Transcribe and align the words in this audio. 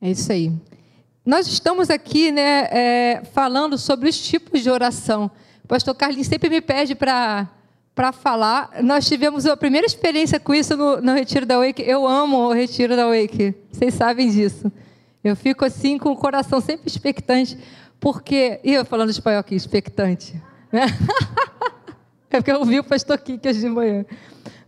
É 0.00 0.10
isso 0.10 0.32
aí. 0.32 0.52
Nós 1.24 1.46
estamos 1.46 1.90
aqui 1.90 2.32
né, 2.32 2.68
é, 2.70 3.22
falando 3.32 3.76
sobre 3.76 4.08
os 4.08 4.18
tipos 4.18 4.62
de 4.62 4.70
oração. 4.70 5.30
O 5.62 5.68
pastor 5.68 5.94
Carlinhos 5.94 6.26
sempre 6.26 6.48
me 6.48 6.60
pede 6.60 6.94
para 6.94 7.46
falar. 8.12 8.82
Nós 8.82 9.06
tivemos 9.06 9.44
a 9.46 9.56
primeira 9.56 9.86
experiência 9.86 10.40
com 10.40 10.54
isso 10.54 10.76
no, 10.76 11.00
no 11.00 11.12
Retiro 11.12 11.44
da 11.44 11.58
Wake. 11.58 11.82
Eu 11.82 12.06
amo 12.08 12.48
o 12.48 12.52
Retiro 12.52 12.96
da 12.96 13.06
Wake, 13.06 13.54
vocês 13.70 13.94
sabem 13.94 14.30
disso. 14.30 14.72
Eu 15.22 15.36
fico 15.36 15.64
assim 15.64 15.98
com 15.98 16.10
o 16.10 16.16
coração 16.16 16.60
sempre 16.60 16.88
expectante, 16.88 17.58
porque. 18.00 18.58
E 18.64 18.72
eu 18.72 18.86
falando 18.86 19.10
espanhol 19.10 19.40
aqui, 19.40 19.54
expectante. 19.54 20.40
Né? 20.72 20.86
É 22.32 22.36
porque 22.36 22.52
eu 22.52 22.60
ouvi 22.60 22.78
o 22.78 22.84
pastor 22.84 23.18
Kiki 23.18 23.48
hoje 23.48 23.58
de 23.58 23.68
manhã. 23.68 24.06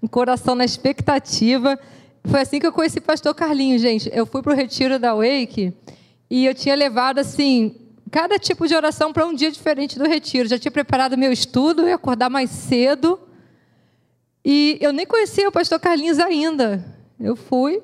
Um 0.02 0.08
coração 0.08 0.56
na 0.56 0.64
expectativa. 0.64 1.78
Foi 2.24 2.40
assim 2.40 2.60
que 2.60 2.66
eu 2.66 2.72
conheci 2.72 2.98
o 2.98 3.02
pastor 3.02 3.34
Carlinhos, 3.34 3.82
gente. 3.82 4.10
Eu 4.12 4.24
fui 4.24 4.42
para 4.42 4.52
o 4.52 4.56
retiro 4.56 4.98
da 4.98 5.14
Wake 5.14 5.72
e 6.30 6.46
eu 6.46 6.54
tinha 6.54 6.74
levado, 6.74 7.18
assim, 7.18 7.74
cada 8.10 8.38
tipo 8.38 8.66
de 8.66 8.74
oração 8.74 9.12
para 9.12 9.26
um 9.26 9.34
dia 9.34 9.50
diferente 9.50 9.98
do 9.98 10.06
retiro. 10.06 10.48
Já 10.48 10.58
tinha 10.58 10.70
preparado 10.70 11.18
meu 11.18 11.32
estudo, 11.32 11.86
ia 11.86 11.94
acordar 11.94 12.30
mais 12.30 12.50
cedo. 12.50 13.18
E 14.44 14.78
eu 14.80 14.92
nem 14.92 15.06
conhecia 15.06 15.48
o 15.48 15.52
pastor 15.52 15.80
Carlinhos 15.80 16.18
ainda. 16.18 16.84
Eu 17.18 17.34
fui. 17.34 17.82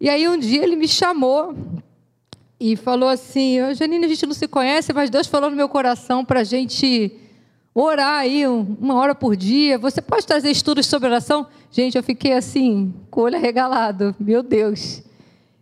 E 0.00 0.08
aí 0.08 0.28
um 0.28 0.38
dia 0.38 0.62
ele 0.62 0.76
me 0.76 0.88
chamou 0.88 1.54
e 2.60 2.76
falou 2.76 3.08
assim: 3.08 3.58
Janine, 3.74 4.06
a 4.06 4.08
gente 4.08 4.26
não 4.26 4.34
se 4.34 4.48
conhece, 4.48 4.92
mas 4.92 5.10
Deus 5.10 5.26
falou 5.26 5.50
no 5.50 5.56
meu 5.56 5.68
coração 5.68 6.24
para 6.24 6.40
a 6.40 6.44
gente 6.44 7.12
orar 7.80 8.20
aí 8.20 8.46
uma 8.46 8.94
hora 8.94 9.14
por 9.14 9.36
dia. 9.36 9.78
Você 9.78 10.02
pode 10.02 10.26
trazer 10.26 10.50
estudos 10.50 10.86
sobre 10.86 11.08
oração? 11.08 11.46
Gente, 11.70 11.96
eu 11.96 12.02
fiquei 12.02 12.32
assim, 12.32 12.92
com 13.10 13.20
o 13.20 13.24
olho 13.24 13.36
arregalado. 13.36 14.14
Meu 14.18 14.42
Deus. 14.42 15.02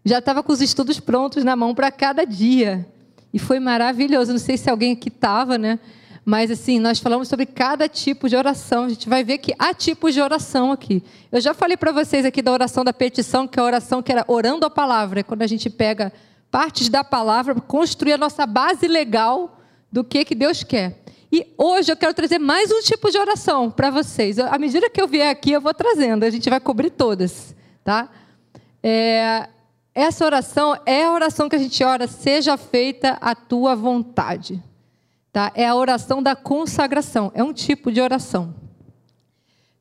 Já 0.05 0.19
estava 0.19 0.43
com 0.43 0.53
os 0.53 0.63
estudos 0.63 0.99
prontos 0.99 1.45
na 1.45 1.55
mão 1.55 1.75
para 1.75 1.91
cada 1.91 2.25
dia. 2.25 2.87
E 3.35 3.39
foi 3.39 3.61
maravilhoso. 3.61 4.33
Não 4.33 4.39
sei 4.39 4.57
se 4.57 4.71
alguém 4.71 4.93
aqui 4.93 5.09
estava, 5.09 5.59
né? 5.59 5.79
Mas 6.25 6.51
assim, 6.51 6.81
nós 6.81 6.99
falamos 6.99 7.29
sobre 7.29 7.45
cada 7.45 7.89
tipo 7.89 8.29
de 8.29 8.37
oração. 8.37 8.85
A 8.85 8.89
gente 8.89 9.09
vai 9.09 9.23
ver 9.23 9.39
que 9.39 9.55
há 9.59 9.75
tipos 9.75 10.15
de 10.15 10.21
oração 10.21 10.73
aqui. 10.73 11.03
Eu 11.31 11.41
já 11.41 11.53
falei 11.53 11.77
para 11.77 11.93
vocês 11.93 12.25
aqui 12.25 12.41
da 12.41 12.51
oração 12.51 12.83
da 12.83 12.93
petição, 12.93 13.47
que 13.47 13.59
é 13.59 13.63
a 13.63 13.67
oração 13.67 14.03
que 14.03 14.11
era 14.11 14.25
orando 14.27 14.65
a 14.65 14.71
palavra, 14.71 15.23
quando 15.23 15.43
a 15.43 15.47
gente 15.47 15.69
pega 15.69 16.13
partes 16.51 16.89
da 16.89 17.05
palavra 17.05 17.55
para 17.55 17.63
construir 17.63 18.15
a 18.15 18.19
nossa 18.19 18.47
base 18.47 18.89
legal 18.89 19.61
do 19.93 20.03
que, 20.03 20.25
que 20.25 20.35
Deus 20.35 20.65
quer. 20.65 21.06
E 21.31 21.53
hoje 21.59 21.91
eu 21.91 21.97
quero 21.97 22.15
trazer 22.15 22.39
mais 22.39 22.71
um 22.71 22.81
tipo 22.81 23.11
de 23.11 23.19
oração 23.19 23.71
para 23.71 23.91
vocês. 23.91 24.39
À 24.39 24.57
medida 24.59 24.89
que 24.89 25.01
eu 25.01 25.09
vier 25.09 25.31
aqui, 25.31 25.53
eu 25.53 25.61
vou 25.61 25.75
trazendo. 25.75 26.25
A 26.25 26.31
gente 26.31 26.49
vai 26.49 26.61
cobrir 26.61 26.91
todas, 26.91 27.55
tá? 27.83 28.09
É, 28.83 29.49
essa 29.93 30.25
oração 30.25 30.79
é 30.87 31.05
a 31.05 31.13
oração 31.13 31.49
que 31.49 31.57
a 31.57 31.59
gente 31.59 31.83
ora, 31.83 32.07
seja 32.07 32.57
feita 32.57 33.19
a 33.21 33.35
tua 33.35 33.75
vontade. 33.75 34.63
Tá? 35.33 35.51
É 35.55 35.67
a 35.67 35.75
oração 35.75 36.23
da 36.23 36.37
consagração. 36.37 37.33
É 37.35 37.43
um 37.43 37.53
tipo 37.53 37.91
de 37.91 38.01
oração. 38.01 38.55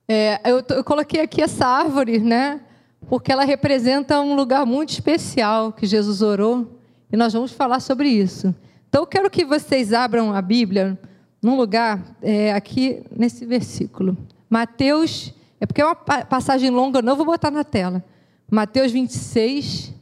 É, 0.07 0.41
eu, 0.45 0.63
eu 0.69 0.83
coloquei 0.83 1.21
aqui 1.21 1.41
essa 1.41 1.67
árvore, 1.67 2.19
né? 2.19 2.61
Porque 3.07 3.31
ela 3.31 3.43
representa 3.43 4.19
um 4.19 4.35
lugar 4.35 4.65
muito 4.65 4.89
especial 4.89 5.71
que 5.71 5.85
Jesus 5.85 6.21
orou. 6.23 6.79
E 7.11 7.15
nós 7.15 7.33
vamos 7.33 7.51
falar 7.51 7.79
sobre 7.79 8.09
isso. 8.09 8.53
Então, 8.89 9.03
eu 9.03 9.07
quero 9.07 9.29
que 9.29 9.45
vocês 9.45 9.93
abram 9.93 10.33
a 10.33 10.41
Bíblia 10.41 10.97
num 11.45 11.55
lugar 11.55 12.17
é, 12.23 12.51
aqui 12.53 13.03
nesse 13.15 13.45
versículo. 13.45 14.17
Mateus, 14.49 15.31
é 15.59 15.67
porque 15.67 15.79
é 15.79 15.85
uma 15.85 15.93
passagem 15.93 16.71
longa, 16.71 16.97
eu 16.97 17.03
não 17.03 17.15
vou 17.15 17.23
botar 17.23 17.51
na 17.51 17.63
tela. 17.63 18.03
Mateus 18.49 18.91
26, 18.91 19.93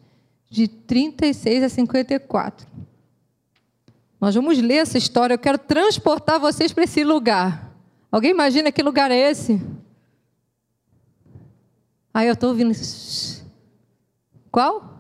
de 0.50 0.70
36 0.70 1.64
a 1.64 1.68
54. 1.68 2.66
Nós 4.22 4.34
vamos 4.34 4.58
ler 4.58 4.76
essa 4.76 4.98
história, 4.98 5.34
eu 5.34 5.38
quero 5.38 5.58
transportar 5.58 6.40
vocês 6.40 6.72
para 6.72 6.86
esse 6.86 7.04
lugar. 7.04 7.76
Alguém 8.10 8.32
imagina 8.32 8.72
que 8.72 8.82
lugar 8.82 9.12
é 9.12 9.30
esse? 9.30 9.62
Ah, 12.14 12.24
eu 12.24 12.36
estou 12.36 12.52
ouvindo. 12.52 12.74
Qual? 14.50 14.98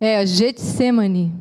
É, 0.00 0.24
Getsemane. 0.24 1.34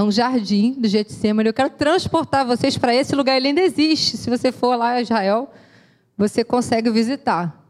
É 0.00 0.02
um 0.02 0.10
jardim 0.10 0.72
do 0.78 0.88
Getsemane. 0.88 1.50
Eu 1.50 1.52
quero 1.52 1.68
transportar 1.68 2.46
vocês 2.46 2.78
para 2.78 2.94
esse 2.94 3.14
lugar. 3.14 3.36
Ele 3.36 3.48
ainda 3.48 3.60
existe. 3.60 4.16
Se 4.16 4.30
você 4.30 4.50
for 4.50 4.74
lá 4.74 4.92
a 4.92 5.02
Israel, 5.02 5.50
você 6.16 6.42
consegue 6.42 6.88
visitar. 6.88 7.62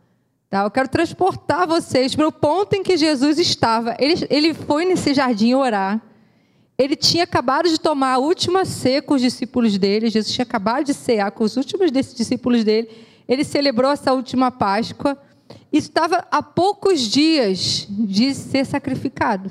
Tá? 0.48 0.62
Eu 0.62 0.70
quero 0.70 0.88
transportar 0.88 1.66
vocês 1.66 2.14
para 2.14 2.28
o 2.28 2.30
ponto 2.30 2.74
em 2.74 2.84
que 2.84 2.96
Jesus 2.96 3.36
estava. 3.36 3.96
Ele, 3.98 4.28
ele 4.30 4.54
foi 4.54 4.84
nesse 4.84 5.12
jardim 5.12 5.54
orar. 5.54 6.00
Ele 6.78 6.94
tinha 6.94 7.24
acabado 7.24 7.68
de 7.68 7.80
tomar 7.80 8.12
a 8.12 8.18
última 8.18 8.64
ceia 8.64 9.02
com 9.02 9.14
os 9.14 9.22
discípulos 9.22 9.76
dele. 9.76 10.08
Jesus 10.08 10.32
tinha 10.32 10.44
acabado 10.44 10.84
de 10.84 10.94
cear 10.94 11.32
com 11.32 11.42
os 11.42 11.56
últimos 11.56 11.90
discípulos 11.90 12.62
dele. 12.62 12.90
Ele 13.26 13.42
celebrou 13.42 13.90
essa 13.90 14.12
última 14.12 14.52
Páscoa. 14.52 15.18
E 15.72 15.78
estava 15.78 16.24
a 16.30 16.40
poucos 16.40 17.00
dias 17.00 17.88
de 17.90 18.32
ser 18.36 18.64
sacrificado. 18.64 19.50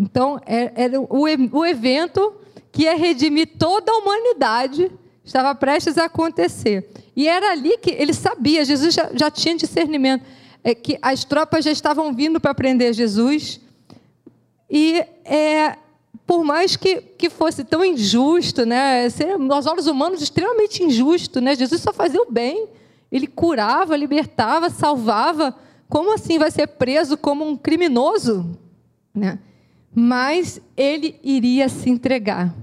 Então, 0.00 0.40
é, 0.46 0.72
era 0.74 0.98
o 0.98 1.66
evento 1.66 2.32
que 2.72 2.84
ia 2.84 2.96
redimir 2.96 3.58
toda 3.58 3.92
a 3.92 3.98
humanidade 3.98 4.90
estava 5.22 5.54
prestes 5.54 5.98
a 5.98 6.06
acontecer. 6.06 6.88
E 7.14 7.28
era 7.28 7.52
ali 7.52 7.76
que 7.76 7.90
ele 7.90 8.14
sabia, 8.14 8.64
Jesus 8.64 8.94
já, 8.94 9.10
já 9.12 9.30
tinha 9.30 9.54
discernimento, 9.54 10.24
é, 10.64 10.74
que 10.74 10.98
as 11.02 11.22
tropas 11.22 11.66
já 11.66 11.70
estavam 11.70 12.14
vindo 12.14 12.40
para 12.40 12.54
prender 12.54 12.94
Jesus. 12.94 13.60
E 14.70 15.04
é, 15.22 15.76
por 16.26 16.44
mais 16.44 16.76
que, 16.76 17.02
que 17.02 17.28
fosse 17.28 17.62
tão 17.62 17.84
injusto, 17.84 18.64
né, 18.64 19.06
ser, 19.10 19.36
aos 19.50 19.66
olhos 19.66 19.86
humanos, 19.86 20.22
extremamente 20.22 20.82
injusto, 20.82 21.42
né, 21.42 21.54
Jesus 21.54 21.82
só 21.82 21.92
fazia 21.92 22.22
o 22.22 22.32
bem. 22.32 22.68
Ele 23.12 23.26
curava, 23.26 23.94
libertava, 23.98 24.70
salvava. 24.70 25.54
Como 25.90 26.14
assim 26.14 26.38
vai 26.38 26.50
ser 26.50 26.68
preso 26.68 27.18
como 27.18 27.46
um 27.46 27.54
criminoso? 27.54 28.58
Né? 29.14 29.38
Mas 29.94 30.60
ele 30.76 31.18
iria 31.22 31.68
se 31.68 31.90
entregar. 31.90 32.54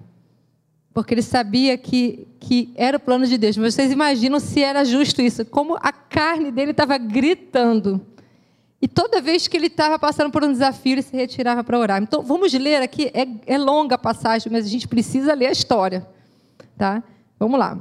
Porque 0.94 1.14
ele 1.14 1.22
sabia 1.22 1.78
que, 1.78 2.28
que 2.40 2.72
era 2.76 2.98
o 2.98 3.00
plano 3.00 3.26
de 3.28 3.38
Deus. 3.38 3.56
Mas 3.58 3.76
vocês 3.76 3.92
imaginam 3.92 4.40
se 4.40 4.64
era 4.64 4.84
justo 4.84 5.22
isso? 5.22 5.46
Como 5.46 5.76
a 5.76 5.92
carne 5.92 6.52
dele 6.52 6.72
estava 6.72 6.98
gritando. 6.98 8.02
E 8.82 8.88
toda 8.88 9.22
vez 9.22 9.48
que 9.48 9.58
ele 9.58 9.68
estava 9.68 10.00
passando 10.00 10.32
por 10.32 10.44
um 10.44 10.52
desafio, 10.52 10.94
ele 10.94 11.02
se 11.02 11.16
retirava 11.16 11.64
para 11.64 11.78
orar. 11.78 12.02
Então, 12.02 12.24
vamos 12.24 12.54
ler 12.54 12.82
aqui. 12.82 13.12
É, 13.14 13.28
é 13.54 13.58
longa 13.58 13.96
a 13.96 13.98
passagem, 13.98 14.52
mas 14.52 14.66
a 14.66 14.70
gente 14.70 14.88
precisa 14.88 15.34
ler 15.34 15.48
a 15.48 15.52
história. 15.52 16.08
Tá? 16.78 17.04
Vamos 17.40 17.60
lá. 17.60 17.78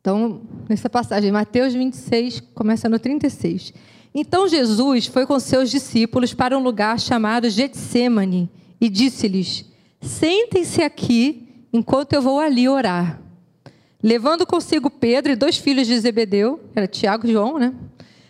Então, 0.00 0.42
nessa 0.68 0.88
passagem, 0.88 1.30
Mateus 1.30 1.74
26, 1.74 2.40
começa 2.54 2.88
no 2.88 2.98
36. 2.98 3.74
Então 4.14 4.48
Jesus 4.48 5.06
foi 5.06 5.24
com 5.24 5.38
seus 5.38 5.70
discípulos 5.70 6.34
para 6.34 6.58
um 6.58 6.62
lugar 6.62 6.98
chamado 6.98 7.48
Getsemane 7.48 8.50
e 8.80 8.88
disse-lhes: 8.88 9.64
Sentem-se 10.00 10.82
aqui 10.82 11.66
enquanto 11.72 12.12
eu 12.12 12.22
vou 12.22 12.40
ali 12.40 12.68
orar. 12.68 13.20
Levando 14.02 14.46
consigo 14.46 14.90
Pedro 14.90 15.32
e 15.32 15.36
dois 15.36 15.58
filhos 15.58 15.86
de 15.86 15.98
Zebedeu, 15.98 16.58
era 16.74 16.86
Tiago 16.86 17.26
e 17.26 17.32
João, 17.32 17.58
né? 17.58 17.74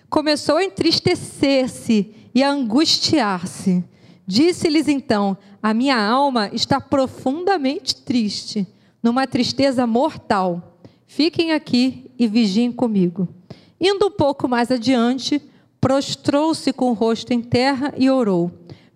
Começou 0.09 0.57
a 0.57 0.65
entristecer-se 0.65 2.13
e 2.35 2.43
a 2.43 2.51
angustiar-se. 2.51 3.83
Disse-lhes 4.27 4.89
então: 4.89 5.37
A 5.63 5.73
minha 5.73 5.97
alma 5.97 6.51
está 6.53 6.81
profundamente 6.81 7.97
triste, 7.97 8.67
numa 9.03 9.27
tristeza 9.27 9.87
mortal. 9.87 10.79
Fiquem 11.07 11.53
aqui 11.53 12.11
e 12.19 12.27
vigiem 12.27 12.71
comigo. 12.71 13.29
Indo 13.81 14.07
um 14.07 14.11
pouco 14.11 14.47
mais 14.47 14.71
adiante, 14.71 15.41
prostrou-se 15.81 16.73
com 16.73 16.91
o 16.91 16.95
rosto 16.95 17.33
em 17.33 17.41
terra 17.41 17.93
e 17.97 18.11
orou: 18.11 18.51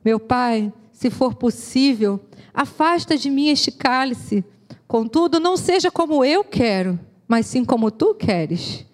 Meu 0.04 0.20
pai, 0.20 0.72
se 0.92 1.10
for 1.10 1.34
possível, 1.34 2.20
afasta 2.52 3.16
de 3.16 3.30
mim 3.30 3.48
este 3.48 3.72
cálice. 3.72 4.44
Contudo, 4.86 5.40
não 5.40 5.56
seja 5.56 5.90
como 5.90 6.24
eu 6.24 6.44
quero, 6.44 6.98
mas 7.26 7.46
sim 7.46 7.64
como 7.64 7.90
tu 7.90 8.14
queres. 8.14 8.84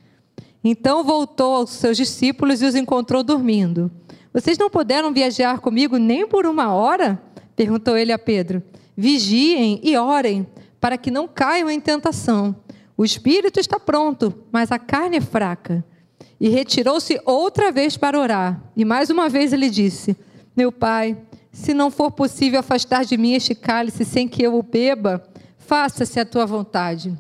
Então 0.63 1.03
voltou 1.03 1.57
aos 1.57 1.71
seus 1.71 1.97
discípulos 1.97 2.63
e 2.63 2.67
os 2.67 2.75
encontrou 2.75 3.23
dormindo. 3.23 3.91
Vocês 4.33 4.57
não 4.57 4.71
puderam 4.71 5.13
viajar 5.13 5.59
comigo 5.59 5.97
nem 5.97 6.27
por 6.27 6.47
uma 6.47 6.73
hora? 6.73 7.21
perguntou 7.57 7.97
ele 7.97 8.13
a 8.13 8.19
Pedro. 8.19 8.63
Vigiem 8.97 9.81
e 9.83 9.97
orem, 9.97 10.47
para 10.81 10.97
que 10.97 11.11
não 11.11 11.27
caiam 11.27 11.69
em 11.71 11.81
tentação. 11.81 12.55
O 12.97 13.05
espírito 13.05 13.59
está 13.59 13.81
pronto, 13.81 14.33
mas 14.53 14.71
a 14.71 14.79
carne 14.79 15.17
é 15.17 15.21
fraca. 15.21 15.85
E 16.41 16.49
retirou-se 16.49 17.21
outra 17.27 17.71
vez 17.71 17.97
para 17.97 18.19
orar. 18.19 18.63
E 18.75 18.85
mais 18.85 19.11
uma 19.11 19.29
vez 19.29 19.53
ele 19.53 19.69
disse: 19.69 20.17
Meu 20.57 20.73
pai, 20.73 21.17
se 21.53 21.75
não 21.75 21.91
for 21.91 22.11
possível 22.11 22.61
afastar 22.61 23.05
de 23.05 23.17
mim 23.19 23.35
este 23.35 23.55
cálice 23.55 24.05
sem 24.05 24.27
que 24.27 24.43
eu 24.43 24.55
o 24.57 24.63
beba, 24.63 25.23
faça-se 25.59 26.19
a 26.19 26.25
tua 26.25 26.47
vontade. 26.47 27.17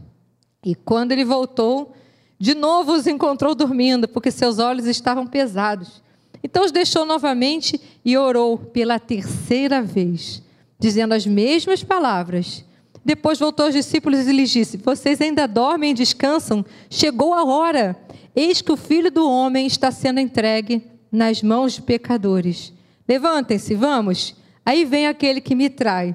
E 0.65 0.75
quando 0.75 1.13
ele 1.13 1.25
voltou, 1.25 1.93
de 2.39 2.55
novo 2.55 2.93
os 2.93 3.07
encontrou 3.07 3.55
dormindo, 3.55 4.09
porque 4.09 4.31
seus 4.31 4.59
olhos 4.59 4.87
estavam 4.87 5.27
pesados. 5.27 6.03
Então 6.43 6.65
os 6.65 6.73
deixou 6.73 7.05
novamente 7.05 7.81
e 8.05 8.17
orou 8.17 8.57
pela 8.57 8.99
terceira 8.99 9.83
vez, 9.83 10.43
dizendo 10.79 11.13
as 11.13 11.27
mesmas 11.27 11.85
palavras. 11.85 12.65
Depois 13.05 13.39
voltou 13.39 13.67
aos 13.67 13.75
discípulos 13.75 14.27
e 14.27 14.33
lhes 14.33 14.51
disse: 14.51 14.77
Vocês 14.79 15.21
ainda 15.21 15.47
dormem 15.47 15.91
e 15.91 15.95
descansam? 15.95 16.65
Chegou 16.89 17.35
a 17.35 17.45
hora. 17.45 17.97
Eis 18.35 18.63
que 18.63 18.73
o 18.73 18.77
filho 18.77 19.11
do 19.11 19.29
homem 19.29 19.67
está 19.67 19.91
sendo 19.91 20.21
entregue 20.21 20.85
nas 21.11 21.43
mãos 21.43 21.75
de 21.75 21.83
pecadores. 21.83 22.73
Levantem-se, 23.09 23.75
vamos. 23.75 24.37
Aí 24.65 24.85
vem 24.85 25.07
aquele 25.07 25.41
que 25.41 25.55
me 25.55 25.69
trai. 25.69 26.15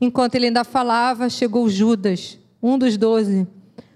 Enquanto 0.00 0.34
ele 0.34 0.46
ainda 0.46 0.64
falava, 0.64 1.30
chegou 1.30 1.68
Judas, 1.68 2.38
um 2.62 2.76
dos 2.76 2.96
doze. 2.96 3.46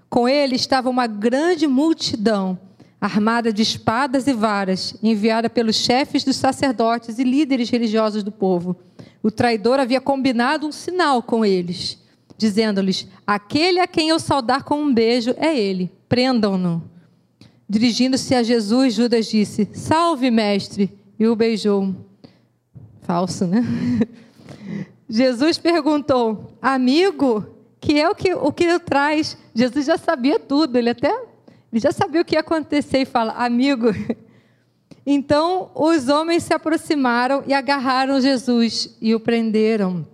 Com 0.08 0.26
ele 0.26 0.56
estava 0.56 0.88
uma 0.88 1.06
grande 1.06 1.66
multidão, 1.66 2.58
armada 2.98 3.52
de 3.52 3.60
espadas 3.60 4.26
e 4.26 4.32
varas, 4.32 4.94
enviada 5.02 5.50
pelos 5.50 5.76
chefes 5.76 6.24
dos 6.24 6.36
sacerdotes 6.36 7.18
e 7.18 7.24
líderes 7.24 7.68
religiosos 7.68 8.22
do 8.22 8.32
povo. 8.32 8.76
O 9.22 9.30
traidor 9.30 9.78
havia 9.78 10.00
combinado 10.00 10.66
um 10.66 10.72
sinal 10.72 11.22
com 11.22 11.44
eles, 11.44 11.98
dizendo-lhes: 12.38 13.06
Aquele 13.26 13.80
a 13.80 13.86
quem 13.86 14.08
eu 14.08 14.18
saudar 14.18 14.62
com 14.62 14.80
um 14.80 14.94
beijo 14.94 15.34
é 15.36 15.54
ele, 15.58 15.92
prendam-no. 16.08 16.82
Dirigindo-se 17.68 18.34
a 18.34 18.42
Jesus, 18.42 18.94
Judas 18.94 19.26
disse: 19.26 19.68
Salve, 19.74 20.30
mestre, 20.30 20.90
e 21.18 21.26
o 21.26 21.36
beijou. 21.36 21.94
Falso, 23.02 23.46
né? 23.46 23.62
Jesus 25.08 25.58
perguntou: 25.58 26.52
Amigo, 26.62 27.46
que 27.80 28.00
é 28.00 28.08
o 28.08 28.14
que 28.14 28.32
o 28.32 28.50
que 28.52 28.78
traz? 28.78 29.36
Jesus 29.54 29.84
já 29.84 29.98
sabia 29.98 30.38
tudo, 30.38 30.76
ele 30.76 30.90
até 30.90 31.10
ele 31.70 31.80
já 31.80 31.92
sabia 31.92 32.22
o 32.22 32.24
que 32.24 32.36
ia 32.36 32.40
acontecer 32.40 33.00
e 33.00 33.06
fala: 33.06 33.32
Amigo. 33.32 33.88
Então 35.10 35.70
os 35.74 36.08
homens 36.08 36.42
se 36.42 36.52
aproximaram 36.52 37.42
e 37.46 37.54
agarraram 37.54 38.20
Jesus 38.20 38.94
e 39.00 39.14
o 39.14 39.20
prenderam. 39.20 40.06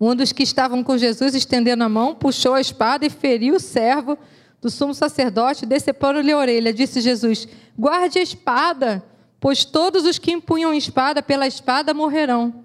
Um 0.00 0.14
dos 0.14 0.30
que 0.30 0.44
estavam 0.44 0.84
com 0.84 0.96
Jesus, 0.96 1.34
estendendo 1.34 1.82
a 1.82 1.88
mão, 1.88 2.14
puxou 2.14 2.54
a 2.54 2.60
espada 2.60 3.04
e 3.04 3.10
feriu 3.10 3.56
o 3.56 3.60
servo 3.60 4.16
do 4.62 4.70
sumo 4.70 4.94
sacerdote, 4.94 5.66
decepando-lhe 5.66 6.30
a 6.30 6.38
orelha. 6.38 6.72
Disse 6.72 7.00
Jesus: 7.00 7.48
Guarde 7.76 8.20
a 8.20 8.22
espada, 8.22 9.04
pois 9.40 9.64
todos 9.64 10.04
os 10.04 10.20
que 10.20 10.30
empunham 10.30 10.72
espada 10.72 11.20
pela 11.20 11.48
espada 11.48 11.92
morrerão. 11.92 12.64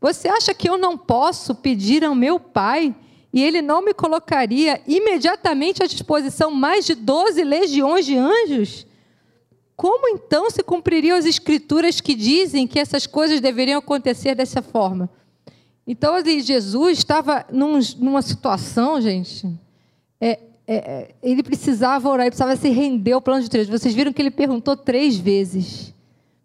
Você 0.00 0.28
acha 0.28 0.52
que 0.52 0.68
eu 0.68 0.76
não 0.76 0.98
posso 0.98 1.54
pedir 1.54 2.04
ao 2.04 2.14
meu 2.14 2.40
pai 2.40 2.94
e 3.32 3.42
ele 3.42 3.62
não 3.62 3.80
me 3.80 3.94
colocaria 3.94 4.80
imediatamente 4.86 5.82
à 5.82 5.86
disposição 5.86 6.50
mais 6.50 6.84
de 6.84 6.96
doze 6.96 7.44
legiões 7.44 8.04
de 8.04 8.16
anjos? 8.16 8.84
Como 9.76 10.08
então 10.08 10.50
se 10.50 10.62
cumpririam 10.62 11.16
as 11.16 11.26
escrituras 11.26 12.00
que 12.00 12.14
dizem 12.14 12.66
que 12.66 12.80
essas 12.80 13.06
coisas 13.06 13.40
deveriam 13.40 13.78
acontecer 13.78 14.34
dessa 14.34 14.60
forma? 14.60 15.08
Então, 15.86 16.14
Jesus 16.24 16.98
estava 16.98 17.46
num, 17.52 17.78
numa 17.98 18.20
situação, 18.20 19.00
gente, 19.00 19.46
é, 20.20 20.40
é, 20.66 20.76
é, 20.76 21.14
ele 21.22 21.42
precisava 21.42 22.08
orar, 22.08 22.26
ele 22.26 22.30
precisava 22.30 22.56
se 22.56 22.68
render 22.68 23.12
ao 23.12 23.22
plano 23.22 23.42
de 23.42 23.48
Deus. 23.48 23.68
Vocês 23.68 23.94
viram 23.94 24.12
que 24.12 24.20
ele 24.20 24.30
perguntou 24.30 24.76
três 24.76 25.16
vezes: 25.16 25.94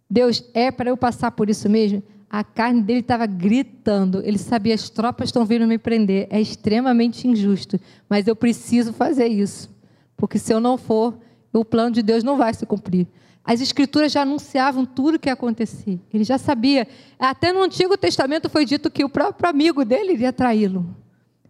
Deus, 0.10 0.44
é 0.54 0.70
para 0.70 0.90
eu 0.90 0.98
passar 0.98 1.32
por 1.32 1.50
isso 1.50 1.68
mesmo? 1.68 2.04
A 2.30 2.44
carne 2.44 2.82
dele 2.82 3.00
estava 3.00 3.26
gritando. 3.26 4.22
Ele 4.24 4.38
sabia: 4.38 4.76
as 4.76 4.90
tropas 4.90 5.30
estão 5.30 5.44
vindo 5.44 5.66
me 5.66 5.78
prender. 5.78 6.28
É 6.30 6.40
extremamente 6.40 7.28
injusto, 7.28 7.80
mas 8.08 8.28
eu 8.28 8.36
preciso 8.36 8.94
fazer 8.94 9.28
isso. 9.28 9.70
Porque 10.16 10.38
se 10.38 10.54
eu 10.54 10.60
não 10.60 10.78
for, 10.78 11.18
o 11.52 11.66
plano 11.66 11.92
de 11.92 12.04
Deus 12.04 12.24
não 12.24 12.38
vai 12.38 12.54
se 12.54 12.66
cumprir. 12.66 13.08
As 13.44 13.60
escrituras 13.60 14.12
já 14.12 14.22
anunciavam 14.22 14.86
tudo 14.86 15.16
o 15.16 15.20
que 15.20 15.30
ia 15.30 15.34
acontecer. 15.34 16.00
Ele 16.14 16.24
já 16.24 16.38
sabia. 16.38 16.88
Até 17.18 17.52
no 17.52 17.64
Antigo 17.64 17.98
Testamento 17.98 18.48
foi 18.50 18.66
dito 18.66 18.92
que 18.92 19.04
o 19.04 19.10
próprio 19.10 19.50
amigo 19.50 19.84
dele 19.84 20.14
iria 20.14 20.32
traí-lo. 20.32 20.96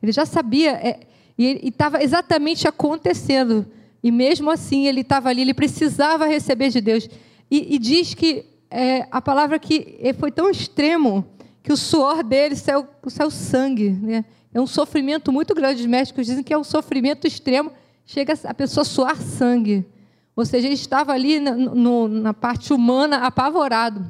Ele 0.01 0.13
já 0.13 0.25
sabia. 0.25 0.71
É, 0.71 1.11
e 1.45 1.67
estava 1.69 2.03
exatamente 2.03 2.67
acontecendo. 2.67 3.65
E 4.03 4.11
mesmo 4.11 4.49
assim, 4.49 4.88
ele 4.88 5.01
estava 5.01 5.29
ali, 5.29 5.41
ele 5.41 5.53
precisava 5.53 6.25
receber 6.25 6.69
de 6.69 6.81
Deus. 6.81 7.07
E, 7.49 7.75
e 7.75 7.79
diz 7.79 8.13
que 8.13 8.45
é, 8.69 9.07
a 9.11 9.21
palavra 9.21 9.59
que 9.59 9.99
foi 10.17 10.31
tão 10.31 10.49
extremo 10.49 11.25
que 11.61 11.71
o 11.71 11.77
suor 11.77 12.23
dele 12.23 12.55
saiu, 12.55 12.88
saiu 13.07 13.29
sangue. 13.29 13.89
Né? 13.89 14.25
É 14.53 14.59
um 14.59 14.67
sofrimento 14.67 15.31
muito 15.31 15.53
grande. 15.53 15.81
Os 15.81 15.88
médicos 15.88 16.25
dizem 16.25 16.43
que 16.43 16.53
é 16.53 16.57
um 16.57 16.63
sofrimento 16.63 17.27
extremo. 17.27 17.71
Chega 18.05 18.33
a 18.43 18.53
pessoa 18.53 18.81
a 18.81 18.85
suar 18.85 19.17
sangue. 19.17 19.85
Ou 20.35 20.45
seja, 20.45 20.67
ele 20.67 20.75
estava 20.75 21.11
ali 21.13 21.39
na, 21.39 21.51
no, 21.53 22.07
na 22.07 22.33
parte 22.33 22.73
humana 22.73 23.17
apavorado. 23.17 24.09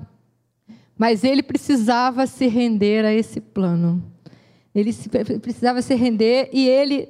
Mas 0.97 1.23
ele 1.23 1.43
precisava 1.43 2.27
se 2.27 2.47
render 2.47 3.03
a 3.03 3.13
esse 3.13 3.41
plano. 3.41 4.10
Ele 4.73 4.94
precisava 5.39 5.81
se 5.81 5.94
render 5.95 6.50
e 6.53 6.68
ele, 6.68 7.09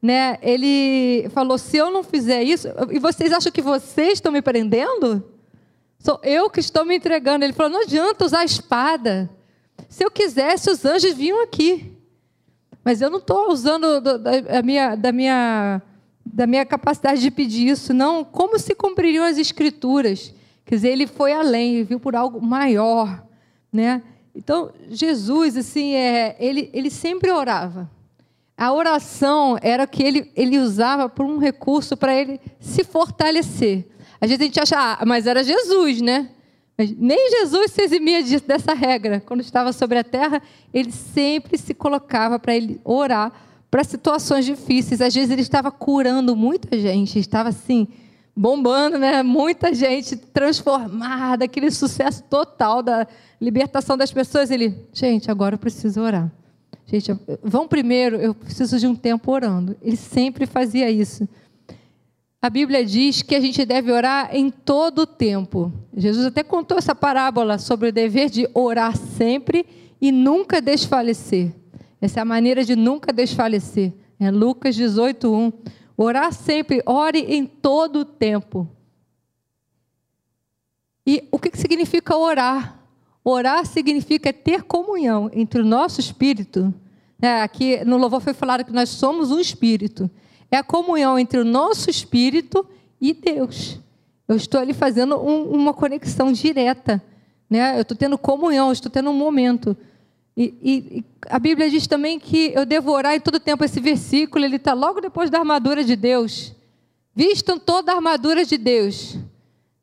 né, 0.00 0.38
ele 0.42 1.28
falou: 1.30 1.58
se 1.58 1.76
eu 1.76 1.90
não 1.90 2.02
fizer 2.02 2.42
isso, 2.42 2.68
e 2.90 2.98
vocês 2.98 3.32
acham 3.32 3.52
que 3.52 3.60
vocês 3.60 4.14
estão 4.14 4.32
me 4.32 4.40
prendendo? 4.40 5.22
Sou 5.98 6.18
eu 6.22 6.50
que 6.50 6.60
estou 6.60 6.84
me 6.84 6.96
entregando. 6.96 7.44
Ele 7.44 7.52
falou: 7.52 7.72
não 7.72 7.82
adianta 7.82 8.24
usar 8.24 8.40
a 8.40 8.44
espada. 8.44 9.30
Se 9.88 10.04
eu 10.04 10.10
quisesse, 10.10 10.70
os 10.70 10.84
anjos 10.84 11.14
vinham 11.14 11.42
aqui. 11.42 11.92
Mas 12.84 13.00
eu 13.00 13.10
não 13.10 13.18
estou 13.18 13.50
usando 13.50 14.00
da, 14.00 14.62
minha, 14.62 14.94
da, 14.94 15.10
minha, 15.10 15.80
da 16.24 16.46
minha 16.46 16.66
capacidade 16.66 17.20
de 17.20 17.30
pedir 17.30 17.68
isso, 17.68 17.94
não. 17.94 18.22
Como 18.22 18.58
se 18.58 18.74
cumpririam 18.74 19.24
as 19.24 19.38
escrituras? 19.38 20.34
Quer 20.66 20.74
dizer, 20.74 20.88
ele 20.90 21.06
foi 21.06 21.32
além, 21.32 21.82
viu 21.84 21.98
por 21.98 22.14
algo 22.14 22.40
maior, 22.40 23.26
né? 23.72 24.02
Então, 24.34 24.70
Jesus, 24.90 25.56
assim, 25.56 25.94
é, 25.94 26.36
ele, 26.40 26.70
ele 26.72 26.90
sempre 26.90 27.30
orava. 27.30 27.88
A 28.56 28.72
oração 28.72 29.58
era 29.62 29.86
que 29.86 30.02
ele, 30.02 30.30
ele 30.34 30.58
usava 30.58 31.08
por 31.08 31.24
um 31.24 31.38
recurso 31.38 31.96
para 31.96 32.14
ele 32.14 32.40
se 32.60 32.84
fortalecer. 32.84 33.86
Às 34.20 34.30
vezes 34.30 34.40
a 34.40 34.44
gente 34.44 34.60
acha, 34.60 34.76
ah, 34.78 35.04
mas 35.04 35.26
era 35.26 35.42
Jesus, 35.42 36.00
né? 36.00 36.30
Mas 36.76 36.90
nem 36.96 37.30
Jesus 37.30 37.72
se 37.72 37.82
eximia 37.82 38.22
dessa 38.40 38.74
regra. 38.74 39.20
Quando 39.20 39.40
estava 39.40 39.72
sobre 39.72 39.98
a 39.98 40.04
terra, 40.04 40.42
ele 40.72 40.90
sempre 40.90 41.56
se 41.56 41.72
colocava 41.72 42.38
para 42.38 42.54
ele 42.54 42.80
orar 42.84 43.32
para 43.70 43.84
situações 43.84 44.44
difíceis. 44.44 45.00
Às 45.00 45.14
vezes 45.14 45.30
ele 45.30 45.42
estava 45.42 45.70
curando 45.70 46.34
muita 46.34 46.78
gente, 46.78 47.18
estava 47.18 47.48
assim, 47.48 47.88
bombando, 48.36 48.98
né? 48.98 49.22
Muita 49.22 49.72
gente 49.72 50.16
transformada, 50.16 51.44
aquele 51.44 51.70
sucesso 51.70 52.22
total 52.24 52.82
da 52.82 53.06
libertação 53.40 53.96
das 53.96 54.12
pessoas. 54.12 54.50
Ele, 54.50 54.74
gente, 54.92 55.30
agora 55.30 55.54
eu 55.54 55.58
preciso 55.58 56.00
orar. 56.00 56.30
Gente, 56.86 57.16
vão 57.42 57.66
primeiro, 57.66 58.16
eu 58.16 58.34
preciso 58.34 58.78
de 58.78 58.86
um 58.86 58.94
tempo 58.94 59.30
orando. 59.32 59.76
Ele 59.80 59.96
sempre 59.96 60.46
fazia 60.46 60.90
isso. 60.90 61.28
A 62.42 62.50
Bíblia 62.50 62.84
diz 62.84 63.22
que 63.22 63.34
a 63.34 63.40
gente 63.40 63.64
deve 63.64 63.90
orar 63.90 64.28
em 64.36 64.50
todo 64.50 65.00
o 65.00 65.06
tempo. 65.06 65.72
Jesus 65.96 66.26
até 66.26 66.42
contou 66.42 66.76
essa 66.76 66.94
parábola 66.94 67.56
sobre 67.56 67.88
o 67.88 67.92
dever 67.92 68.28
de 68.28 68.46
orar 68.52 68.94
sempre 68.94 69.64
e 69.98 70.12
nunca 70.12 70.60
desfalecer. 70.60 71.54
Essa 72.02 72.20
é 72.20 72.22
a 72.22 72.24
maneira 72.26 72.62
de 72.62 72.76
nunca 72.76 73.14
desfalecer. 73.14 73.94
É 74.20 74.30
Lucas 74.30 74.74
18, 74.74 75.32
1. 75.32 75.52
Orar 75.96 76.32
sempre, 76.32 76.82
ore 76.84 77.20
em 77.20 77.46
todo 77.46 78.00
o 78.00 78.04
tempo. 78.04 78.68
E 81.06 81.28
o 81.30 81.38
que 81.38 81.56
significa 81.56 82.16
orar? 82.16 82.80
Orar 83.22 83.64
significa 83.66 84.32
ter 84.32 84.62
comunhão 84.62 85.30
entre 85.32 85.60
o 85.60 85.64
nosso 85.64 86.00
espírito. 86.00 86.72
Né? 87.18 87.42
Aqui 87.42 87.84
no 87.84 87.96
louvor 87.96 88.20
foi 88.20 88.34
falado 88.34 88.64
que 88.64 88.72
nós 88.72 88.88
somos 88.88 89.30
um 89.30 89.38
espírito. 89.38 90.10
É 90.50 90.56
a 90.56 90.62
comunhão 90.62 91.18
entre 91.18 91.38
o 91.38 91.44
nosso 91.44 91.88
espírito 91.90 92.66
e 93.00 93.12
Deus. 93.12 93.80
Eu 94.26 94.36
estou 94.36 94.60
ali 94.60 94.72
fazendo 94.72 95.16
um, 95.16 95.50
uma 95.50 95.72
conexão 95.74 96.32
direta. 96.32 97.02
Né? 97.48 97.76
Eu 97.76 97.82
estou 97.82 97.96
tendo 97.96 98.18
comunhão, 98.18 98.72
estou 98.72 98.90
tendo 98.90 99.10
um 99.10 99.16
momento. 99.16 99.76
E, 100.36 100.54
e, 100.62 101.04
a 101.30 101.38
Bíblia 101.38 101.70
diz 101.70 101.86
também 101.86 102.18
que 102.18 102.52
eu 102.54 102.66
devo 102.66 102.90
orar 102.90 103.14
em 103.14 103.20
todo 103.20 103.38
tempo. 103.38 103.64
Esse 103.64 103.80
versículo 103.80 104.44
ele 104.44 104.56
está 104.56 104.72
logo 104.72 105.00
depois 105.00 105.30
da 105.30 105.38
armadura 105.38 105.84
de 105.84 105.94
Deus. 105.94 106.52
Vistam 107.14 107.58
toda 107.58 107.92
a 107.92 107.96
armadura 107.96 108.44
de 108.44 108.58
Deus, 108.58 109.16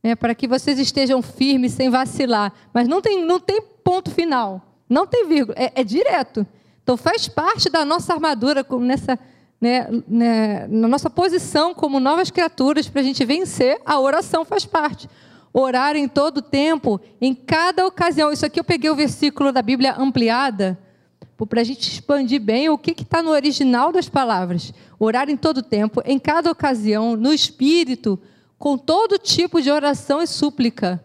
né, 0.04 0.16
para 0.16 0.36
que 0.36 0.48
vocês 0.48 0.78
estejam 0.78 1.22
firmes 1.22 1.72
sem 1.72 1.90
vacilar. 1.90 2.54
Mas 2.74 2.88
não 2.88 3.02
tem, 3.02 3.26
não 3.26 3.40
tem 3.40 3.62
ponto 3.62 4.12
final, 4.12 4.62
não 4.90 5.08
tem 5.08 5.26
vírgula, 5.26 5.58
é, 5.58 5.72
é 5.76 5.84
direto. 5.84 6.46
Então 6.84 6.98
faz 6.98 7.30
parte 7.30 7.70
da 7.70 7.86
nossa 7.86 8.14
armadura 8.14 8.66
nessa, 8.82 9.18
né, 9.62 9.88
né, 10.06 10.68
na 10.68 10.90
nossa 10.90 11.10
posição 11.10 11.74
como 11.74 12.02
novas 12.02 12.30
criaturas 12.30 12.90
para 12.90 13.00
a 13.00 13.04
gente 13.04 13.24
vencer. 13.24 13.80
A 13.86 13.98
oração 13.98 14.44
faz 14.44 14.66
parte 14.66 15.08
orar 15.54 15.96
em 15.96 16.08
todo 16.08 16.42
tempo, 16.42 17.00
em 17.20 17.34
cada 17.34 17.86
ocasião. 17.86 18.32
Isso 18.32 18.46
aqui 18.46 18.60
eu 18.60 18.64
peguei 18.64 18.90
o 18.90 18.96
versículo 18.96 19.52
da 19.52 19.62
Bíblia 19.62 19.96
ampliada, 19.98 20.80
para 21.50 21.62
a 21.62 21.64
gente 21.64 21.92
expandir 21.92 22.40
bem 22.40 22.70
o 22.70 22.78
que 22.78 22.92
está 22.92 23.24
no 23.24 23.32
original 23.32 23.92
das 23.92 24.08
palavras. 24.08 24.72
Orar 25.00 25.28
em 25.28 25.36
todo 25.36 25.64
tempo, 25.64 26.02
em 26.06 26.20
cada 26.20 26.52
ocasião, 26.52 27.16
no 27.16 27.34
Espírito, 27.34 28.20
com 28.60 28.78
todo 28.78 29.18
tipo 29.18 29.60
de 29.60 29.72
oração 29.72 30.22
e 30.22 30.28
súplica. 30.28 31.04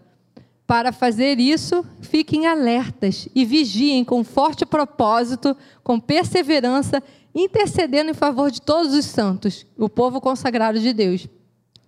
Para 0.67 0.93
fazer 0.93 1.41
isso, 1.41 1.87
fiquem 2.03 2.47
alertas 2.47 3.29
e 3.35 3.45
vigiem 3.45 4.05
com 4.05 4.23
forte 4.23 4.67
propósito, 4.67 5.57
com 5.83 5.99
perseverança, 5.99 7.03
intercedendo 7.35 8.11
em 8.11 8.15
favor 8.15 8.51
de 8.51 8.61
todos 8.61 8.93
os 8.93 9.07
santos, 9.07 9.65
o 9.79 9.89
povo 9.89 10.21
consagrado 10.21 10.79
de 10.79 10.93
Deus. 10.93 11.27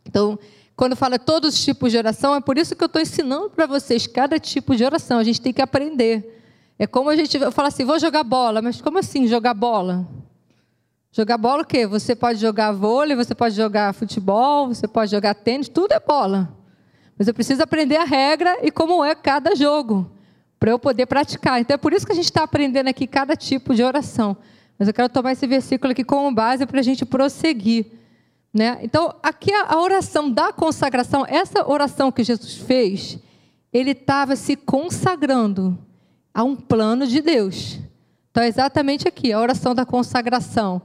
Então, 0.07 0.39
quando 0.79 0.95
fala 0.95 1.19
todos 1.19 1.55
os 1.55 1.65
tipos 1.65 1.91
de 1.91 1.99
oração, 1.99 2.37
é 2.37 2.41
por 2.41 2.57
isso 2.57 2.77
que 2.77 2.85
eu 2.85 2.87
estou 2.87 3.03
ensinando 3.03 3.51
para 3.51 3.67
vocês 3.67 4.07
cada 4.07 4.39
tipo 4.39 4.77
de 4.77 4.85
oração. 4.85 5.19
A 5.19 5.25
gente 5.25 5.41
tem 5.41 5.53
que 5.53 5.61
aprender. 5.61 6.41
É 6.79 6.87
como 6.87 7.11
a 7.11 7.17
gente 7.17 7.37
fala 7.51 7.67
assim, 7.67 7.85
vou 7.85 7.99
jogar 7.99 8.23
bola, 8.23 8.63
mas 8.63 8.81
como 8.81 8.97
assim 8.97 9.27
jogar 9.27 9.55
bola? 9.55 10.07
Jogar 11.11 11.37
bola 11.37 11.63
o 11.63 11.67
quê? 11.67 11.85
Você 11.85 12.15
pode 12.15 12.39
jogar 12.39 12.71
vôlei, 12.71 13.17
você 13.17 13.35
pode 13.35 13.57
jogar 13.57 13.93
futebol, 13.93 14.69
você 14.69 14.87
pode 14.87 15.11
jogar 15.11 15.35
tênis, 15.35 15.69
tudo 15.69 15.95
é 15.95 15.99
bola. 15.99 16.57
Mas 17.19 17.27
eu 17.27 17.35
preciso 17.35 17.61
aprender 17.61 17.97
a 17.97 18.05
regra 18.05 18.59
e 18.63 18.71
como 18.71 19.05
é 19.05 19.17
cada 19.17 19.57
jogo, 19.57 20.09
para 20.61 20.71
eu 20.71 20.79
poder 20.79 21.07
praticar. 21.07 21.61
Então 21.61 21.75
é 21.75 21.79
por 21.79 21.93
isso 21.93 22.07
que 22.07 22.13
a 22.13 22.15
gente 22.15 22.27
está 22.27 22.45
aprendendo 22.45 22.87
aqui 22.87 23.09
cada 23.09 23.35
tipo 23.35 23.75
de 23.75 23.83
oração. 23.83 24.37
Mas 24.79 24.87
eu 24.87 24.95
quero 24.95 25.09
tomar 25.09 25.33
esse 25.33 25.45
versículo 25.45 25.91
aqui 25.91 26.05
como 26.05 26.33
base 26.33 26.65
para 26.67 26.79
a 26.79 26.85
gente 26.85 27.05
prosseguir. 27.05 27.99
Né? 28.53 28.79
Então, 28.83 29.15
aqui 29.23 29.53
a 29.53 29.79
oração 29.79 30.31
da 30.31 30.53
consagração, 30.53 31.25
essa 31.29 31.69
oração 31.69 32.11
que 32.11 32.25
Jesus 32.25 32.57
fez, 32.57 33.19
ele 33.73 33.91
estava 33.91 34.37
se 34.37 34.57
consagrando 34.57 35.79
a 36.33 36.43
um 36.43 36.57
plano 36.57 37.07
de 37.07 37.21
Deus. 37.21 37.79
Então, 38.31 38.43
é 38.43 38.49
exatamente 38.49 39.07
aqui, 39.07 39.33
a 39.33 39.41
oração 39.41 39.75
da 39.75 39.85
consagração. 39.85 40.81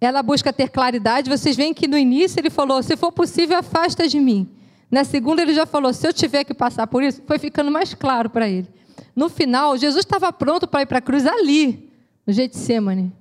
Ela 0.00 0.22
busca 0.22 0.52
ter 0.52 0.68
claridade. 0.68 1.28
Vocês 1.28 1.56
veem 1.56 1.74
que 1.74 1.88
no 1.88 1.98
início 1.98 2.38
ele 2.38 2.50
falou: 2.50 2.82
se 2.82 2.96
for 2.96 3.10
possível, 3.10 3.58
afasta 3.58 4.06
de 4.06 4.20
mim. 4.20 4.48
Na 4.90 5.04
segunda, 5.04 5.42
ele 5.42 5.54
já 5.54 5.66
falou: 5.66 5.92
se 5.92 6.06
eu 6.06 6.12
tiver 6.12 6.44
que 6.44 6.54
passar 6.54 6.86
por 6.86 7.02
isso, 7.02 7.22
foi 7.26 7.38
ficando 7.38 7.70
mais 7.70 7.94
claro 7.94 8.30
para 8.30 8.48
ele. 8.48 8.68
No 9.14 9.28
final, 9.28 9.76
Jesus 9.76 10.04
estava 10.04 10.32
pronto 10.32 10.68
para 10.68 10.82
ir 10.82 10.86
para 10.86 10.98
a 10.98 11.02
cruz 11.02 11.26
ali, 11.26 11.90
no 12.26 12.32
Getsemane. 12.32 13.12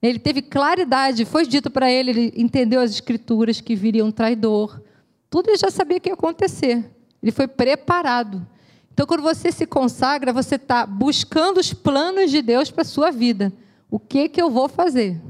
Ele 0.00 0.18
teve 0.18 0.42
claridade, 0.42 1.24
foi 1.24 1.46
dito 1.46 1.70
para 1.70 1.90
ele, 1.90 2.10
ele 2.10 2.32
entendeu 2.36 2.80
as 2.80 2.90
escrituras 2.90 3.60
que 3.60 3.74
viria 3.74 4.04
um 4.04 4.12
traidor. 4.12 4.80
Tudo 5.28 5.50
ele 5.50 5.58
já 5.58 5.70
sabia 5.70 5.98
que 5.98 6.08
ia 6.08 6.14
acontecer. 6.14 6.88
Ele 7.22 7.32
foi 7.32 7.48
preparado. 7.48 8.46
Então, 8.92 9.06
quando 9.06 9.22
você 9.22 9.52
se 9.52 9.66
consagra, 9.66 10.32
você 10.32 10.54
está 10.54 10.86
buscando 10.86 11.58
os 11.58 11.72
planos 11.72 12.30
de 12.30 12.42
Deus 12.42 12.70
para 12.70 12.82
a 12.82 12.84
sua 12.84 13.10
vida. 13.10 13.52
O 13.90 13.98
que, 13.98 14.28
que 14.28 14.40
eu 14.40 14.50
vou 14.50 14.68
fazer? 14.68 15.20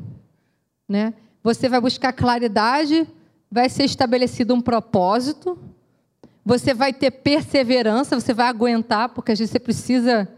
Né? 0.88 1.14
Você 1.42 1.68
vai 1.68 1.80
buscar 1.80 2.12
claridade, 2.12 3.06
vai 3.50 3.68
ser 3.68 3.84
estabelecido 3.84 4.54
um 4.54 4.60
propósito, 4.60 5.58
você 6.44 6.72
vai 6.72 6.92
ter 6.92 7.10
perseverança, 7.10 8.18
você 8.18 8.32
vai 8.32 8.46
aguentar, 8.46 9.10
porque 9.10 9.32
vezes 9.32 9.50
você 9.50 9.58
precisa 9.58 10.28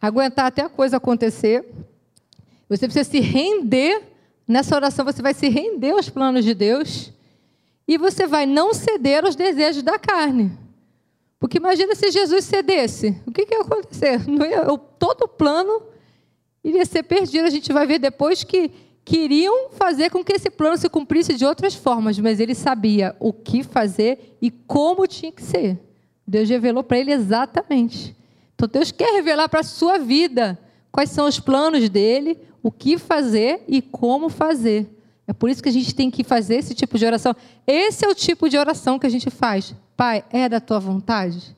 aguentar 0.00 0.46
até 0.46 0.62
a 0.62 0.68
coisa 0.68 0.96
acontecer. 0.96 1.66
Você 2.68 2.86
precisa 2.86 3.08
se 3.08 3.20
render, 3.20 4.02
nessa 4.46 4.74
oração 4.74 5.04
você 5.04 5.22
vai 5.22 5.34
se 5.34 5.48
render 5.48 5.90
aos 5.90 6.08
planos 6.08 6.44
de 6.44 6.54
Deus 6.54 7.12
e 7.86 7.98
você 7.98 8.26
vai 8.26 8.46
não 8.46 8.72
ceder 8.72 9.24
aos 9.24 9.36
desejos 9.36 9.82
da 9.82 9.98
carne. 9.98 10.52
Porque 11.38 11.58
imagina 11.58 11.94
se 11.94 12.10
Jesus 12.10 12.44
cedesse, 12.44 13.20
o 13.26 13.30
que, 13.30 13.44
que 13.44 13.54
ia 13.54 13.60
acontecer? 13.60 14.24
Não 14.26 14.46
ia, 14.46 14.64
todo 14.98 15.24
o 15.24 15.28
plano 15.28 15.82
iria 16.64 16.86
ser 16.86 17.02
perdido. 17.02 17.44
A 17.44 17.50
gente 17.50 17.70
vai 17.70 17.86
ver 17.86 17.98
depois 17.98 18.42
que 18.42 18.70
queriam 19.04 19.68
fazer 19.72 20.08
com 20.08 20.24
que 20.24 20.32
esse 20.32 20.48
plano 20.48 20.78
se 20.78 20.88
cumprisse 20.88 21.34
de 21.34 21.44
outras 21.44 21.74
formas, 21.74 22.18
mas 22.18 22.40
ele 22.40 22.54
sabia 22.54 23.14
o 23.20 23.30
que 23.30 23.62
fazer 23.62 24.38
e 24.40 24.50
como 24.50 25.06
tinha 25.06 25.30
que 25.30 25.42
ser. 25.42 25.78
Deus 26.26 26.48
revelou 26.48 26.82
para 26.82 26.98
ele 26.98 27.12
exatamente. 27.12 28.16
Então 28.54 28.66
Deus 28.66 28.90
quer 28.90 29.12
revelar 29.12 29.48
para 29.48 29.60
a 29.60 29.64
sua 29.64 29.98
vida 29.98 30.58
quais 30.90 31.10
são 31.10 31.28
os 31.28 31.38
planos 31.38 31.90
dele, 31.90 32.38
o 32.64 32.72
que 32.72 32.96
fazer 32.96 33.62
e 33.68 33.82
como 33.82 34.30
fazer. 34.30 34.90
É 35.26 35.34
por 35.34 35.50
isso 35.50 35.62
que 35.62 35.68
a 35.68 35.72
gente 35.72 35.94
tem 35.94 36.10
que 36.10 36.24
fazer 36.24 36.54
esse 36.56 36.74
tipo 36.74 36.96
de 36.96 37.04
oração. 37.04 37.36
Esse 37.66 38.06
é 38.06 38.08
o 38.08 38.14
tipo 38.14 38.48
de 38.48 38.56
oração 38.56 38.98
que 38.98 39.06
a 39.06 39.10
gente 39.10 39.28
faz. 39.28 39.74
Pai, 39.94 40.24
é 40.30 40.48
da 40.48 40.60
tua 40.60 40.80
vontade? 40.80 41.54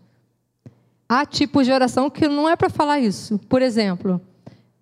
Há 1.08 1.24
tipos 1.24 1.64
de 1.64 1.72
oração 1.72 2.10
que 2.10 2.26
não 2.26 2.48
é 2.48 2.56
para 2.56 2.68
falar 2.68 2.98
isso. 2.98 3.38
Por 3.48 3.62
exemplo, 3.62 4.20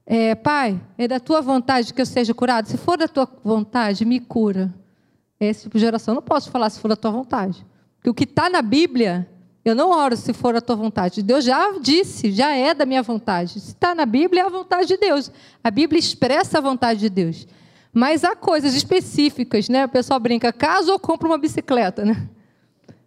é, 0.06 0.34
Pai, 0.34 0.80
é 0.96 1.06
da 1.06 1.20
tua 1.20 1.42
vontade 1.42 1.92
que 1.92 2.00
eu 2.00 2.06
seja 2.06 2.32
curado? 2.32 2.68
Se 2.68 2.78
for 2.78 2.96
da 2.96 3.06
tua 3.06 3.28
vontade, 3.44 4.06
me 4.06 4.18
cura. 4.18 4.72
Esse 5.38 5.64
tipo 5.64 5.78
de 5.78 5.84
oração 5.84 6.12
eu 6.12 6.16
não 6.16 6.22
posso 6.22 6.50
falar 6.50 6.70
se 6.70 6.80
for 6.80 6.88
da 6.88 6.96
tua 6.96 7.10
vontade. 7.10 7.66
Porque 7.96 8.08
o 8.08 8.14
que 8.14 8.24
está 8.24 8.48
na 8.48 8.62
Bíblia, 8.62 9.28
eu 9.64 9.74
não 9.74 9.90
oro 9.90 10.16
se 10.16 10.32
for 10.34 10.52
da 10.52 10.60
tua 10.60 10.76
vontade. 10.76 11.22
Deus 11.22 11.44
já 11.44 11.72
disse, 11.80 12.30
já 12.30 12.54
é 12.54 12.74
da 12.74 12.84
minha 12.84 13.02
vontade. 13.02 13.58
Se 13.58 13.68
está 13.70 13.94
na 13.94 14.04
Bíblia, 14.04 14.42
é 14.42 14.46
a 14.46 14.50
vontade 14.50 14.86
de 14.86 14.96
Deus. 14.98 15.30
A 15.62 15.70
Bíblia 15.70 15.98
expressa 15.98 16.58
a 16.58 16.60
vontade 16.60 17.00
de 17.00 17.08
Deus. 17.08 17.46
Mas 17.92 18.24
há 18.24 18.36
coisas 18.36 18.74
específicas, 18.74 19.68
né? 19.68 19.86
O 19.86 19.88
pessoal 19.88 20.20
brinca, 20.20 20.52
caso 20.52 20.90
eu 20.90 20.98
compro 20.98 21.28
uma 21.28 21.38
bicicleta, 21.38 22.04
né? 22.04 22.28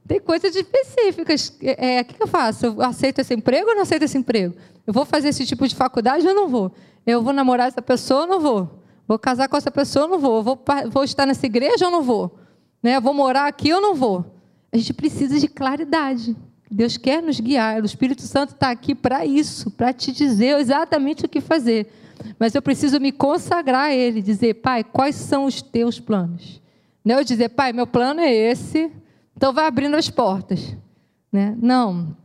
Tem 0.08 0.20
coisas 0.20 0.56
específicas. 0.56 1.54
É, 1.62 2.02
o 2.02 2.06
que 2.06 2.24
eu 2.24 2.28
faço? 2.28 2.66
Eu 2.68 2.82
aceito 2.82 3.20
esse 3.20 3.34
emprego 3.34 3.70
ou 3.70 3.76
não 3.76 3.82
aceito 3.84 4.04
esse 4.04 4.18
emprego? 4.18 4.56
Eu 4.88 4.94
vou 4.94 5.06
fazer 5.06 5.28
esse 5.28 5.46
tipo 5.46 5.68
de 5.68 5.76
faculdade 5.76 6.26
ou 6.26 6.34
não 6.34 6.48
vou? 6.48 6.72
Eu 7.06 7.22
vou 7.22 7.34
namorar 7.34 7.68
essa 7.68 7.82
pessoa 7.82 8.22
ou 8.22 8.28
não 8.28 8.40
vou? 8.40 8.82
Vou 9.06 9.20
casar 9.20 9.48
com 9.48 9.58
essa 9.58 9.70
pessoa 9.70 10.06
ou 10.06 10.12
não 10.12 10.20
vou? 10.20 10.42
Vou, 10.42 10.60
vou 10.90 11.04
estar 11.04 11.26
nessa 11.26 11.46
igreja 11.46 11.86
ou 11.86 11.92
não 11.92 12.02
vou? 12.02 12.40
Né? 12.82 13.00
Vou 13.00 13.14
morar 13.14 13.48
aqui 13.48 13.74
ou 13.74 13.82
não 13.82 13.94
vou? 13.94 14.26
A 14.72 14.78
gente 14.78 14.94
precisa 14.94 15.40
de 15.40 15.48
claridade. 15.48 16.36
Deus 16.70 16.98
quer 16.98 17.22
nos 17.22 17.40
guiar. 17.40 17.82
O 17.82 17.86
Espírito 17.86 18.22
Santo 18.24 18.54
está 18.54 18.70
aqui 18.70 18.94
para 18.94 19.26
isso, 19.26 19.72
para 19.72 19.94
te 19.94 20.12
dizer 20.12 20.60
exatamente 20.60 21.26
o 21.26 21.30
que 21.30 21.40
fazer. 21.40 21.88
Mas 22.40 22.56
eu 22.56 22.62
preciso 22.62 23.00
me 23.00 23.12
consagrar 23.12 23.86
a 23.86 23.94
Ele, 23.94 24.22
dizer, 24.22 24.56
Pai, 24.56 24.84
quais 24.84 25.16
são 25.16 25.46
os 25.46 25.62
teus 25.62 26.00
planos? 26.00 26.62
Não 27.04 27.20
eu 27.20 27.24
dizer, 27.24 27.50
Pai, 27.50 27.72
meu 27.72 27.88
plano 27.88 28.20
é 28.20 28.34
esse, 28.34 28.92
então 29.36 29.54
vai 29.54 29.66
abrindo 29.66 29.96
as 29.96 30.10
portas. 30.10 30.76
Né? 31.32 31.56
Não, 31.62 32.16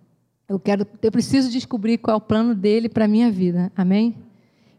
eu 0.48 0.58
quero, 0.58 0.86
eu 1.00 1.12
preciso 1.12 1.50
descobrir 1.50 1.98
qual 1.98 2.14
é 2.14 2.18
o 2.18 2.20
plano 2.20 2.54
dele 2.54 2.88
para 2.88 3.04
a 3.04 3.08
minha 3.08 3.30
vida. 3.30 3.70
Amém? 3.76 4.16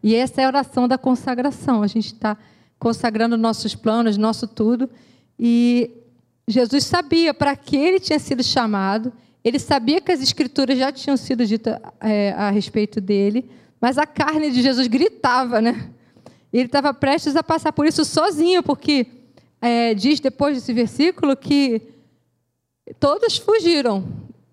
E 0.03 0.13
essa 0.13 0.41
é 0.41 0.45
a 0.45 0.47
oração 0.47 0.87
da 0.87 0.97
consagração. 0.97 1.81
A 1.81 1.87
gente 1.87 2.07
está 2.07 2.37
consagrando 2.77 3.37
nossos 3.37 3.73
planos, 3.73 4.17
nosso 4.17 4.47
tudo. 4.47 4.89
E 5.39 5.89
Jesus 6.47 6.83
sabia 6.83 7.33
para 7.33 7.55
que 7.55 7.77
ele 7.77 7.99
tinha 7.99 8.19
sido 8.19 8.43
chamado. 8.43 9.13
Ele 9.43 9.59
sabia 9.59 9.99
que 9.99 10.11
as 10.11 10.21
escrituras 10.21 10.77
já 10.77 10.91
tinham 10.91 11.17
sido 11.17 11.45
ditas 11.45 11.77
é, 11.99 12.31
a 12.31 12.49
respeito 12.49 13.01
dele, 13.01 13.49
mas 13.79 13.97
a 13.97 14.05
carne 14.05 14.51
de 14.51 14.61
Jesus 14.61 14.87
gritava, 14.87 15.59
né? 15.59 15.89
Ele 16.51 16.65
estava 16.65 16.93
prestes 16.93 17.35
a 17.35 17.43
passar 17.43 17.73
por 17.73 17.85
isso 17.85 18.05
sozinho, 18.05 18.63
porque 18.63 19.07
é, 19.61 19.93
diz 19.93 20.19
depois 20.19 20.55
desse 20.55 20.71
versículo 20.71 21.35
que 21.35 21.93
Todos 22.99 23.37
fugiram. 23.37 24.03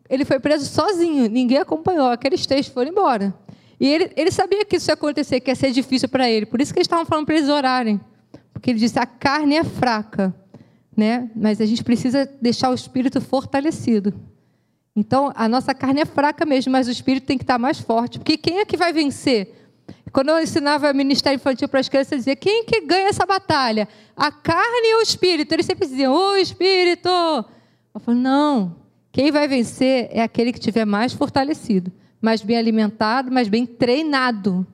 Ele 0.08 0.24
foi 0.24 0.38
preso 0.38 0.66
sozinho, 0.66 1.28
ninguém 1.28 1.58
acompanhou. 1.58 2.08
Aqueles 2.08 2.46
três 2.46 2.66
foram 2.68 2.90
embora. 2.90 3.34
E 3.78 3.86
ele, 3.86 4.10
ele 4.16 4.30
sabia 4.30 4.64
que 4.64 4.76
isso 4.76 4.90
ia 4.90 4.94
acontecer, 4.94 5.40
que 5.40 5.50
ia 5.50 5.54
ser 5.54 5.72
difícil 5.72 6.08
para 6.08 6.28
ele. 6.28 6.46
Por 6.46 6.60
isso 6.60 6.72
que 6.72 6.78
eles 6.78 6.86
estavam 6.86 7.06
falando 7.06 7.26
para 7.26 7.36
eles 7.36 7.48
orarem. 7.48 8.00
Porque 8.52 8.70
ele 8.70 8.78
disse: 8.78 8.98
a 8.98 9.06
carne 9.06 9.56
é 9.56 9.64
fraca, 9.64 10.34
né? 10.96 11.30
mas 11.34 11.60
a 11.60 11.66
gente 11.66 11.82
precisa 11.82 12.28
deixar 12.40 12.70
o 12.70 12.74
espírito 12.74 13.20
fortalecido. 13.20 14.12
Então, 14.94 15.32
a 15.34 15.48
nossa 15.48 15.72
carne 15.72 16.00
é 16.00 16.04
fraca 16.04 16.44
mesmo, 16.44 16.72
mas 16.72 16.88
o 16.88 16.90
espírito 16.90 17.26
tem 17.26 17.38
que 17.38 17.44
estar 17.44 17.58
mais 17.58 17.78
forte. 17.78 18.18
Porque 18.18 18.36
quem 18.36 18.58
é 18.58 18.64
que 18.64 18.76
vai 18.76 18.92
vencer? 18.92 19.56
Quando 20.12 20.30
eu 20.30 20.40
ensinava 20.40 20.92
ministério 20.92 21.36
infantil 21.36 21.68
para 21.68 21.80
as 21.80 21.88
crianças, 21.88 22.12
eu 22.12 22.18
dizia: 22.18 22.36
quem 22.36 22.64
que 22.64 22.80
ganha 22.80 23.08
essa 23.08 23.24
batalha? 23.24 23.88
A 24.16 24.32
carne 24.32 24.94
ou 24.94 25.00
o 25.00 25.02
espírito? 25.02 25.52
Eles 25.52 25.66
sempre 25.66 25.86
diziam: 25.86 26.12
o 26.12 26.36
espírito. 26.36 27.08
Eu 27.08 28.00
falo, 28.00 28.18
não, 28.18 28.76
quem 29.12 29.30
vai 29.30 29.48
vencer 29.48 30.08
é 30.12 30.22
aquele 30.22 30.52
que 30.52 30.58
estiver 30.58 30.84
mais 30.84 31.12
fortalecido, 31.12 31.92
mais 32.20 32.42
bem 32.42 32.56
alimentado, 32.56 33.30
mais 33.30 33.48
bem 33.48 33.66
treinado. 33.66 34.66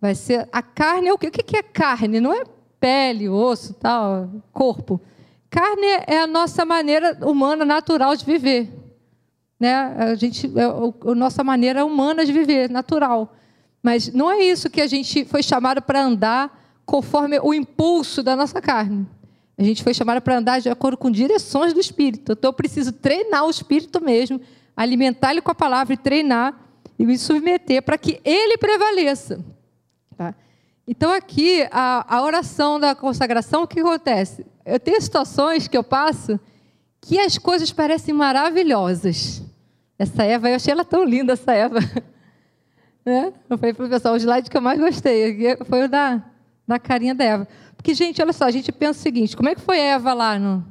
Vai 0.00 0.14
ser 0.14 0.48
a 0.52 0.62
carne 0.62 1.08
é 1.08 1.12
o 1.12 1.18
quê? 1.18 1.26
O 1.26 1.30
que 1.30 1.56
é 1.56 1.62
carne? 1.62 2.20
Não 2.20 2.32
é 2.32 2.44
pele, 2.78 3.28
osso, 3.28 3.74
tal, 3.74 4.30
corpo. 4.52 5.00
Carne 5.50 5.86
é 6.06 6.20
a 6.20 6.26
nossa 6.26 6.64
maneira 6.64 7.18
humana 7.22 7.64
natural 7.64 8.14
de 8.14 8.24
viver, 8.24 8.70
né? 9.58 9.74
A 9.74 10.14
gente, 10.14 10.46
é 10.46 11.10
a 11.10 11.14
nossa 11.14 11.42
maneira 11.42 11.84
humana 11.84 12.24
de 12.24 12.32
viver, 12.32 12.70
natural. 12.70 13.34
Mas 13.82 14.12
não 14.12 14.30
é 14.30 14.44
isso 14.44 14.70
que 14.70 14.80
a 14.80 14.86
gente 14.86 15.24
foi 15.24 15.42
chamado 15.42 15.82
para 15.82 16.02
andar 16.02 16.58
conforme 16.84 17.38
o 17.40 17.52
impulso 17.52 18.22
da 18.22 18.34
nossa 18.36 18.60
carne. 18.60 19.06
A 19.56 19.62
gente 19.62 19.82
foi 19.82 19.92
chamado 19.92 20.20
para 20.20 20.38
andar 20.38 20.60
de 20.60 20.68
acordo 20.68 20.96
com 20.96 21.10
direções 21.10 21.72
do 21.72 21.80
Espírito. 21.80 22.32
Então 22.32 22.48
eu 22.48 22.52
preciso 22.52 22.92
treinar 22.92 23.44
o 23.44 23.50
Espírito 23.50 24.02
mesmo, 24.02 24.40
alimentar 24.76 25.32
ele 25.32 25.40
com 25.40 25.50
a 25.50 25.54
palavra 25.54 25.94
e 25.94 25.96
treinar 25.96 26.54
e 26.98 27.04
me 27.04 27.18
submeter 27.18 27.82
para 27.82 27.98
que 27.98 28.20
ele 28.24 28.56
prevaleça. 28.56 29.44
Tá? 30.16 30.34
Então 30.86 31.12
aqui 31.12 31.66
a, 31.72 32.16
a 32.16 32.22
oração 32.22 32.78
da 32.78 32.94
consagração, 32.94 33.64
o 33.64 33.66
que 33.66 33.80
acontece? 33.80 34.46
Eu 34.64 34.78
tenho 34.78 35.00
situações 35.00 35.66
que 35.66 35.76
eu 35.76 35.82
passo 35.82 36.38
que 37.00 37.18
as 37.18 37.38
coisas 37.38 37.72
parecem 37.72 38.14
maravilhosas. 38.14 39.42
Essa 39.98 40.22
Eva, 40.22 40.48
eu 40.48 40.56
achei 40.56 40.72
ela 40.72 40.84
tão 40.84 41.04
linda, 41.04 41.32
essa 41.32 41.52
Eva. 41.52 41.78
Né? 43.06 43.32
Eu 43.48 43.56
falei 43.56 43.72
para 43.72 43.86
o 43.86 43.88
pessoal, 43.88 44.12
o 44.12 44.18
slide 44.18 44.50
que 44.50 44.56
eu 44.56 44.60
mais 44.60 44.78
gostei 44.78 45.56
foi 45.64 45.84
o 45.84 45.88
da, 45.88 46.22
da 46.66 46.78
carinha 46.78 47.14
da 47.14 47.24
Eva. 47.24 47.48
Porque, 47.74 47.94
gente, 47.94 48.20
olha 48.20 48.34
só, 48.34 48.44
a 48.44 48.50
gente 48.50 48.70
pensa 48.70 48.98
o 48.98 49.02
seguinte: 49.02 49.34
como 49.34 49.48
é 49.48 49.54
que 49.54 49.62
foi 49.62 49.78
Eva 49.78 50.12
lá 50.12 50.38
no, 50.38 50.62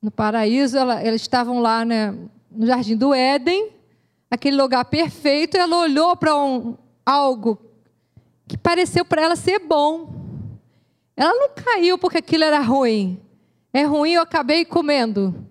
no 0.00 0.10
paraíso? 0.10 0.78
Ela, 0.78 1.04
eles 1.04 1.20
estavam 1.20 1.60
lá 1.60 1.84
né, 1.84 2.16
no 2.50 2.66
jardim 2.66 2.96
do 2.96 3.12
Éden, 3.12 3.72
aquele 4.30 4.56
lugar 4.56 4.86
perfeito, 4.86 5.58
ela 5.58 5.76
olhou 5.76 6.16
para 6.16 6.34
um, 6.34 6.78
algo 7.04 7.58
que 8.48 8.56
pareceu 8.56 9.04
para 9.04 9.22
ela 9.22 9.36
ser 9.36 9.58
bom. 9.58 10.14
Ela 11.14 11.34
não 11.34 11.50
caiu 11.54 11.98
porque 11.98 12.18
aquilo 12.18 12.44
era 12.44 12.60
ruim. 12.60 13.20
É 13.72 13.84
ruim, 13.84 14.12
eu 14.12 14.22
acabei 14.22 14.64
comendo. 14.64 15.46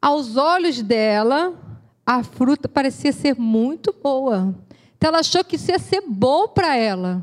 Aos 0.00 0.36
olhos 0.36 0.82
dela, 0.82 1.54
a 2.08 2.22
fruta 2.22 2.66
parecia 2.66 3.12
ser 3.12 3.38
muito 3.38 3.94
boa. 4.02 4.54
Então 4.96 5.08
ela 5.08 5.18
achou 5.18 5.44
que 5.44 5.56
isso 5.56 5.70
ia 5.70 5.78
ser 5.78 6.00
bom 6.00 6.48
para 6.48 6.74
ela. 6.74 7.22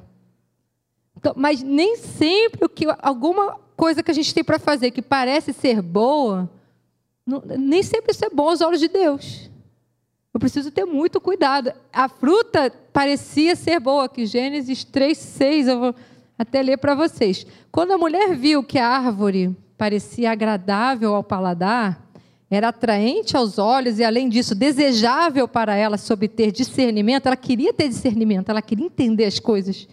Então, 1.17 1.33
mas 1.35 1.63
nem 1.63 1.97
sempre 1.97 2.63
o 2.63 2.69
que 2.69 2.85
alguma 3.01 3.57
coisa 3.75 4.03
que 4.03 4.11
a 4.11 4.13
gente 4.13 4.31
tem 4.31 4.43
para 4.43 4.59
fazer 4.59 4.91
que 4.91 5.01
parece 5.01 5.53
ser 5.53 5.81
boa, 5.81 6.47
não, 7.25 7.41
nem 7.57 7.81
sempre 7.81 8.11
isso 8.11 8.23
é 8.23 8.29
bom 8.29 8.47
aos 8.47 8.61
olhos 8.61 8.79
de 8.79 8.87
Deus. 8.87 9.49
Eu 10.31 10.39
preciso 10.39 10.69
ter 10.69 10.85
muito 10.85 11.19
cuidado. 11.19 11.73
A 11.91 12.07
fruta 12.07 12.71
parecia 12.93 13.55
ser 13.55 13.79
boa, 13.79 14.07
que 14.07 14.27
Gênesis 14.27 14.83
3, 14.83 15.17
6, 15.17 15.67
eu 15.67 15.79
vou 15.79 15.95
até 16.37 16.61
ler 16.61 16.77
para 16.77 16.93
vocês. 16.93 17.43
Quando 17.71 17.93
a 17.93 17.97
mulher 17.97 18.35
viu 18.35 18.63
que 18.63 18.77
a 18.77 18.87
árvore 18.87 19.57
parecia 19.75 20.31
agradável 20.31 21.15
ao 21.15 21.23
paladar, 21.23 22.04
era 22.49 22.69
atraente 22.69 23.35
aos 23.35 23.57
olhos 23.57 23.99
e, 23.99 24.03
além 24.03 24.29
disso, 24.29 24.53
desejável 24.53 25.47
para 25.47 25.75
ela 25.75 25.97
se 25.97 26.11
obter 26.13 26.51
discernimento, 26.51 27.25
ela 27.25 27.35
queria 27.35 27.73
ter 27.73 27.89
discernimento, 27.89 28.49
ela 28.49 28.61
queria 28.61 28.85
entender 28.85 29.25
as 29.25 29.39
coisas. 29.39 29.87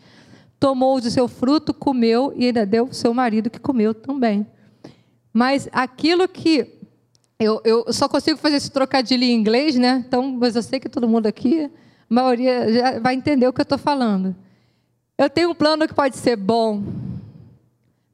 Tomou 0.61 1.01
do 1.01 1.11
seu 1.11 1.27
fruto, 1.27 1.73
comeu 1.73 2.33
e 2.37 2.47
ainda 2.47 2.67
deu 2.67 2.85
ao 2.87 2.93
seu 2.93 3.13
marido 3.15 3.51
que 3.51 3.59
comeu 3.59 3.95
também. 3.95 4.47
Mas 5.33 5.69
aquilo 5.73 6.29
que. 6.29 6.79
Eu, 7.39 7.61
eu 7.65 7.93
só 7.93 8.09
consigo 8.09 8.39
fazer 8.39 8.57
esse 8.57 8.71
trocadilho 8.71 9.25
em 9.25 9.33
inglês, 9.33 9.75
né? 9.77 10.05
Então, 10.07 10.31
mas 10.31 10.55
eu 10.55 10.63
sei 10.63 10.79
que 10.79 10.89
todo 10.89 11.09
mundo 11.09 11.27
aqui, 11.27 11.65
a 11.65 11.71
maioria 12.09 12.73
já 12.73 13.01
vai 13.01 13.15
entender 13.15 13.49
o 13.49 13.53
que 13.53 13.61
eu 13.61 13.65
estou 13.65 13.79
falando. 13.79 14.37
Eu 15.19 15.29
tenho 15.29 15.51
um 15.51 15.55
plano 15.55 15.89
que 15.89 15.95
pode 15.95 16.17
ser 16.17 16.37
bom, 16.37 16.85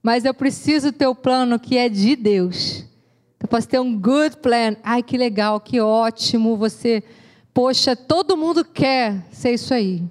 mas 0.03 0.25
eu 0.25 0.33
preciso 0.33 0.93
ter 0.93 1.07
o 1.07 1.11
um 1.11 1.15
plano 1.15 1.59
que 1.59 1.77
é 1.77 1.89
de 1.89 2.17
Deus. 2.17 2.88
Eu 3.41 3.49
posso 3.49 3.69
ter 3.69 3.79
um 3.79 3.99
good 3.99 4.39
plan. 4.39 4.77
Ai, 4.83 5.03
que 5.03 5.17
legal, 5.17 5.61
que 5.61 5.81
ótimo. 5.81 6.57
Você, 6.57 7.03
poxa, 7.55 7.95
todo 7.95 8.37
mundo 8.37 8.65
quer 8.65 9.25
ser 9.31 9.53
isso 9.53 9.73
aí. 9.73 10.03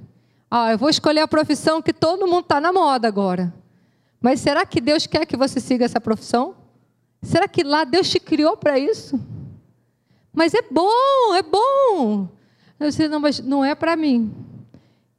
Ah, 0.49 0.71
eu 0.71 0.77
vou 0.77 0.89
escolher 0.89 1.21
a 1.21 1.27
profissão 1.27 1.81
que 1.81 1.91
todo 1.91 2.25
mundo 2.25 2.41
está 2.41 2.61
na 2.61 2.71
moda 2.71 3.07
agora. 3.07 3.53
Mas 4.21 4.39
será 4.39 4.65
que 4.65 4.79
Deus 4.79 5.05
quer 5.05 5.25
que 5.25 5.35
você 5.35 5.59
siga 5.59 5.83
essa 5.83 5.99
profissão? 5.99 6.55
Será 7.21 7.47
que 7.47 7.63
lá 7.63 7.83
Deus 7.83 8.09
te 8.09 8.19
criou 8.19 8.55
para 8.55 8.79
isso? 8.79 9.19
Mas 10.33 10.53
é 10.53 10.61
bom, 10.61 11.35
é 11.35 11.43
bom. 11.43 12.29
Eu 12.79 12.89
disse, 12.89 13.07
não, 13.07 13.19
mas 13.19 13.39
não 13.39 13.65
é 13.65 13.75
para 13.75 13.95
mim. 13.95 14.33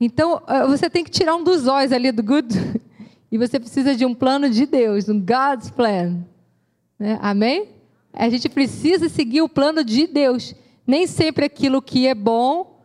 Então, 0.01 0.41
eh, 0.47 0.67
você 0.67 0.89
tem 0.89 1.05
que 1.05 1.11
tirar 1.11 1.35
um 1.35 1.43
dos 1.43 1.67
olhos 1.67 1.93
ali 1.93 2.11
do 2.13 2.23
good. 2.23 2.49
E 3.31 3.37
você 3.37 3.61
precisa 3.61 3.95
de 3.95 4.07
um 4.07 4.15
plano 4.15 4.49
de 4.49 4.65
Deus, 4.65 5.07
um 5.07 5.21
God's 5.21 5.71
plan. 5.71 6.25
Né? 6.99 7.19
Amém? 7.21 7.69
A 8.19 8.29
gente 8.29 8.49
precisa 8.49 9.09
seguir 9.09 9.43
o 9.43 9.49
plano 9.49 9.85
de 9.85 10.07
Deus. 10.09 10.55
Nem 10.85 11.07
sempre 11.07 11.45
aquilo 11.45 11.81
que 11.81 12.09
é 12.09 12.15
bom 12.15 12.83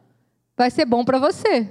vai 0.55 0.69
ser 0.69 0.85
bom 0.85 1.03
para 1.03 1.17
você. 1.17 1.67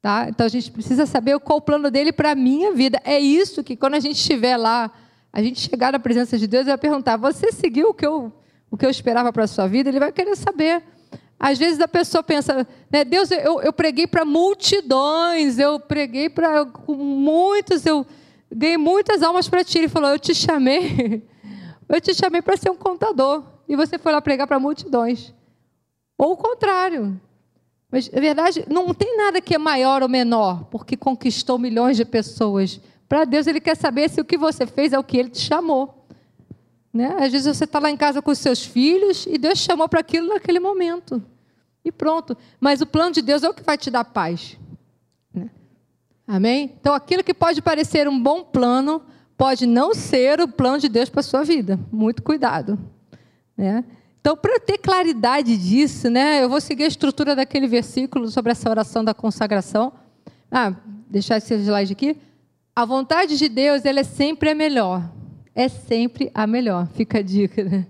Tá? 0.00 0.26
Então 0.30 0.46
a 0.46 0.48
gente 0.48 0.70
precisa 0.70 1.04
saber 1.04 1.38
qual 1.40 1.58
o 1.58 1.62
plano 1.62 1.90
dele 1.90 2.12
para 2.12 2.30
a 2.30 2.34
minha 2.34 2.72
vida. 2.72 2.98
É 3.04 3.20
isso 3.20 3.62
que 3.62 3.76
quando 3.76 3.94
a 3.94 4.00
gente 4.00 4.16
estiver 4.16 4.56
lá, 4.56 4.90
a 5.30 5.42
gente 5.42 5.60
chegar 5.60 5.92
na 5.92 5.98
presença 5.98 6.38
de 6.38 6.46
Deus, 6.46 6.64
vai 6.64 6.78
perguntar: 6.78 7.18
você 7.18 7.52
seguiu 7.52 7.90
o 7.90 7.94
que 7.94 8.06
eu, 8.06 8.32
o 8.70 8.76
que 8.78 8.86
eu 8.86 8.90
esperava 8.90 9.30
para 9.30 9.44
a 9.44 9.46
sua 9.46 9.66
vida? 9.66 9.90
Ele 9.90 10.00
vai 10.00 10.10
querer 10.10 10.34
saber. 10.34 10.82
Às 11.38 11.58
vezes 11.58 11.80
a 11.80 11.88
pessoa 11.88 12.22
pensa, 12.22 12.66
né, 12.90 13.04
Deus, 13.04 13.30
eu, 13.30 13.60
eu 13.62 13.72
preguei 13.72 14.06
para 14.06 14.24
multidões, 14.24 15.58
eu 15.58 15.78
preguei 15.78 16.28
para 16.28 16.66
muitos, 16.88 17.84
eu 17.84 18.06
ganhei 18.50 18.76
muitas 18.76 19.22
almas 19.22 19.48
para 19.48 19.62
ti. 19.62 19.76
Ele 19.76 19.88
falou: 19.88 20.08
Eu 20.08 20.18
te 20.18 20.34
chamei 20.34 21.22
eu 21.96 22.00
te 22.00 22.14
chamei 22.14 22.40
para 22.40 22.56
ser 22.56 22.70
um 22.70 22.76
contador 22.76 23.44
e 23.68 23.76
você 23.76 23.98
foi 23.98 24.12
lá 24.12 24.20
pregar 24.20 24.46
para 24.46 24.58
multidões. 24.58 25.34
Ou 26.16 26.32
o 26.32 26.36
contrário. 26.36 27.20
Mas, 27.90 28.08
na 28.10 28.20
verdade, 28.20 28.64
não 28.68 28.94
tem 28.94 29.16
nada 29.16 29.40
que 29.40 29.54
é 29.54 29.58
maior 29.58 30.02
ou 30.02 30.08
menor, 30.08 30.64
porque 30.70 30.96
conquistou 30.96 31.58
milhões 31.58 31.96
de 31.96 32.04
pessoas. 32.04 32.80
Para 33.08 33.24
Deus, 33.24 33.46
Ele 33.48 33.60
quer 33.60 33.76
saber 33.76 34.08
se 34.08 34.20
o 34.20 34.24
que 34.24 34.38
você 34.38 34.66
fez 34.66 34.92
é 34.92 34.98
o 34.98 35.02
que 35.02 35.18
Ele 35.18 35.30
te 35.30 35.40
chamou. 35.40 36.06
Né? 36.92 37.16
Às 37.18 37.32
vezes 37.32 37.56
você 37.56 37.64
está 37.64 37.78
lá 37.78 37.90
em 37.90 37.96
casa 37.96 38.22
com 38.22 38.30
os 38.30 38.38
seus 38.38 38.64
filhos 38.64 39.26
e 39.26 39.36
Deus 39.36 39.58
chamou 39.58 39.88
para 39.88 40.00
aquilo 40.00 40.28
naquele 40.28 40.60
momento. 40.60 41.22
E 41.84 41.90
pronto. 41.90 42.36
Mas 42.60 42.80
o 42.80 42.86
plano 42.86 43.12
de 43.12 43.22
Deus 43.22 43.42
é 43.42 43.48
o 43.48 43.54
que 43.54 43.62
vai 43.62 43.76
te 43.76 43.90
dar 43.90 44.04
paz. 44.04 44.56
Né? 45.34 45.50
Amém? 46.26 46.72
Então, 46.80 46.94
aquilo 46.94 47.24
que 47.24 47.34
pode 47.34 47.60
parecer 47.60 48.06
um 48.08 48.20
bom 48.20 48.44
plano, 48.44 49.02
pode 49.40 49.64
não 49.64 49.94
ser 49.94 50.38
o 50.38 50.46
plano 50.46 50.78
de 50.78 50.86
Deus 50.86 51.08
para 51.08 51.20
a 51.20 51.22
sua 51.22 51.42
vida. 51.42 51.80
Muito 51.90 52.22
cuidado. 52.22 52.78
Né? 53.56 53.82
Então, 54.20 54.36
para 54.36 54.60
ter 54.60 54.76
claridade 54.76 55.56
disso, 55.56 56.10
né, 56.10 56.44
eu 56.44 56.48
vou 56.50 56.60
seguir 56.60 56.84
a 56.84 56.88
estrutura 56.88 57.34
daquele 57.34 57.66
versículo 57.66 58.28
sobre 58.28 58.52
essa 58.52 58.68
oração 58.68 59.02
da 59.02 59.14
consagração. 59.14 59.94
Ah, 60.50 60.74
deixar 61.08 61.38
esse 61.38 61.54
slide 61.54 61.90
aqui. 61.90 62.18
A 62.76 62.84
vontade 62.84 63.38
de 63.38 63.48
Deus, 63.48 63.86
ela 63.86 64.00
é 64.00 64.04
sempre 64.04 64.50
a 64.50 64.54
melhor. 64.54 65.10
É 65.54 65.70
sempre 65.70 66.30
a 66.34 66.46
melhor. 66.46 66.86
Fica 66.88 67.20
a 67.20 67.22
dica, 67.22 67.64
né? 67.64 67.86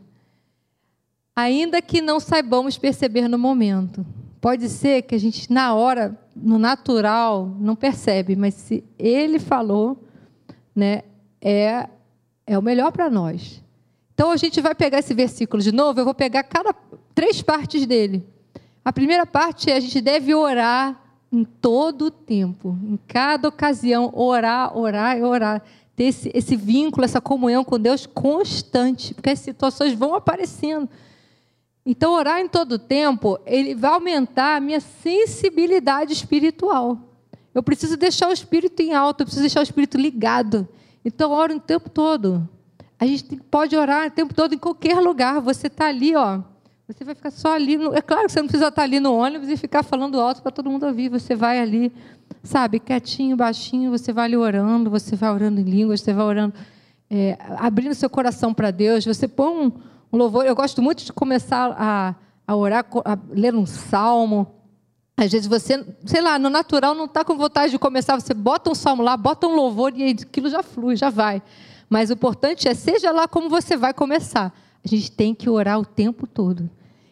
Ainda 1.35 1.83
que 1.83 2.01
não 2.01 2.21
saibamos 2.21 2.79
perceber 2.79 3.27
no 3.27 3.37
momento. 3.37 4.07
Pode 4.41 4.69
ser 4.69 5.03
que 5.03 5.17
a 5.17 5.19
gente, 5.19 5.53
na 5.53 5.75
hora, 5.75 6.17
no 6.33 6.61
natural, 6.61 7.53
não 7.59 7.75
percebe, 7.75 8.37
mas 8.37 8.55
se 8.55 8.85
ele 8.97 9.41
falou, 9.41 10.01
né, 10.77 11.03
é, 11.41 11.89
é 12.47 12.59
o 12.59 12.63
melhor 12.63 12.93
para 12.93 13.09
nós. 13.09 13.63
Então 14.15 14.31
a 14.31 14.37
gente 14.37 14.61
vai 14.61 14.75
pegar 14.75 14.99
esse 14.99 15.15
versículo 15.15 15.63
de 15.63 15.73
novo, 15.73 16.01
eu 16.01 16.05
vou 16.05 16.15
pegar 16.15 16.43
cada 16.43 16.75
três 17.15 17.41
partes 17.41 17.87
dele. 17.87 18.27
A 18.85 18.93
primeira 18.93 19.25
parte 19.27 19.71
é 19.71 19.77
a 19.77 19.81
gente 19.81 20.01
deve 20.01 20.35
orar 20.35 21.01
em 21.33 21.45
todo 21.45 22.07
o 22.07 22.11
tempo, 22.11 22.77
em 22.83 22.99
cada 23.07 23.49
ocasião, 23.49 24.11
orar, 24.15 24.77
orar 24.77 25.17
e 25.17 25.23
orar. 25.23 25.63
Ter 25.95 26.05
esse, 26.05 26.31
esse 26.35 26.57
vínculo, 26.57 27.05
essa 27.05 27.21
comunhão 27.21 27.63
com 27.63 27.79
Deus 27.79 28.07
constante, 28.07 29.15
porque 29.15 29.31
as 29.31 29.39
situações 29.39 29.95
vão 29.95 30.15
aparecendo. 30.15 30.89
Então, 31.85 32.13
orar 32.13 32.41
em 32.41 32.49
todo 32.49 32.73
o 32.73 32.79
tempo, 32.79 33.39
ele 33.47 33.75
vai 33.75 33.93
aumentar 33.93 34.57
a 34.57 34.61
minha 34.61 34.81
sensibilidade 34.81 36.13
espiritual. 36.13 36.99
Eu 37.55 37.63
preciso 37.63 37.97
deixar 37.97 38.29
o 38.29 38.33
espírito 38.33 38.81
em 38.81 38.95
alta, 38.95 39.23
eu 39.23 39.27
preciso 39.27 39.43
deixar 39.43 39.61
o 39.61 39.65
espírito 39.65 39.97
ligado. 39.97 40.69
Então, 41.05 41.33
ora 41.33 41.55
o 41.55 41.61
tempo 41.61 41.89
todo. 41.89 42.49
A 42.99 43.07
gente 43.07 43.37
pode 43.51 43.75
orar 43.75 44.09
o 44.09 44.11
tempo 44.11 44.35
todo 44.35 44.55
em 44.55 44.59
qualquer 44.59 44.99
lugar. 45.01 45.41
Você 45.41 45.69
está 45.69 45.87
ali, 45.87 46.15
ó. 46.15 46.41
Você 46.87 47.05
vai 47.05 47.15
ficar 47.15 47.31
só 47.31 47.55
ali. 47.55 47.79
No... 47.79 47.95
É 47.95 48.03
claro 48.03 48.27
que 48.27 48.33
você 48.33 48.41
não 48.41 48.49
precisa 48.49 48.69
estar 48.69 48.83
ali 48.83 49.01
no 49.01 49.15
ônibus 49.15 49.49
e 49.49 49.57
ficar 49.57 49.83
falando 49.83 50.21
alto 50.21 50.43
para 50.43 50.51
todo 50.51 50.69
mundo 50.69 50.85
ouvir. 50.85 51.09
Você 51.09 51.35
vai 51.35 51.59
ali, 51.61 51.93
sabe, 52.43 52.81
quietinho, 52.81 53.37
baixinho. 53.37 53.91
Você 53.91 54.13
vai 54.13 54.27
ali 54.27 54.37
orando. 54.37 54.91
Você 54.91 55.17
vai 55.17 55.31
orando 55.31 55.61
em 55.61 55.65
línguas. 55.65 56.01
Você 56.01 56.13
vai 56.13 56.25
orando, 56.27 56.55
é, 57.09 57.39
abrindo 57.57 57.95
seu 57.95 58.11
coração 58.11 58.53
para 58.53 58.71
Deus. 58.71 59.05
Você 59.07 59.27
põe 59.27 59.49
um, 59.49 59.73
um, 60.13 60.19
louvor. 60.19 60.45
Eu 60.45 60.55
gosto 60.55 60.83
muito 60.83 61.05
de 61.05 61.13
começar 61.13 61.75
a, 61.79 62.15
a 62.47 62.57
orar, 62.57 62.85
a 63.05 63.19
ler 63.31 63.55
um 63.55 63.65
salmo. 63.65 64.47
Às 65.23 65.31
vezes 65.31 65.47
você, 65.47 65.85
sei 66.07 66.23
lá, 66.23 66.39
no 66.39 66.49
natural 66.49 66.95
não 66.95 67.05
está 67.05 67.23
com 67.23 67.37
vontade 67.37 67.73
de 67.73 67.79
começar, 67.79 68.19
você 68.19 68.33
bota 68.33 68.71
um 68.71 68.75
salmo 68.75 69.03
lá, 69.03 69.19
bota 69.19 69.47
um 69.47 69.55
louvor 69.55 69.93
e 69.95 70.13
aquilo 70.13 70.49
já 70.49 70.63
flui, 70.63 70.97
já 70.97 71.11
vai. 71.11 71.43
Mas 71.91 72.09
o 72.09 72.15
importante 72.15 72.67
é, 72.67 72.73
seja 72.73 73.11
lá 73.13 73.29
como 73.29 73.47
você 73.51 73.77
vai 73.77 73.93
começar. 73.93 74.51
A 74.83 74.89
gente 74.89 75.13
tem 75.13 75.35
que 75.35 75.51
orar 75.51 75.79
o 75.79 75.85
tempo 75.85 76.27
todo. 76.27 76.71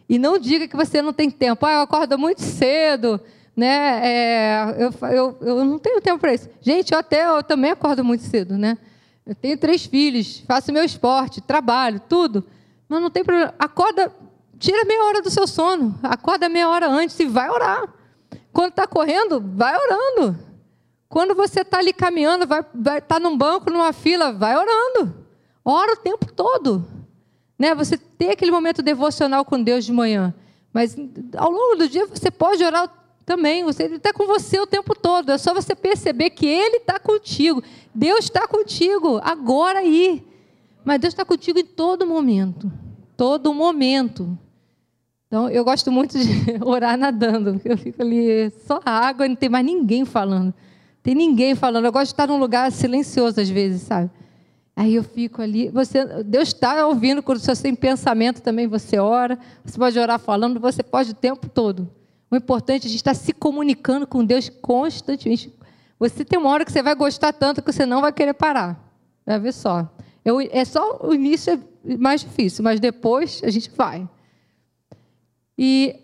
E 0.09 0.19
não 0.19 0.39
diga 0.39 0.67
que 0.67 0.75
você 0.75 1.03
não 1.03 1.13
tem 1.13 1.31
tempo. 1.31 1.67
Ah, 1.67 1.73
eu 1.73 1.81
acordo 1.83 2.19
muito 2.19 2.41
cedo, 2.41 3.21
né? 3.55 4.01
É, 4.03 4.77
eu, 4.79 5.09
eu, 5.11 5.39
eu 5.43 5.65
não 5.67 5.79
tenho 5.79 6.01
tempo 6.01 6.19
para 6.19 6.33
isso. 6.33 6.49
Gente, 6.63 6.95
eu 6.95 6.99
até 6.99 7.29
eu 7.29 7.43
também 7.43 7.73
acordo 7.73 8.03
muito 8.03 8.23
cedo, 8.23 8.57
né? 8.57 8.79
Eu 9.27 9.35
tenho 9.35 9.59
três 9.59 9.85
filhos, 9.85 10.43
faço 10.49 10.73
meu 10.73 10.83
esporte, 10.83 11.43
trabalho, 11.43 12.01
tudo. 12.09 12.43
Mas 12.89 13.03
não 13.03 13.11
tem 13.11 13.23
problema. 13.23 13.53
Acorda, 13.59 14.11
tira 14.59 14.83
meia 14.87 15.05
hora 15.05 15.21
do 15.21 15.29
seu 15.29 15.47
sono. 15.47 15.95
Acorda 16.03 16.49
meia 16.49 16.71
hora 16.71 16.89
antes 16.89 17.21
e 17.21 17.27
vai 17.27 17.51
orar. 17.51 17.98
Quando 18.59 18.71
está 18.71 18.89
correndo, 18.89 19.41
vai 19.55 19.73
orando. 19.73 20.37
Quando 21.09 21.33
você 21.33 21.61
está 21.61 21.79
ali 21.79 21.93
caminhando, 21.93 22.45
vai 22.45 22.59
estar 22.59 22.73
vai 22.75 23.01
tá 23.01 23.21
num 23.21 23.39
banco, 23.39 23.71
numa 23.71 23.93
fila, 23.93 24.33
vai 24.33 24.57
orando. 24.57 25.15
Ora 25.65 25.93
o 25.93 25.97
tempo 25.97 26.33
todo. 26.33 26.85
Né? 27.57 27.73
Você 27.77 27.97
tem 27.97 28.31
aquele 28.31 28.51
momento 28.51 28.83
devocional 28.83 29.45
com 29.45 29.63
Deus 29.63 29.85
de 29.85 29.93
manhã. 29.93 30.35
Mas 30.73 30.97
ao 31.37 31.53
longo 31.53 31.77
do 31.77 31.89
dia 31.89 32.05
você 32.07 32.33
pode 32.33 32.65
orar 32.65 32.93
também. 33.25 33.61
Ele 33.61 33.95
está 33.95 34.13
com 34.13 34.27
você 34.27 34.59
o 34.59 34.67
tempo 34.67 34.93
todo. 34.93 35.31
É 35.31 35.39
só 35.39 35.55
você 35.55 35.77
perceber 35.77 36.31
que 36.31 36.45
Ele 36.45 36.79
está 36.79 36.99
contigo. 36.99 37.63
Deus 37.95 38.25
está 38.25 38.45
contigo 38.49 39.21
agora 39.23 39.79
aí. 39.79 40.27
Mas 40.85 40.99
Deus 40.99 41.15
está 41.15 41.25
contigo 41.25 41.61
em 41.61 41.65
todo 41.65 42.05
momento. 42.05 42.73
Todo 43.17 43.55
momento. 43.55 44.37
Então, 45.29 45.49
eu 45.51 45.63
gosto 45.63 45.93
muito 45.93 46.19
de 46.19 46.57
orar 46.65 46.97
nadando. 46.97 47.61
Eu 47.63 47.77
fico 47.77 48.03
ali, 48.03 48.51
só 48.67 48.81
água, 48.85 49.29
não 49.29 49.37
tem 49.37 49.49
mais 49.49 49.65
ninguém 49.65 50.05
falando. 50.05 50.53
Tem 51.03 51.15
ninguém 51.15 51.55
falando. 51.55 51.85
Eu 51.85 51.93
gosto 51.93 52.07
de 52.07 52.13
estar 52.15 52.27
num 52.27 52.39
lugar 52.39 52.73
silencioso 52.73 53.41
às 53.41 53.49
vezes, 53.49 53.83
sabe? 53.83 54.11
Aí 54.75 54.95
eu 54.95 55.03
fico 55.03 55.43
ali. 55.43 55.69
Você, 55.69 56.23
Deus 56.25 56.49
está 56.49 56.87
ouvindo 56.87 57.23
quando 57.23 57.41
você 57.41 57.55
tem 57.55 57.75
pensamento 57.75 58.41
também, 58.41 58.67
você 58.67 58.99
ora. 58.99 59.39
Você 59.65 59.79
pode 59.79 59.99
orar 59.99 60.19
falando, 60.19 60.59
você 60.59 60.83
pode 60.83 61.11
o 61.11 61.15
tempo 61.15 61.49
todo. 61.49 61.91
O 62.31 62.37
importante 62.37 62.85
é 62.85 62.87
a 62.87 62.91
gente 62.91 63.01
estar 63.01 63.15
se 63.15 63.33
comunicando 63.33 64.07
com 64.07 64.25
Deus 64.25 64.49
constantemente. 64.49 65.53
Você 65.99 66.25
tem 66.25 66.39
uma 66.39 66.49
hora 66.49 66.65
que 66.65 66.73
você 66.73 66.83
vai 66.83 66.95
gostar 66.95 67.33
tanto 67.33 67.61
que 67.61 67.71
você 67.71 67.85
não 67.85 68.01
vai 68.01 68.13
querer 68.13 68.35
parar. 68.35 68.83
Vai 69.27 69.39
ver 69.39 69.53
só. 69.53 69.89
É 70.53 70.65
só 70.65 71.01
o 71.03 71.13
início 71.13 71.55
é 71.55 71.97
mais 71.97 72.21
difícil, 72.21 72.63
mas 72.63 72.81
depois 72.81 73.43
a 73.45 73.51
gente 73.51 73.71
vai. 73.77 74.09
E 75.59 75.97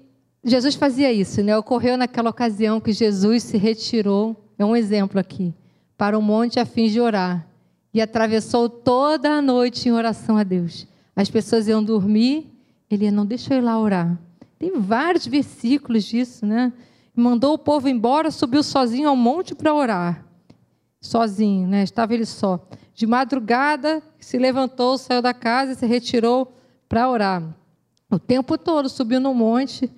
Jesus 0.42 0.74
fazia 0.74 1.12
isso, 1.12 1.42
né? 1.42 1.56
Ocorreu 1.56 1.96
naquela 1.96 2.30
ocasião 2.30 2.80
que 2.80 2.92
Jesus 2.92 3.44
se 3.44 3.56
retirou, 3.56 4.36
é 4.58 4.64
um 4.64 4.74
exemplo 4.74 5.20
aqui, 5.20 5.54
para 5.96 6.18
o 6.18 6.22
monte 6.22 6.58
a 6.58 6.66
fim 6.66 6.88
de 6.88 7.00
orar 7.00 7.46
e 7.94 8.00
atravessou 8.00 8.68
toda 8.68 9.30
a 9.30 9.40
noite 9.40 9.88
em 9.88 9.92
oração 9.92 10.36
a 10.36 10.42
Deus. 10.42 10.86
As 11.14 11.30
pessoas 11.30 11.68
iam 11.68 11.82
dormir, 11.82 12.52
ele 12.90 13.08
não 13.12 13.24
deixou 13.24 13.56
ir 13.56 13.60
lá 13.60 13.78
orar. 13.78 14.18
Tem 14.58 14.72
vários 14.80 15.26
versículos 15.26 16.02
disso, 16.02 16.44
né? 16.44 16.72
Mandou 17.14 17.54
o 17.54 17.58
povo 17.58 17.88
embora, 17.88 18.32
subiu 18.32 18.64
sozinho 18.64 19.08
ao 19.08 19.14
monte 19.14 19.54
para 19.54 19.72
orar. 19.72 20.26
Sozinho, 21.00 21.68
né? 21.68 21.84
Estava 21.84 22.12
ele 22.12 22.26
só. 22.26 22.66
De 22.92 23.06
madrugada, 23.06 24.02
se 24.18 24.38
levantou, 24.38 24.98
saiu 24.98 25.22
da 25.22 25.32
casa 25.32 25.72
e 25.72 25.76
se 25.76 25.86
retirou 25.86 26.52
para 26.88 27.08
orar. 27.08 27.56
O 28.14 28.18
tempo 28.18 28.56
todo 28.56 28.88
subiu 28.88 29.18
no 29.18 29.34
monte. 29.34 29.90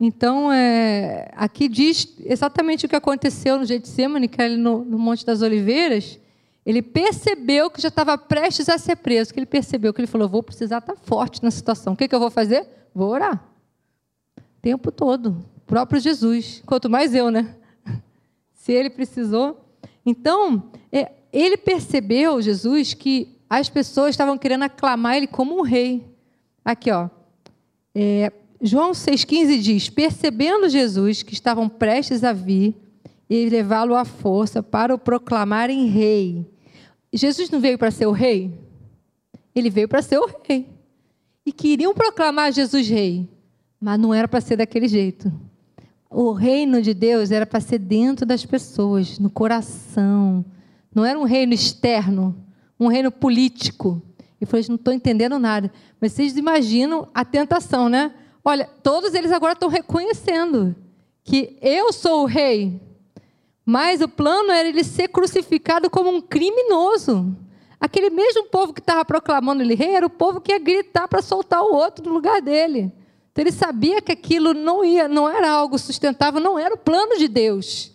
Então, 0.00 0.50
é, 0.50 1.30
aqui 1.36 1.68
diz 1.68 2.16
exatamente 2.20 2.86
o 2.86 2.88
que 2.88 2.96
aconteceu 2.96 3.58
no 3.58 3.66
Getsemane, 3.66 4.26
que 4.26 4.40
é 4.40 4.48
no, 4.56 4.84
no 4.84 4.98
Monte 4.98 5.26
das 5.26 5.42
Oliveiras. 5.42 6.18
Ele 6.64 6.80
percebeu 6.80 7.70
que 7.70 7.82
já 7.82 7.88
estava 7.88 8.16
prestes 8.16 8.70
a 8.70 8.78
ser 8.78 8.96
preso, 8.96 9.34
que 9.34 9.38
ele 9.38 9.46
percebeu 9.46 9.92
que 9.92 10.00
ele 10.00 10.06
falou: 10.06 10.28
vou 10.28 10.42
precisar 10.42 10.78
estar 10.78 10.96
forte 10.96 11.42
na 11.42 11.50
situação. 11.50 11.92
O 11.92 11.96
que, 11.96 12.08
que 12.08 12.14
eu 12.14 12.20
vou 12.20 12.30
fazer? 12.30 12.66
Vou 12.94 13.10
orar. 13.10 13.44
O 14.38 14.60
tempo 14.62 14.90
todo. 14.90 15.44
O 15.56 15.60
próprio 15.66 16.00
Jesus. 16.00 16.62
Quanto 16.64 16.88
mais 16.88 17.14
eu, 17.14 17.30
né? 17.30 17.54
Se 18.54 18.72
ele 18.72 18.88
precisou. 18.88 19.62
Então, 20.06 20.70
é, 20.90 21.12
ele 21.30 21.58
percebeu, 21.58 22.40
Jesus, 22.40 22.94
que 22.94 23.36
as 23.50 23.68
pessoas 23.68 24.10
estavam 24.10 24.38
querendo 24.38 24.62
aclamar 24.62 25.16
ele 25.16 25.26
como 25.26 25.58
um 25.58 25.62
rei. 25.62 26.06
Aqui, 26.64 26.90
ó. 26.90 27.10
É, 28.00 28.32
João 28.62 28.92
6,15 28.92 29.60
diz: 29.60 29.90
Percebendo 29.90 30.68
Jesus 30.68 31.24
que 31.24 31.34
estavam 31.34 31.68
prestes 31.68 32.22
a 32.22 32.32
vir 32.32 32.76
e 33.28 33.48
levá-lo 33.48 33.96
à 33.96 34.04
força 34.04 34.62
para 34.62 34.94
o 34.94 34.98
proclamarem 34.98 35.88
rei, 35.88 36.46
Jesus 37.12 37.50
não 37.50 37.58
veio 37.58 37.76
para 37.76 37.90
ser 37.90 38.06
o 38.06 38.12
rei? 38.12 38.56
Ele 39.52 39.68
veio 39.68 39.88
para 39.88 40.00
ser 40.00 40.16
o 40.16 40.30
rei. 40.46 40.68
E 41.44 41.50
queriam 41.50 41.92
proclamar 41.92 42.52
Jesus 42.52 42.88
rei, 42.88 43.28
mas 43.80 43.98
não 43.98 44.14
era 44.14 44.28
para 44.28 44.40
ser 44.40 44.54
daquele 44.54 44.86
jeito. 44.86 45.32
O 46.08 46.30
reino 46.30 46.80
de 46.80 46.94
Deus 46.94 47.32
era 47.32 47.44
para 47.44 47.58
ser 47.58 47.80
dentro 47.80 48.24
das 48.24 48.46
pessoas, 48.46 49.18
no 49.18 49.28
coração. 49.28 50.44
Não 50.94 51.04
era 51.04 51.18
um 51.18 51.24
reino 51.24 51.52
externo, 51.52 52.36
um 52.78 52.86
reino 52.86 53.10
político. 53.10 54.00
E 54.40 54.46
falou: 54.46 54.64
não 54.68 54.76
estou 54.76 54.92
entendendo 54.92 55.38
nada. 55.38 55.72
Mas 56.00 56.12
vocês 56.12 56.36
imaginam 56.36 57.08
a 57.14 57.24
tentação, 57.24 57.88
né? 57.88 58.12
Olha, 58.44 58.68
todos 58.82 59.14
eles 59.14 59.32
agora 59.32 59.52
estão 59.52 59.68
reconhecendo 59.68 60.74
que 61.24 61.58
eu 61.60 61.92
sou 61.92 62.22
o 62.22 62.26
rei. 62.26 62.80
Mas 63.64 64.00
o 64.00 64.08
plano 64.08 64.50
era 64.50 64.68
ele 64.68 64.82
ser 64.82 65.08
crucificado 65.08 65.90
como 65.90 66.08
um 66.10 66.20
criminoso. 66.22 67.36
Aquele 67.80 68.10
mesmo 68.10 68.44
povo 68.44 68.72
que 68.72 68.80
estava 68.80 69.04
proclamando 69.04 69.62
ele 69.62 69.74
rei 69.74 69.94
era 69.94 70.06
o 70.06 70.10
povo 70.10 70.40
que 70.40 70.52
ia 70.52 70.58
gritar 70.58 71.06
para 71.06 71.20
soltar 71.20 71.62
o 71.62 71.74
outro 71.74 72.02
do 72.02 72.10
lugar 72.10 72.40
dele. 72.40 72.90
Então 73.30 73.42
ele 73.42 73.52
sabia 73.52 74.00
que 74.00 74.10
aquilo 74.10 74.54
não 74.54 74.84
ia, 74.84 75.06
não 75.06 75.28
era 75.28 75.50
algo 75.50 75.78
sustentável, 75.78 76.40
não 76.40 76.58
era 76.58 76.74
o 76.74 76.78
plano 76.78 77.18
de 77.18 77.28
Deus. 77.28 77.92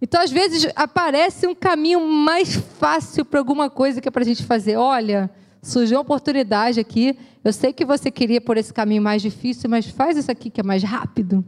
Então 0.00 0.20
às 0.20 0.30
vezes 0.30 0.70
aparece 0.76 1.46
um 1.46 1.54
caminho 1.54 2.00
mais 2.00 2.54
fácil 2.54 3.24
para 3.24 3.40
alguma 3.40 3.68
coisa 3.68 4.00
que 4.00 4.08
é 4.08 4.10
para 4.10 4.22
a 4.22 4.24
gente 4.24 4.44
fazer. 4.44 4.76
Olha, 4.76 5.28
surgiu 5.68 5.98
uma 5.98 6.02
oportunidade 6.02 6.80
aqui. 6.80 7.16
Eu 7.44 7.52
sei 7.52 7.72
que 7.72 7.84
você 7.84 8.10
queria 8.10 8.40
por 8.40 8.56
esse 8.56 8.72
caminho 8.72 9.02
mais 9.02 9.22
difícil, 9.22 9.68
mas 9.68 9.86
faz 9.86 10.16
isso 10.16 10.30
aqui 10.30 10.50
que 10.50 10.60
é 10.60 10.64
mais 10.64 10.82
rápido. 10.82 11.44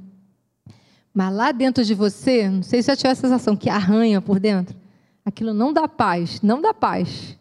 Mas 1.13 1.35
lá 1.35 1.53
dentro 1.53 1.85
de 1.85 1.95
você, 1.95 2.49
não 2.49 2.63
sei 2.63 2.83
se 2.83 2.87
já 2.87 2.97
tiver 2.97 3.11
a 3.11 3.15
sensação 3.15 3.57
que 3.57 3.69
arranha 3.69 4.21
por 4.21 4.39
dentro, 4.39 4.77
aquilo 5.25 5.53
não 5.53 5.73
dá 5.73 5.89
paz, 5.89 6.41
não 6.41 6.61
dá 6.61 6.73
paz. 6.73 7.37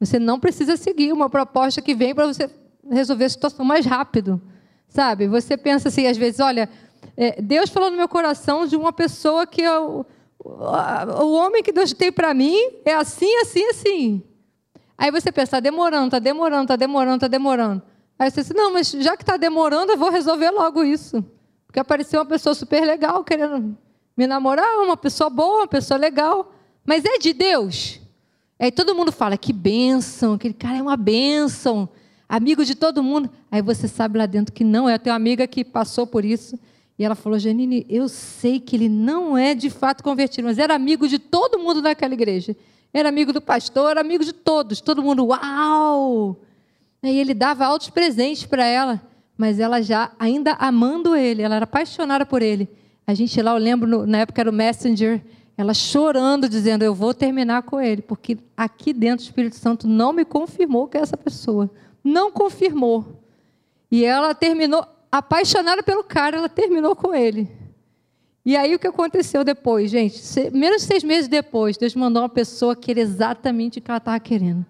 Você 0.00 0.18
não 0.18 0.40
precisa 0.40 0.76
seguir 0.76 1.12
uma 1.12 1.28
proposta 1.28 1.82
que 1.82 1.94
vem 1.94 2.14
para 2.14 2.26
você 2.26 2.50
resolver 2.90 3.24
a 3.24 3.28
situação 3.28 3.64
mais 3.64 3.84
rápido, 3.84 4.40
sabe? 4.88 5.26
Você 5.26 5.56
pensa 5.56 5.88
assim, 5.88 6.06
às 6.06 6.16
vezes, 6.16 6.40
olha, 6.40 6.68
é, 7.16 7.40
Deus 7.40 7.70
falou 7.70 7.90
no 7.90 7.96
meu 7.96 8.08
coração 8.08 8.66
de 8.66 8.76
uma 8.76 8.92
pessoa 8.92 9.46
que 9.46 9.62
eu, 9.62 10.06
o 10.38 11.32
homem 11.32 11.62
que 11.62 11.72
Deus 11.72 11.92
tem 11.92 12.12
para 12.12 12.32
mim 12.32 12.56
é 12.84 12.94
assim, 12.94 13.36
assim, 13.38 13.64
assim. 13.64 14.22
Aí 14.98 15.10
você 15.10 15.30
pensa, 15.30 15.44
está 15.44 15.60
demorando, 15.60 16.06
está 16.06 16.18
demorando, 16.18 16.62
está 16.62 16.76
demorando, 16.76 17.16
está 17.16 17.28
demorando. 17.28 17.82
Aí 18.18 18.30
você 18.30 18.42
diz, 18.42 18.52
não, 18.54 18.72
mas 18.72 18.90
já 18.90 19.16
que 19.16 19.22
está 19.22 19.36
demorando, 19.36 19.92
eu 19.92 19.98
vou 19.98 20.10
resolver 20.10 20.50
logo 20.50 20.82
isso. 20.82 21.22
Porque 21.66 21.78
apareceu 21.78 22.20
uma 22.20 22.26
pessoa 22.26 22.54
super 22.54 22.80
legal 22.86 23.22
querendo 23.22 23.76
me 24.16 24.26
namorar, 24.26 24.78
uma 24.78 24.96
pessoa 24.96 25.28
boa, 25.28 25.58
uma 25.58 25.66
pessoa 25.66 25.98
legal. 25.98 26.52
Mas 26.84 27.04
é 27.04 27.18
de 27.18 27.34
Deus. 27.34 28.00
Aí 28.58 28.70
todo 28.70 28.94
mundo 28.94 29.12
fala, 29.12 29.36
que 29.36 29.52
bênção, 29.52 30.34
aquele 30.34 30.54
cara 30.54 30.78
é 30.78 30.82
uma 30.82 30.96
bênção, 30.96 31.86
amigo 32.26 32.64
de 32.64 32.74
todo 32.74 33.02
mundo. 33.02 33.28
Aí 33.50 33.60
você 33.60 33.86
sabe 33.86 34.18
lá 34.18 34.24
dentro 34.24 34.54
que 34.54 34.64
não 34.64 34.88
é. 34.88 34.94
Eu 34.94 34.98
tenho 34.98 35.12
uma 35.12 35.18
amiga 35.18 35.46
que 35.46 35.62
passou 35.62 36.06
por 36.06 36.24
isso. 36.24 36.58
E 36.98 37.04
ela 37.04 37.14
falou, 37.14 37.38
Janine, 37.38 37.84
eu 37.90 38.08
sei 38.08 38.58
que 38.58 38.74
ele 38.74 38.88
não 38.88 39.36
é 39.36 39.54
de 39.54 39.68
fato 39.68 40.02
convertido, 40.02 40.46
mas 40.46 40.58
era 40.58 40.74
amigo 40.74 41.06
de 41.06 41.18
todo 41.18 41.58
mundo 41.58 41.82
naquela 41.82 42.14
igreja. 42.14 42.56
Era 42.96 43.08
amigo 43.08 43.32
do 43.32 43.40
pastor, 43.40 43.90
era 43.90 44.00
amigo 44.00 44.24
de 44.24 44.32
todos. 44.32 44.80
Todo 44.80 45.02
mundo, 45.02 45.26
uau! 45.26 46.36
Aí 47.02 47.18
ele 47.18 47.34
dava 47.34 47.66
altos 47.66 47.90
presentes 47.90 48.44
para 48.44 48.64
ela 48.64 49.02
mas 49.36 49.60
ela 49.60 49.82
já, 49.82 50.10
ainda 50.18 50.52
amando 50.52 51.14
ele, 51.14 51.42
ela 51.42 51.56
era 51.56 51.64
apaixonada 51.64 52.24
por 52.24 52.40
ele. 52.40 52.68
A 53.06 53.12
gente 53.12 53.40
lá, 53.42 53.52
eu 53.52 53.58
lembro, 53.58 54.06
na 54.06 54.18
época 54.18 54.40
era 54.40 54.50
o 54.50 54.52
Messenger, 54.52 55.22
ela 55.56 55.74
chorando, 55.74 56.48
dizendo: 56.48 56.82
Eu 56.82 56.94
vou 56.94 57.12
terminar 57.12 57.62
com 57.62 57.80
ele, 57.80 58.02
porque 58.02 58.38
aqui 58.56 58.92
dentro 58.92 59.24
o 59.24 59.28
Espírito 59.28 59.56
Santo 59.56 59.86
não 59.86 60.12
me 60.12 60.24
confirmou 60.24 60.88
que 60.88 60.96
é 60.96 61.00
essa 61.00 61.16
pessoa. 61.16 61.70
Não 62.02 62.30
confirmou. 62.32 63.20
E 63.90 64.04
ela 64.04 64.34
terminou, 64.34 64.84
apaixonada 65.12 65.82
pelo 65.82 66.02
cara, 66.02 66.38
ela 66.38 66.48
terminou 66.48 66.96
com 66.96 67.14
ele. 67.14 67.48
E 68.46 68.56
aí 68.56 68.76
o 68.76 68.78
que 68.78 68.86
aconteceu 68.86 69.42
depois, 69.42 69.90
gente? 69.90 70.22
Menos 70.52 70.82
de 70.82 70.86
seis 70.86 71.02
meses 71.02 71.26
depois, 71.26 71.76
Deus 71.76 71.96
mandou 71.96 72.22
uma 72.22 72.28
pessoa 72.28 72.76
que 72.76 72.92
era 72.92 73.00
exatamente 73.00 73.80
o 73.80 73.82
que 73.82 73.90
ela 73.90 73.98
estava 73.98 74.20
querendo. 74.20 74.64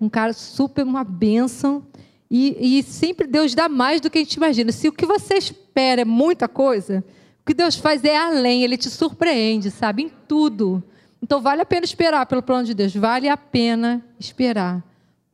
Um 0.00 0.08
cara 0.08 0.32
super, 0.32 0.84
uma 0.84 1.02
bênção. 1.02 1.84
E, 2.30 2.78
e, 2.78 2.82
sempre 2.84 3.26
Deus 3.26 3.52
dá 3.52 3.68
mais 3.68 4.00
do 4.00 4.08
que 4.08 4.18
a 4.18 4.20
gente 4.20 4.34
imagina. 4.34 4.70
Se 4.70 4.86
o 4.86 4.92
que 4.92 5.04
você 5.04 5.34
espera 5.34 6.02
é 6.02 6.04
muita 6.04 6.46
coisa, 6.46 7.04
o 7.42 7.46
que 7.46 7.52
Deus 7.52 7.74
faz 7.74 8.04
é 8.04 8.16
além, 8.16 8.62
Ele 8.62 8.76
te 8.76 8.88
surpreende, 8.88 9.72
sabe? 9.72 10.04
Em 10.04 10.08
tudo. 10.28 10.80
Então 11.20 11.40
vale 11.40 11.62
a 11.62 11.66
pena 11.66 11.84
esperar 11.84 12.26
pelo 12.26 12.44
plano 12.44 12.64
de 12.64 12.74
Deus, 12.74 12.94
vale 12.94 13.28
a 13.28 13.36
pena 13.36 14.04
esperar. 14.20 14.84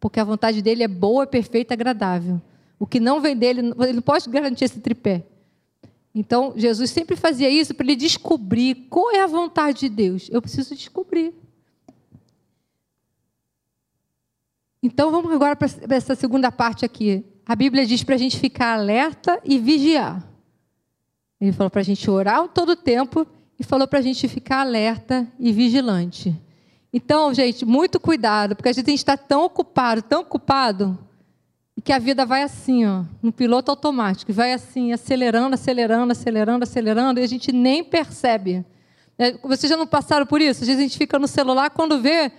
Porque 0.00 0.18
a 0.18 0.24
vontade 0.24 0.62
dele 0.62 0.82
é 0.82 0.88
boa, 0.88 1.26
perfeita, 1.26 1.74
agradável. 1.74 2.40
O 2.78 2.86
que 2.86 2.98
não 2.98 3.20
vem 3.20 3.36
dele, 3.36 3.60
ele 3.80 3.92
não 3.92 4.02
pode 4.02 4.30
garantir 4.30 4.64
esse 4.64 4.80
tripé. 4.80 5.26
Então, 6.14 6.52
Jesus 6.56 6.90
sempre 6.90 7.16
fazia 7.16 7.48
isso 7.48 7.74
para 7.74 7.86
ele 7.86 7.96
descobrir 7.96 8.86
qual 8.90 9.10
é 9.12 9.20
a 9.20 9.26
vontade 9.26 9.80
de 9.80 9.88
Deus. 9.88 10.28
Eu 10.30 10.42
preciso 10.42 10.74
descobrir. 10.74 11.34
Então 14.82 15.12
vamos 15.12 15.32
agora 15.32 15.54
para 15.54 15.68
essa 15.90 16.14
segunda 16.16 16.50
parte 16.50 16.84
aqui. 16.84 17.24
A 17.46 17.54
Bíblia 17.54 17.86
diz 17.86 18.02
para 18.02 18.16
a 18.16 18.18
gente 18.18 18.36
ficar 18.38 18.74
alerta 18.74 19.40
e 19.44 19.58
vigiar. 19.58 20.28
Ele 21.40 21.52
falou 21.52 21.70
para 21.70 21.80
a 21.80 21.84
gente 21.84 22.10
orar 22.10 22.48
todo 22.48 22.70
o 22.70 22.76
tempo 22.76 23.26
e 23.58 23.62
falou 23.62 23.86
para 23.86 24.00
a 24.00 24.02
gente 24.02 24.26
ficar 24.26 24.60
alerta 24.60 25.26
e 25.38 25.52
vigilante. 25.52 26.36
Então, 26.92 27.32
gente, 27.32 27.64
muito 27.64 27.98
cuidado, 28.00 28.56
porque 28.56 28.68
a 28.68 28.72
gente 28.72 28.92
está 28.92 29.16
tão 29.16 29.44
ocupado, 29.44 30.02
tão 30.02 30.22
ocupado, 30.22 30.98
E 31.76 31.80
que 31.80 31.92
a 31.92 31.98
vida 31.98 32.26
vai 32.26 32.42
assim, 32.42 32.84
ó, 32.84 33.04
no 33.22 33.32
piloto 33.32 33.70
automático, 33.70 34.32
vai 34.32 34.52
assim, 34.52 34.92
acelerando, 34.92 35.54
acelerando, 35.54 36.12
acelerando, 36.12 36.64
acelerando, 36.64 37.20
e 37.20 37.22
a 37.22 37.26
gente 37.26 37.50
nem 37.50 37.82
percebe. 37.82 38.64
É, 39.18 39.32
vocês 39.38 39.70
já 39.70 39.76
não 39.76 39.86
passaram 39.86 40.26
por 40.26 40.40
isso? 40.40 40.62
Às 40.62 40.66
vezes 40.66 40.80
a 40.80 40.82
gente 40.82 40.98
fica 40.98 41.18
no 41.18 41.28
celular, 41.28 41.70
quando 41.70 42.00
vê. 42.00 42.30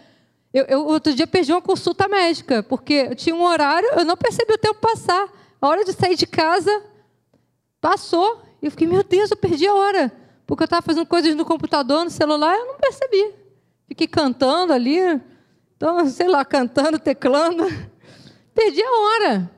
Eu, 0.54 0.66
eu 0.66 0.86
outro 0.86 1.14
dia 1.16 1.26
perdi 1.26 1.52
uma 1.52 1.62
consulta 1.62 2.08
médica, 2.08 2.62
porque 2.62 3.08
eu 3.10 3.16
tinha 3.16 3.36
um 3.36 3.44
horário, 3.44 3.90
eu 3.96 4.06
não 4.06 4.16
percebi 4.16 4.54
o 4.54 4.58
tempo 4.58 4.80
passar. 4.80 5.28
A 5.60 5.68
hora 5.68 5.84
de 5.84 5.94
sair 5.94 6.16
de 6.16 6.28
casa 6.28 6.84
passou. 7.82 8.42
E 8.62 8.68
eu 8.68 8.72
fiquei, 8.72 8.88
meu 8.88 9.04
Deus, 9.04 9.32
eu 9.32 9.38
perdi 9.38 9.66
a 9.66 9.74
hora. 9.74 10.12
Porque 10.46 10.64
eu 10.64 10.66
estava 10.66 10.82
fazendo 10.82 11.06
coisas 11.06 11.34
no 11.36 11.46
computador, 11.46 12.04
no 12.04 12.12
celular, 12.12 12.54
eu 12.56 12.68
não 12.68 12.76
percebi. 12.76 13.34
Fiquei 13.88 14.08
cantando 14.08 14.74
ali, 14.74 15.00
então, 15.76 16.06
sei 16.08 16.28
lá, 16.28 16.46
cantando, 16.46 17.00
teclando. 17.00 17.66
Perdi 18.54 18.82
a 18.82 18.92
hora. 18.92 19.52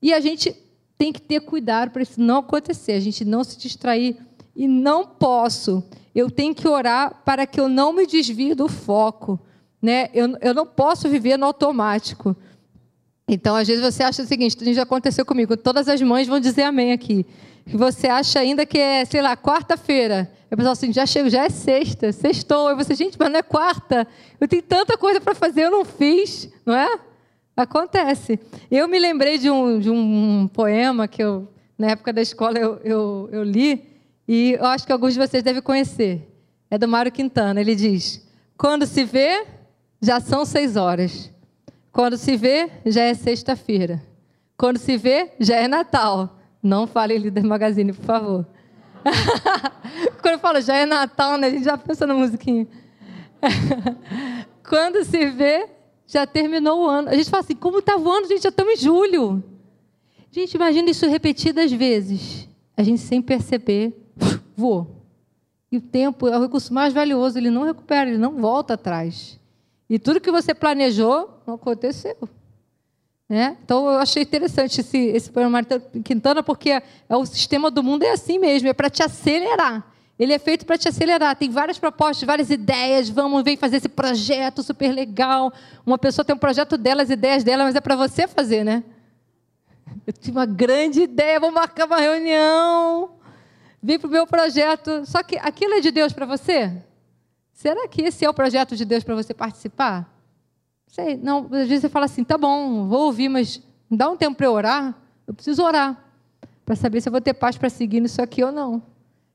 E 0.00 0.12
a 0.12 0.20
gente 0.20 0.54
tem 0.96 1.12
que 1.12 1.20
ter 1.20 1.40
cuidado 1.40 1.90
para 1.90 2.02
isso 2.02 2.20
não 2.20 2.38
acontecer, 2.38 2.92
a 2.92 3.00
gente 3.00 3.24
não 3.24 3.44
se 3.44 3.58
distrair. 3.58 4.16
E 4.54 4.66
não 4.66 5.06
posso. 5.06 5.84
Eu 6.14 6.30
tenho 6.30 6.54
que 6.54 6.66
orar 6.66 7.22
para 7.24 7.46
que 7.46 7.60
eu 7.60 7.68
não 7.68 7.92
me 7.92 8.06
desvie 8.06 8.54
do 8.54 8.68
foco. 8.68 9.38
Né? 9.82 10.08
Eu, 10.14 10.36
eu 10.40 10.54
não 10.54 10.64
posso 10.64 11.08
viver 11.08 11.36
no 11.36 11.44
automático. 11.44 12.34
Então, 13.28 13.54
às 13.54 13.66
vezes 13.66 13.82
você 13.82 14.02
acha 14.02 14.22
o 14.22 14.26
seguinte, 14.26 14.56
isso 14.56 14.72
já 14.72 14.84
aconteceu 14.84 15.26
comigo, 15.26 15.56
todas 15.56 15.88
as 15.88 16.00
mães 16.00 16.28
vão 16.28 16.40
dizer 16.40 16.62
amém 16.62 16.92
aqui. 16.92 17.26
Que 17.66 17.76
você 17.76 18.06
acha 18.06 18.38
ainda 18.38 18.64
que 18.64 18.78
é, 18.78 19.04
sei 19.04 19.20
lá, 19.20 19.36
quarta-feira. 19.36 20.30
O 20.50 20.56
pessoal 20.56 20.72
assim, 20.72 20.92
já 20.92 21.04
chego, 21.04 21.28
já 21.28 21.44
é 21.44 21.50
sexta, 21.50 22.12
sextou. 22.12 22.70
E 22.70 22.76
você, 22.76 22.94
gente, 22.94 23.18
mas 23.18 23.28
não 23.28 23.40
é 23.40 23.42
quarta. 23.42 24.06
Eu 24.40 24.46
tenho 24.46 24.62
tanta 24.62 24.96
coisa 24.96 25.20
para 25.20 25.34
fazer, 25.34 25.64
eu 25.64 25.70
não 25.70 25.84
fiz, 25.84 26.48
não 26.64 26.74
é? 26.74 27.00
Acontece. 27.56 28.38
Eu 28.70 28.86
me 28.86 28.98
lembrei 28.98 29.38
de 29.38 29.50
um, 29.50 29.78
de 29.78 29.88
um 29.88 30.46
poema 30.46 31.08
que 31.08 31.22
eu, 31.22 31.48
na 31.78 31.88
época 31.88 32.12
da 32.12 32.20
escola, 32.20 32.58
eu, 32.58 32.78
eu, 32.84 33.28
eu 33.32 33.42
li, 33.42 33.96
e 34.28 34.52
eu 34.52 34.66
acho 34.66 34.86
que 34.86 34.92
alguns 34.92 35.14
de 35.14 35.18
vocês 35.18 35.42
devem 35.42 35.62
conhecer. 35.62 36.28
É 36.70 36.76
do 36.76 36.86
Mário 36.86 37.10
Quintana. 37.10 37.60
Ele 37.60 37.74
diz: 37.74 38.26
Quando 38.58 38.86
se 38.86 39.04
vê, 39.04 39.46
já 40.02 40.20
são 40.20 40.44
seis 40.44 40.76
horas. 40.76 41.30
Quando 41.90 42.18
se 42.18 42.36
vê, 42.36 42.70
já 42.84 43.02
é 43.02 43.14
sexta-feira. 43.14 44.02
Quando 44.56 44.78
se 44.78 44.96
vê, 44.98 45.32
já 45.40 45.56
é 45.56 45.66
Natal. 45.66 46.38
Não 46.62 46.86
fale 46.86 47.16
Líder 47.16 47.44
Magazine, 47.44 47.92
por 47.92 48.04
favor. 48.04 48.46
Quando 50.20 50.34
eu 50.34 50.38
falo 50.38 50.60
já 50.60 50.76
é 50.76 50.84
Natal, 50.84 51.38
né? 51.38 51.46
A 51.46 51.50
gente 51.50 51.64
já 51.64 51.78
pensa 51.78 52.06
na 52.06 52.12
musiquinha. 52.12 52.66
Quando 54.68 55.04
se 55.04 55.30
vê, 55.30 55.68
já 56.06 56.26
terminou 56.26 56.84
o 56.84 56.88
ano. 56.88 57.08
A 57.08 57.16
gente 57.16 57.28
fala 57.28 57.42
assim, 57.42 57.56
como 57.56 57.78
está 57.78 57.96
voando, 57.96 58.28
gente? 58.28 58.42
Já 58.42 58.48
estamos 58.48 58.74
em 58.74 58.76
julho. 58.76 59.42
Gente, 60.30 60.54
imagina 60.54 60.90
isso 60.90 61.06
repetidas 61.06 61.72
vezes. 61.72 62.48
A 62.76 62.82
gente 62.82 63.00
sem 63.00 63.20
perceber, 63.20 63.94
voou. 64.56 65.02
E 65.70 65.78
o 65.78 65.80
tempo 65.80 66.28
é 66.28 66.38
o 66.38 66.42
recurso 66.42 66.72
mais 66.72 66.94
valioso, 66.94 67.38
ele 67.38 67.50
não 67.50 67.64
recupera, 67.64 68.08
ele 68.08 68.18
não 68.18 68.36
volta 68.36 68.74
atrás. 68.74 69.40
E 69.88 69.98
tudo 69.98 70.20
que 70.20 70.30
você 70.30 70.54
planejou 70.54 71.40
não 71.46 71.54
aconteceu. 71.54 72.16
Né? 73.28 73.56
Então 73.64 73.88
eu 73.90 73.98
achei 73.98 74.22
interessante 74.22 74.80
esse, 74.80 74.98
esse 74.98 75.30
poema 75.30 75.60
Quintana, 76.04 76.42
porque 76.42 76.70
é, 76.70 76.82
o 77.10 77.26
sistema 77.26 77.70
do 77.70 77.82
mundo 77.82 78.04
é 78.04 78.12
assim 78.12 78.38
mesmo, 78.38 78.68
é 78.68 78.72
para 78.72 78.88
te 78.88 79.02
acelerar. 79.02 79.95
Ele 80.18 80.32
é 80.32 80.38
feito 80.38 80.64
para 80.64 80.78
te 80.78 80.88
acelerar. 80.88 81.36
Tem 81.36 81.50
várias 81.50 81.78
propostas, 81.78 82.26
várias 82.26 82.50
ideias. 82.50 83.08
Vamos, 83.08 83.42
vem 83.42 83.56
fazer 83.56 83.76
esse 83.76 83.88
projeto 83.88 84.62
super 84.62 84.92
legal. 84.92 85.52
Uma 85.84 85.98
pessoa 85.98 86.24
tem 86.24 86.34
um 86.34 86.38
projeto 86.38 86.78
dela, 86.78 87.02
as 87.02 87.10
ideias 87.10 87.44
dela, 87.44 87.64
mas 87.64 87.74
é 87.74 87.80
para 87.80 87.96
você 87.96 88.26
fazer, 88.26 88.64
né? 88.64 88.82
Eu 90.06 90.12
tive 90.12 90.38
uma 90.38 90.46
grande 90.46 91.02
ideia, 91.02 91.38
vou 91.38 91.50
marcar 91.50 91.86
uma 91.86 91.98
reunião. 91.98 93.10
Vim 93.82 93.98
para 93.98 94.08
o 94.08 94.10
meu 94.10 94.26
projeto. 94.26 95.04
Só 95.04 95.22
que 95.22 95.36
aquilo 95.36 95.74
é 95.74 95.80
de 95.80 95.90
Deus 95.90 96.12
para 96.12 96.24
você? 96.24 96.72
Será 97.52 97.86
que 97.88 98.02
esse 98.02 98.24
é 98.24 98.30
o 98.30 98.34
projeto 98.34 98.74
de 98.74 98.84
Deus 98.84 99.04
para 99.04 99.14
você 99.14 99.34
participar? 99.34 100.10
Sei, 100.86 101.16
não, 101.16 101.44
às 101.46 101.68
vezes 101.68 101.80
você 101.80 101.88
fala 101.88 102.06
assim, 102.06 102.24
tá 102.24 102.38
bom, 102.38 102.86
vou 102.86 103.06
ouvir, 103.06 103.28
mas 103.28 103.62
dá 103.90 104.08
um 104.08 104.16
tempo 104.16 104.36
para 104.36 104.46
eu 104.46 104.52
orar. 104.52 104.94
Eu 105.26 105.34
preciso 105.34 105.62
orar 105.62 106.02
para 106.64 106.74
saber 106.74 107.00
se 107.00 107.08
eu 107.08 107.12
vou 107.12 107.20
ter 107.20 107.34
paz 107.34 107.58
para 107.58 107.68
seguir 107.68 108.00
nisso 108.00 108.22
aqui 108.22 108.42
ou 108.42 108.50
não. 108.50 108.82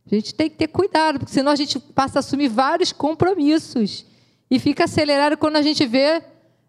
A 0.05 0.15
gente 0.15 0.33
tem 0.33 0.49
que 0.49 0.57
ter 0.57 0.67
cuidado, 0.67 1.19
porque 1.19 1.33
senão 1.33 1.51
a 1.51 1.55
gente 1.55 1.79
passa 1.79 2.19
a 2.19 2.21
assumir 2.21 2.47
vários 2.47 2.91
compromissos 2.91 4.05
e 4.49 4.59
fica 4.59 4.85
acelerado 4.85 5.37
quando 5.37 5.55
a 5.55 5.61
gente 5.61 5.85
vê, 5.85 6.21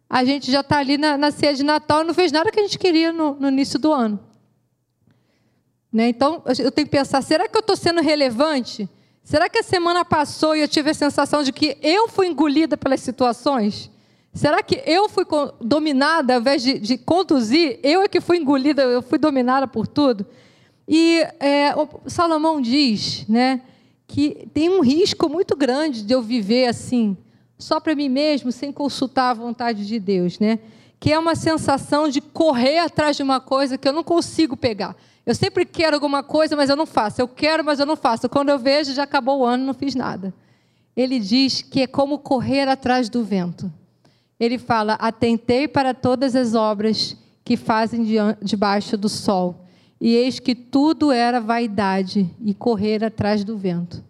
a 0.08 0.24
gente 0.24 0.50
já 0.50 0.60
está 0.60 0.78
ali 0.78 0.98
na, 0.98 1.16
na 1.16 1.30
ceia 1.30 1.54
de 1.54 1.62
Natal 1.62 2.02
e 2.02 2.04
não 2.04 2.14
fez 2.14 2.30
nada 2.30 2.50
que 2.50 2.60
a 2.60 2.62
gente 2.62 2.78
queria 2.78 3.12
no, 3.12 3.34
no 3.34 3.48
início 3.48 3.78
do 3.78 3.92
ano. 3.92 4.20
Né? 5.92 6.08
Então, 6.08 6.42
eu 6.46 6.70
tenho 6.70 6.86
que 6.86 6.96
pensar: 6.96 7.22
será 7.22 7.48
que 7.48 7.56
eu 7.56 7.60
estou 7.60 7.76
sendo 7.76 8.00
relevante? 8.00 8.88
Será 9.24 9.48
que 9.48 9.58
a 9.58 9.62
semana 9.62 10.04
passou 10.04 10.56
e 10.56 10.60
eu 10.60 10.68
tive 10.68 10.90
a 10.90 10.94
sensação 10.94 11.42
de 11.42 11.52
que 11.52 11.76
eu 11.82 12.08
fui 12.08 12.26
engolida 12.26 12.76
pelas 12.76 13.00
situações? 13.00 13.90
Será 14.34 14.62
que 14.62 14.82
eu 14.86 15.08
fui 15.08 15.24
dominada, 15.60 16.34
ao 16.34 16.40
invés 16.40 16.62
de, 16.62 16.78
de 16.78 16.96
conduzir, 16.96 17.78
eu 17.82 18.02
é 18.02 18.08
que 18.08 18.20
fui 18.20 18.38
engolida, 18.38 18.82
eu 18.82 19.02
fui 19.02 19.18
dominada 19.18 19.68
por 19.68 19.86
tudo? 19.86 20.26
E 20.94 21.26
é, 21.40 21.72
Salomão 22.06 22.60
diz 22.60 23.26
né, 23.26 23.62
que 24.06 24.46
tem 24.52 24.68
um 24.68 24.82
risco 24.82 25.26
muito 25.26 25.56
grande 25.56 26.02
de 26.02 26.12
eu 26.12 26.20
viver 26.20 26.66
assim, 26.66 27.16
só 27.58 27.80
para 27.80 27.94
mim 27.94 28.10
mesmo, 28.10 28.52
sem 28.52 28.70
consultar 28.70 29.30
a 29.30 29.34
vontade 29.34 29.86
de 29.86 29.98
Deus. 29.98 30.38
Né? 30.38 30.58
Que 31.00 31.10
é 31.10 31.18
uma 31.18 31.34
sensação 31.34 32.10
de 32.10 32.20
correr 32.20 32.78
atrás 32.78 33.16
de 33.16 33.22
uma 33.22 33.40
coisa 33.40 33.78
que 33.78 33.88
eu 33.88 33.92
não 33.94 34.04
consigo 34.04 34.54
pegar. 34.54 34.94
Eu 35.24 35.34
sempre 35.34 35.64
quero 35.64 35.96
alguma 35.96 36.22
coisa, 36.22 36.54
mas 36.54 36.68
eu 36.68 36.76
não 36.76 36.84
faço. 36.84 37.22
Eu 37.22 37.28
quero, 37.28 37.64
mas 37.64 37.80
eu 37.80 37.86
não 37.86 37.96
faço. 37.96 38.28
Quando 38.28 38.50
eu 38.50 38.58
vejo, 38.58 38.92
já 38.92 39.04
acabou 39.04 39.38
o 39.38 39.46
ano, 39.46 39.64
não 39.64 39.72
fiz 39.72 39.94
nada. 39.94 40.34
Ele 40.94 41.18
diz 41.18 41.62
que 41.62 41.80
é 41.80 41.86
como 41.86 42.18
correr 42.18 42.68
atrás 42.68 43.08
do 43.08 43.24
vento. 43.24 43.72
Ele 44.38 44.58
fala: 44.58 44.92
Atentei 45.00 45.66
para 45.66 45.94
todas 45.94 46.36
as 46.36 46.54
obras 46.54 47.16
que 47.42 47.56
fazem 47.56 48.04
debaixo 48.42 48.94
do 48.98 49.08
sol, 49.08 49.61
e 50.04 50.16
eis 50.16 50.40
que 50.40 50.52
tudo 50.52 51.12
era 51.12 51.40
vaidade 51.40 52.28
e 52.44 52.52
correr 52.52 53.04
atrás 53.04 53.44
do 53.44 53.56
vento. 53.56 54.02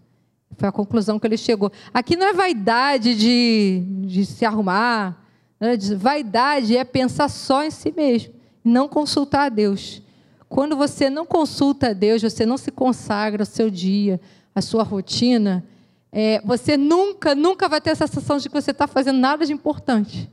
Foi 0.57 0.67
a 0.67 0.73
conclusão 0.73 1.19
que 1.19 1.27
ele 1.27 1.37
chegou. 1.37 1.71
Aqui 1.93 2.17
não 2.17 2.29
é 2.29 2.33
vaidade 2.33 3.15
de, 3.15 3.85
de 4.07 4.25
se 4.25 4.47
arrumar, 4.47 5.23
né? 5.61 5.77
vaidade 5.95 6.75
é 6.75 6.83
pensar 6.83 7.29
só 7.29 7.63
em 7.63 7.71
si 7.71 7.93
mesmo, 7.95 8.33
não 8.65 8.89
consultar 8.89 9.45
a 9.45 9.49
Deus. 9.51 10.01
Quando 10.49 10.75
você 10.79 11.11
não 11.11 11.27
consulta 11.27 11.91
a 11.91 11.93
Deus, 11.93 12.23
você 12.23 12.47
não 12.47 12.57
se 12.57 12.71
consagra 12.71 13.43
ao 13.43 13.47
seu 13.47 13.69
dia, 13.69 14.19
à 14.55 14.63
sua 14.63 14.83
rotina, 14.83 15.63
é, 16.11 16.41
você 16.43 16.75
nunca, 16.75 17.35
nunca 17.35 17.69
vai 17.69 17.83
ter 17.83 17.91
essa 17.91 18.07
sensação 18.07 18.39
de 18.39 18.49
que 18.49 18.55
você 18.55 18.71
está 18.71 18.87
fazendo 18.87 19.19
nada 19.19 19.45
de 19.45 19.53
importante. 19.53 20.31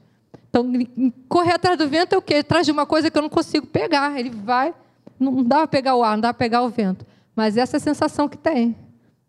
Então, 0.49 0.71
correr 1.27 1.51
atrás 1.51 1.77
do 1.77 1.89
vento 1.89 2.15
é 2.15 2.17
o 2.17 2.21
quê? 2.21 2.35
Atrás 2.35 2.65
de 2.65 2.71
uma 2.71 2.85
coisa 2.85 3.11
que 3.11 3.17
eu 3.17 3.21
não 3.21 3.29
consigo 3.29 3.67
pegar. 3.67 4.17
Ele 4.17 4.29
vai, 4.29 4.73
não 5.19 5.43
dá 5.43 5.57
para 5.57 5.67
pegar 5.67 5.95
o 5.95 6.03
ar, 6.03 6.13
não 6.13 6.21
dá 6.21 6.33
para 6.33 6.39
pegar 6.39 6.61
o 6.61 6.69
vento. 6.69 7.05
Mas 7.35 7.57
essa 7.57 7.77
é 7.77 7.79
a 7.79 7.81
sensação 7.81 8.27
que 8.27 8.37
tem, 8.37 8.75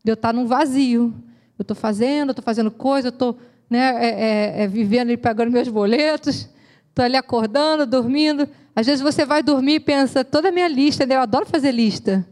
de 0.05 0.11
eu 0.11 0.15
estar 0.15 0.33
num 0.33 0.47
vazio. 0.47 1.13
Eu 1.59 1.63
estou 1.63 1.77
fazendo, 1.77 2.31
estou 2.31 2.45
fazendo 2.45 2.71
coisa, 2.71 3.09
estou 3.09 3.39
né, 3.69 3.79
é, 3.79 4.09
é, 4.09 4.63
é, 4.63 4.67
vivendo 4.67 5.11
e 5.11 5.17
pagando 5.17 5.53
meus 5.53 5.69
boletos, 5.69 6.49
estou 6.89 7.05
ali 7.05 7.17
acordando, 7.17 7.87
dormindo. 7.87 8.49
Às 8.75 8.87
vezes 8.87 9.01
você 9.01 9.25
vai 9.25 9.43
dormir 9.43 9.75
e 9.75 9.81
pensa, 9.81 10.25
toda 10.25 10.49
a 10.49 10.53
minha 10.53 10.69
lista, 10.69 11.05
né? 11.05 11.17
eu 11.17 11.21
adoro 11.21 11.47
fazer 11.47 11.71
lista. 11.71 12.27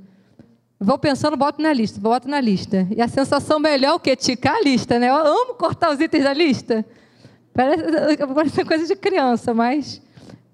Vou 0.81 0.97
pensando, 0.97 1.37
boto 1.37 1.61
na 1.61 1.73
lista, 1.73 2.01
boto 2.01 2.29
na 2.29 2.41
lista. 2.41 2.87
E 2.95 3.03
a 3.03 3.09
sensação 3.09 3.59
melhor 3.59 3.91
é 3.91 3.95
o 3.95 4.01
quê? 4.01 4.15
Ticar 4.15 4.57
a 4.57 4.61
lista, 4.63 4.99
né? 4.99 5.09
Eu 5.09 5.17
amo 5.17 5.55
cortar 5.55 5.93
os 5.93 6.01
itens 6.01 6.23
da 6.23 6.33
lista. 6.33 6.87
Parece, 7.53 7.83
parece 8.35 8.65
coisa 8.65 8.87
de 8.87 8.95
criança, 8.95 9.53
mas 9.53 10.01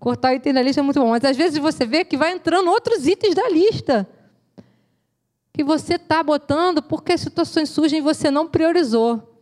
cortar 0.04 0.32
o 0.32 0.36
item 0.36 0.52
da 0.52 0.60
lista 0.60 0.82
é 0.82 0.84
muito 0.84 1.00
bom. 1.00 1.08
Mas 1.08 1.24
às 1.24 1.34
vezes 1.34 1.56
você 1.56 1.86
vê 1.86 2.04
que 2.04 2.14
vai 2.14 2.32
entrando 2.32 2.68
outros 2.68 3.06
itens 3.06 3.34
da 3.34 3.48
lista. 3.48 4.06
Que 5.50 5.64
você 5.64 5.94
está 5.94 6.22
botando 6.22 6.82
porque 6.82 7.12
as 7.12 7.22
situações 7.22 7.70
surgem 7.70 8.00
e 8.00 8.02
você 8.02 8.30
não 8.30 8.46
priorizou. 8.46 9.34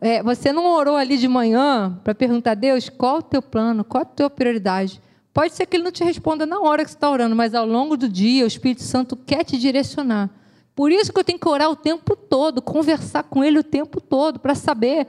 É, 0.00 0.20
você 0.20 0.52
não 0.52 0.66
orou 0.66 0.96
ali 0.96 1.16
de 1.16 1.28
manhã 1.28 2.00
para 2.02 2.16
perguntar 2.16 2.50
a 2.52 2.54
Deus 2.54 2.88
qual 2.88 3.18
o 3.18 3.22
teu 3.22 3.40
plano, 3.40 3.84
qual 3.84 4.02
a 4.02 4.04
tua 4.04 4.28
prioridade. 4.28 5.00
Pode 5.32 5.54
ser 5.54 5.66
que 5.66 5.76
ele 5.76 5.84
não 5.84 5.92
te 5.92 6.02
responda 6.02 6.44
na 6.44 6.60
hora 6.60 6.84
que 6.84 6.90
você 6.90 6.96
está 6.96 7.08
orando, 7.08 7.36
mas 7.36 7.54
ao 7.54 7.64
longo 7.64 7.96
do 7.96 8.08
dia 8.08 8.42
o 8.42 8.48
Espírito 8.48 8.82
Santo 8.82 9.16
quer 9.16 9.44
te 9.44 9.56
direcionar. 9.56 10.30
Por 10.74 10.90
isso 10.90 11.12
que 11.12 11.20
eu 11.20 11.24
tenho 11.24 11.38
que 11.38 11.48
orar 11.48 11.70
o 11.70 11.76
tempo 11.76 12.16
todo, 12.16 12.60
conversar 12.60 13.22
com 13.22 13.44
ele 13.44 13.58
o 13.60 13.64
tempo 13.64 14.00
todo, 14.00 14.40
para 14.40 14.56
saber. 14.56 15.06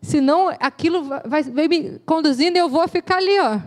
Senão 0.00 0.48
aquilo 0.60 1.02
vai, 1.02 1.42
vai, 1.42 1.66
me 1.66 1.98
conduzindo 2.06 2.56
e 2.56 2.60
eu 2.60 2.68
vou 2.68 2.86
ficar 2.86 3.16
ali, 3.16 3.40
ó, 3.40 3.58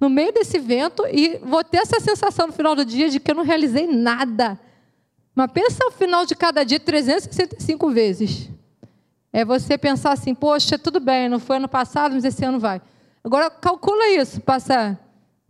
no 0.00 0.08
meio 0.08 0.32
desse 0.32 0.58
vento 0.58 1.04
e 1.10 1.38
vou 1.42 1.64
ter 1.64 1.78
essa 1.78 2.00
sensação 2.00 2.46
no 2.46 2.52
final 2.52 2.74
do 2.74 2.84
dia 2.84 3.08
de 3.08 3.18
que 3.18 3.30
eu 3.30 3.34
não 3.34 3.44
realizei 3.44 3.86
nada. 3.86 4.58
Mas 5.34 5.50
pensa 5.52 5.84
ao 5.84 5.90
final 5.90 6.26
de 6.26 6.34
cada 6.34 6.64
dia 6.64 6.80
365 6.80 7.90
vezes. 7.90 8.50
É 9.32 9.44
você 9.44 9.76
pensar 9.76 10.12
assim, 10.12 10.34
poxa, 10.34 10.78
tudo 10.78 10.98
bem, 10.98 11.28
não 11.28 11.38
foi 11.38 11.56
ano 11.56 11.68
passado, 11.68 12.14
mas 12.14 12.24
esse 12.24 12.44
ano 12.44 12.58
vai. 12.58 12.80
Agora 13.22 13.50
calcula 13.50 14.08
isso, 14.10 14.40
passa 14.40 14.98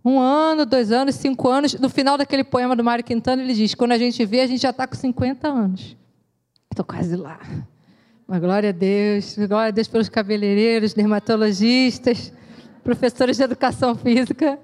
Um 0.04 0.18
ano, 0.18 0.64
dois 0.64 0.90
anos, 0.90 1.14
cinco 1.14 1.48
anos. 1.48 1.74
No 1.74 1.88
final 1.88 2.16
daquele 2.16 2.44
poema 2.44 2.74
do 2.74 2.82
Mário 2.82 3.04
Quintana, 3.04 3.42
ele 3.42 3.54
diz: 3.54 3.74
quando 3.74 3.92
a 3.92 3.98
gente 3.98 4.24
vê, 4.24 4.40
a 4.40 4.46
gente 4.46 4.62
já 4.62 4.70
está 4.70 4.86
com 4.86 4.94
50 4.96 5.48
anos. 5.48 5.96
Estou 6.70 6.84
quase 6.84 7.16
lá. 7.16 7.38
Mas 8.26 8.40
glória 8.40 8.68
a 8.68 8.72
Deus, 8.72 9.36
glória 9.36 9.68
a 9.68 9.70
Deus 9.70 9.88
pelos 9.88 10.08
cabeleireiros, 10.08 10.92
dermatologistas, 10.92 12.32
professores 12.88 13.36
de 13.36 13.42
educação 13.42 13.94
física. 13.94 14.58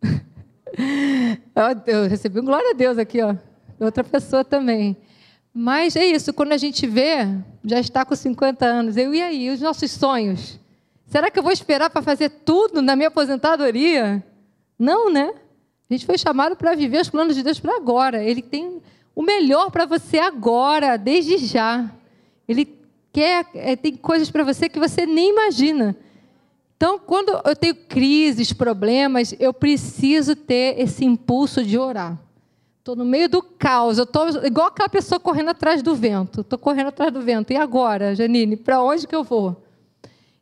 Eu 1.86 2.08
recebi 2.08 2.40
um 2.40 2.44
glória 2.44 2.70
a 2.70 2.72
Deus 2.72 2.96
aqui, 2.96 3.20
ó. 3.20 3.36
Outra 3.78 4.02
pessoa 4.02 4.42
também. 4.42 4.96
Mas 5.52 5.94
é 5.94 6.06
isso, 6.06 6.32
quando 6.32 6.52
a 6.52 6.56
gente 6.56 6.86
vê, 6.86 7.28
já 7.62 7.78
está 7.78 8.02
com 8.02 8.16
50 8.16 8.64
anos. 8.64 8.96
Eu 8.96 9.14
e 9.14 9.20
aí, 9.20 9.50
os 9.50 9.60
nossos 9.60 9.90
sonhos? 9.90 10.58
Será 11.06 11.30
que 11.30 11.38
eu 11.38 11.42
vou 11.42 11.52
esperar 11.52 11.90
para 11.90 12.00
fazer 12.00 12.30
tudo 12.30 12.80
na 12.80 12.96
minha 12.96 13.08
aposentadoria? 13.08 14.24
Não, 14.78 15.12
né? 15.12 15.34
A 15.90 15.92
gente 15.92 16.06
foi 16.06 16.16
chamado 16.16 16.56
para 16.56 16.74
viver 16.74 17.02
os 17.02 17.10
planos 17.10 17.36
de 17.36 17.42
Deus 17.42 17.60
para 17.60 17.76
agora. 17.76 18.24
Ele 18.24 18.40
tem 18.40 18.80
o 19.14 19.22
melhor 19.22 19.70
para 19.70 19.84
você 19.84 20.18
agora, 20.18 20.96
desde 20.96 21.36
já. 21.36 21.90
Ele 22.48 22.74
quer, 23.12 23.46
é, 23.52 23.76
tem 23.76 23.94
coisas 23.94 24.30
para 24.30 24.44
você 24.44 24.66
que 24.66 24.78
você 24.78 25.04
nem 25.04 25.28
imagina. 25.28 25.94
Então, 26.76 26.98
quando 26.98 27.30
eu 27.44 27.56
tenho 27.56 27.74
crises, 27.74 28.52
problemas, 28.52 29.34
eu 29.40 29.52
preciso 29.52 30.36
ter 30.36 30.78
esse 30.78 31.04
impulso 31.04 31.64
de 31.64 31.78
orar. 31.78 32.18
Estou 32.78 32.94
no 32.94 33.04
meio 33.04 33.28
do 33.28 33.42
caos, 33.42 33.98
eu 33.98 34.04
estou 34.04 34.28
igual 34.44 34.68
aquela 34.68 34.88
pessoa 34.88 35.18
correndo 35.18 35.48
atrás 35.48 35.82
do 35.82 35.94
vento. 35.94 36.42
Estou 36.42 36.58
correndo 36.58 36.88
atrás 36.88 37.12
do 37.12 37.20
vento. 37.20 37.52
E 37.52 37.56
agora, 37.56 38.14
Janine, 38.14 38.56
para 38.56 38.80
onde 38.82 39.06
que 39.06 39.14
eu 39.16 39.24
vou? 39.24 39.64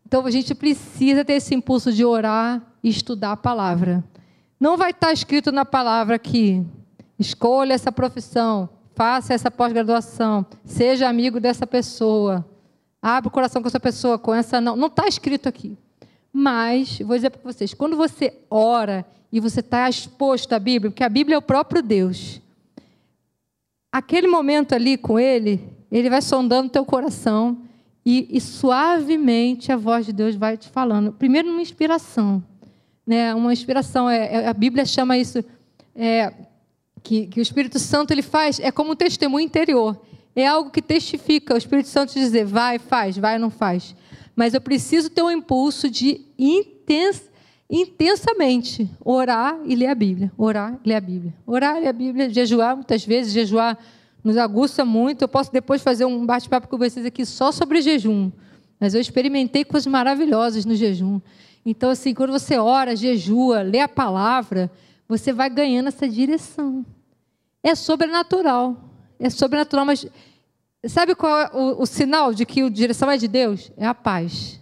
Então, 0.05 0.27
a 0.27 0.31
gente 0.31 0.55
precisa 0.55 1.25
ter 1.25 1.35
esse 1.35 1.55
impulso 1.55 1.93
de 1.93 2.05
orar 2.05 2.61
e 2.83 2.89
estudar 2.89 3.33
a 3.33 3.37
palavra. 3.37 4.05
Não 4.59 4.77
vai 4.77 4.91
estar 4.91 5.13
escrito 5.13 5.53
na 5.53 5.65
palavra 5.65 6.19
que 6.19 6.65
escolha 7.19 7.75
essa 7.75 7.93
profissão, 7.93 8.69
faça 8.95 9.33
essa 9.33 9.51
pós-graduação, 9.51 10.45
seja 10.65 11.09
amigo 11.09 11.39
dessa 11.39 11.67
pessoa, 11.67 12.45
abre 13.01 13.29
o 13.29 13.31
coração 13.31 13.63
com 13.63 13.69
essa 13.69 13.81
pessoa, 13.81 14.19
com 14.19 14.35
essa 14.35 14.61
não. 14.61 14.77
Não 14.77 14.89
está 14.89 15.07
escrito 15.07 15.49
aqui. 15.49 15.79
Mas, 16.37 16.99
vou 16.99 17.15
dizer 17.15 17.31
para 17.31 17.41
vocês, 17.45 17.73
quando 17.73 17.97
você 17.97 18.37
ora 18.51 19.07
e 19.31 19.39
você 19.39 19.61
está 19.61 19.89
exposto 19.89 20.53
à 20.53 20.59
Bíblia, 20.59 20.91
porque 20.91 21.05
a 21.05 21.09
Bíblia 21.09 21.37
é 21.37 21.39
o 21.39 21.43
próprio 21.43 21.81
Deus, 21.81 22.41
aquele 23.93 24.27
momento 24.27 24.75
ali 24.75 24.99
com 24.99 25.17
Ele, 25.17 25.63
Ele 25.93 26.11
vai 26.11 26.21
sondando 26.21 26.71
teu 26.71 26.85
coração 26.85 27.59
e, 28.05 28.27
e 28.37 28.41
suavemente 28.41 29.71
a 29.71 29.77
voz 29.77 30.07
de 30.07 30.13
Deus 30.13 30.35
vai 30.35 30.57
te 30.57 30.69
falando. 30.69 31.13
Primeiro, 31.13 31.49
uma 31.49 31.63
inspiração. 31.63 32.43
Né? 33.07 33.33
Uma 33.33 33.53
inspiração, 33.53 34.11
é, 34.11 34.43
é, 34.43 34.49
a 34.49 34.53
Bíblia 34.53 34.85
chama 34.85 35.17
isso, 35.17 35.39
é, 35.95 36.33
que, 37.01 37.29
que 37.29 37.39
o 37.39 37.43
Espírito 37.43 37.79
Santo 37.79 38.11
ele 38.11 38.23
faz, 38.23 38.59
é 38.59 38.73
como 38.73 38.91
um 38.91 38.97
testemunho 38.97 39.47
interior. 39.47 40.05
É 40.35 40.49
algo 40.49 40.69
que 40.69 40.83
testifica 40.83 41.55
o 41.55 41.57
Espírito 41.57 41.89
Santo 41.89 42.13
dizer, 42.13 42.45
vai, 42.45 42.81
faz, 42.81 43.17
vai 43.17 43.39
não 43.39 43.51
faz 43.51 43.95
mas 44.35 44.55
eu 44.55 44.61
preciso 44.61 45.11
ter 45.11 45.23
um 45.23 45.31
impulso 45.31 45.89
de 45.89 46.23
intens, 46.39 47.31
intensamente 47.71 48.91
orar 49.05 49.59
e 49.65 49.75
ler 49.75 49.87
a 49.87 49.95
Bíblia. 49.95 50.33
Orar 50.37 50.79
e 50.85 50.89
ler 50.89 50.95
a 50.97 51.01
Bíblia. 51.01 51.35
Orar 51.47 51.77
e 51.77 51.81
ler 51.81 51.89
a 51.89 51.93
Bíblia, 51.93 52.31
jejuar 52.31 52.75
muitas 52.77 53.05
vezes, 53.05 53.33
jejuar 53.33 53.79
nos 54.23 54.37
aguça 54.39 54.85
muito. 54.85 55.23
Eu 55.23 55.29
posso 55.29 55.53
depois 55.53 55.83
fazer 55.83 56.07
um 56.07 56.25
bate-papo 56.25 56.67
com 56.67 56.79
vocês 56.79 57.05
aqui 57.05 57.27
só 57.27 57.53
sobre 57.53 57.83
jejum. 57.83 58.33
Mas 58.81 58.95
eu 58.95 59.01
experimentei 59.01 59.65
coisas 59.65 59.87
maravilhosas 59.87 60.65
no 60.65 60.75
jejum. 60.75 61.21
Então, 61.65 61.91
assim, 61.91 62.13
quando 62.13 62.33
você 62.33 62.59
ora, 62.59 62.97
jejua, 62.97 63.63
lê 63.63 63.81
a 63.81 63.89
palavra, 63.89 64.71
você 65.09 65.33
vai 65.33 65.49
ganhando 65.49 65.89
essa 65.89 66.09
direção. 66.09 66.85
É 67.63 67.75
sobrenatural. 67.75 68.77
É 69.19 69.31
sobrenatural, 69.31 69.87
mas 69.87 70.07
Sabe 70.89 71.15
qual 71.15 71.39
é 71.39 71.51
o, 71.53 71.83
o, 71.83 71.87
sinal 71.87 72.35
de 72.35 72.45
que 72.45 72.63
a 72.63 72.69
direção 72.69 73.11
é 73.11 73.17
de 73.17 73.27
Deus? 73.27 73.73
É 73.77 73.87
a 73.87 73.95
paz. 73.95 74.61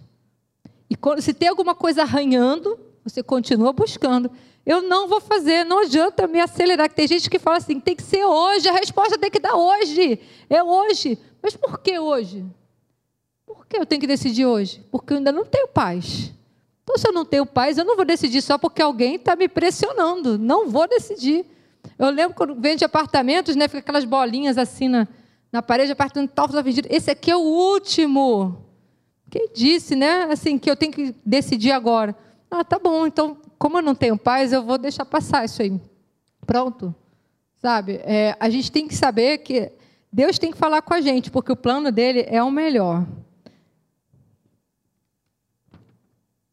E 0.89 0.95
quando, 0.95 1.21
se 1.21 1.33
tem 1.33 1.49
alguma 1.49 1.75
coisa 1.75 2.03
arranhando, 2.03 2.79
você 3.03 3.21
continua 3.21 3.73
buscando. 3.73 4.31
Eu 4.65 4.81
não 4.81 5.07
vou 5.07 5.19
fazer, 5.19 5.65
não 5.65 5.79
adianta 5.79 6.25
me 6.25 6.39
acelerar. 6.39 6.89
Tem 6.89 7.07
gente 7.07 7.29
que 7.29 7.37
fala 7.39 7.57
assim: 7.57 7.79
tem 7.79 7.95
que 7.95 8.03
ser 8.03 8.23
hoje, 8.23 8.69
a 8.69 8.73
resposta 8.73 9.17
tem 9.17 9.29
que 9.29 9.39
dar 9.39 9.55
hoje. 9.55 10.19
É 10.49 10.63
hoje. 10.63 11.17
Mas 11.41 11.57
por 11.57 11.79
que 11.79 11.99
hoje? 11.99 12.45
Por 13.45 13.67
que 13.67 13.77
eu 13.77 13.85
tenho 13.85 13.99
que 13.99 14.07
decidir 14.07 14.45
hoje? 14.45 14.81
Porque 14.89 15.13
eu 15.13 15.17
ainda 15.17 15.31
não 15.31 15.45
tenho 15.45 15.67
paz. 15.67 16.31
Então, 16.83 16.97
se 16.97 17.07
eu 17.07 17.13
não 17.13 17.25
tenho 17.25 17.45
paz, 17.45 17.77
eu 17.77 17.85
não 17.85 17.95
vou 17.95 18.05
decidir 18.05 18.41
só 18.41 18.57
porque 18.57 18.81
alguém 18.81 19.15
está 19.15 19.35
me 19.35 19.49
pressionando. 19.49 20.37
Não 20.37 20.69
vou 20.69 20.87
decidir. 20.87 21.45
Eu 21.99 22.09
lembro 22.09 22.35
quando 22.35 22.55
vende 22.55 22.85
apartamentos, 22.85 23.55
né? 23.55 23.67
Fica 23.67 23.79
aquelas 23.79 24.05
bolinhas 24.05 24.57
assim 24.57 24.87
na 24.87 25.07
na 25.53 25.61
parede, 25.61 25.91
apartando 25.91 26.27
tal 26.27 26.47
da 26.47 26.63
vendida. 26.63 26.87
Esse 26.91 27.11
aqui 27.11 27.29
é 27.29 27.35
o 27.35 27.39
último. 27.39 28.65
Quem 29.29 29.49
disse, 29.53 29.95
né? 29.95 30.23
Assim, 30.23 30.57
que 30.57 30.69
eu 30.69 30.75
tenho 30.75 30.91
que 30.91 31.15
decidir 31.23 31.71
agora. 31.71 32.15
Ah, 32.49 32.63
tá 32.63 32.79
bom, 32.79 33.05
então, 33.05 33.37
como 33.59 33.77
eu 33.77 33.83
não 33.83 33.93
tenho 33.93 34.17
paz, 34.17 34.51
eu 34.51 34.63
vou 34.63 34.79
deixar 34.79 35.05
passar 35.05 35.45
isso 35.45 35.61
aí. 35.61 35.79
Pronto. 36.43 36.93
Sabe? 37.59 38.01
É, 38.03 38.35
a 38.39 38.49
gente 38.49 38.71
tem 38.71 38.87
que 38.87 38.95
saber 38.95 39.37
que 39.39 39.71
Deus 40.11 40.39
tem 40.39 40.51
que 40.51 40.57
falar 40.57 40.81
com 40.81 40.95
a 40.95 41.01
gente, 41.01 41.29
porque 41.29 41.51
o 41.51 41.55
plano 41.55 41.91
dele 41.91 42.25
é 42.27 42.41
o 42.41 42.49
melhor. 42.49 43.05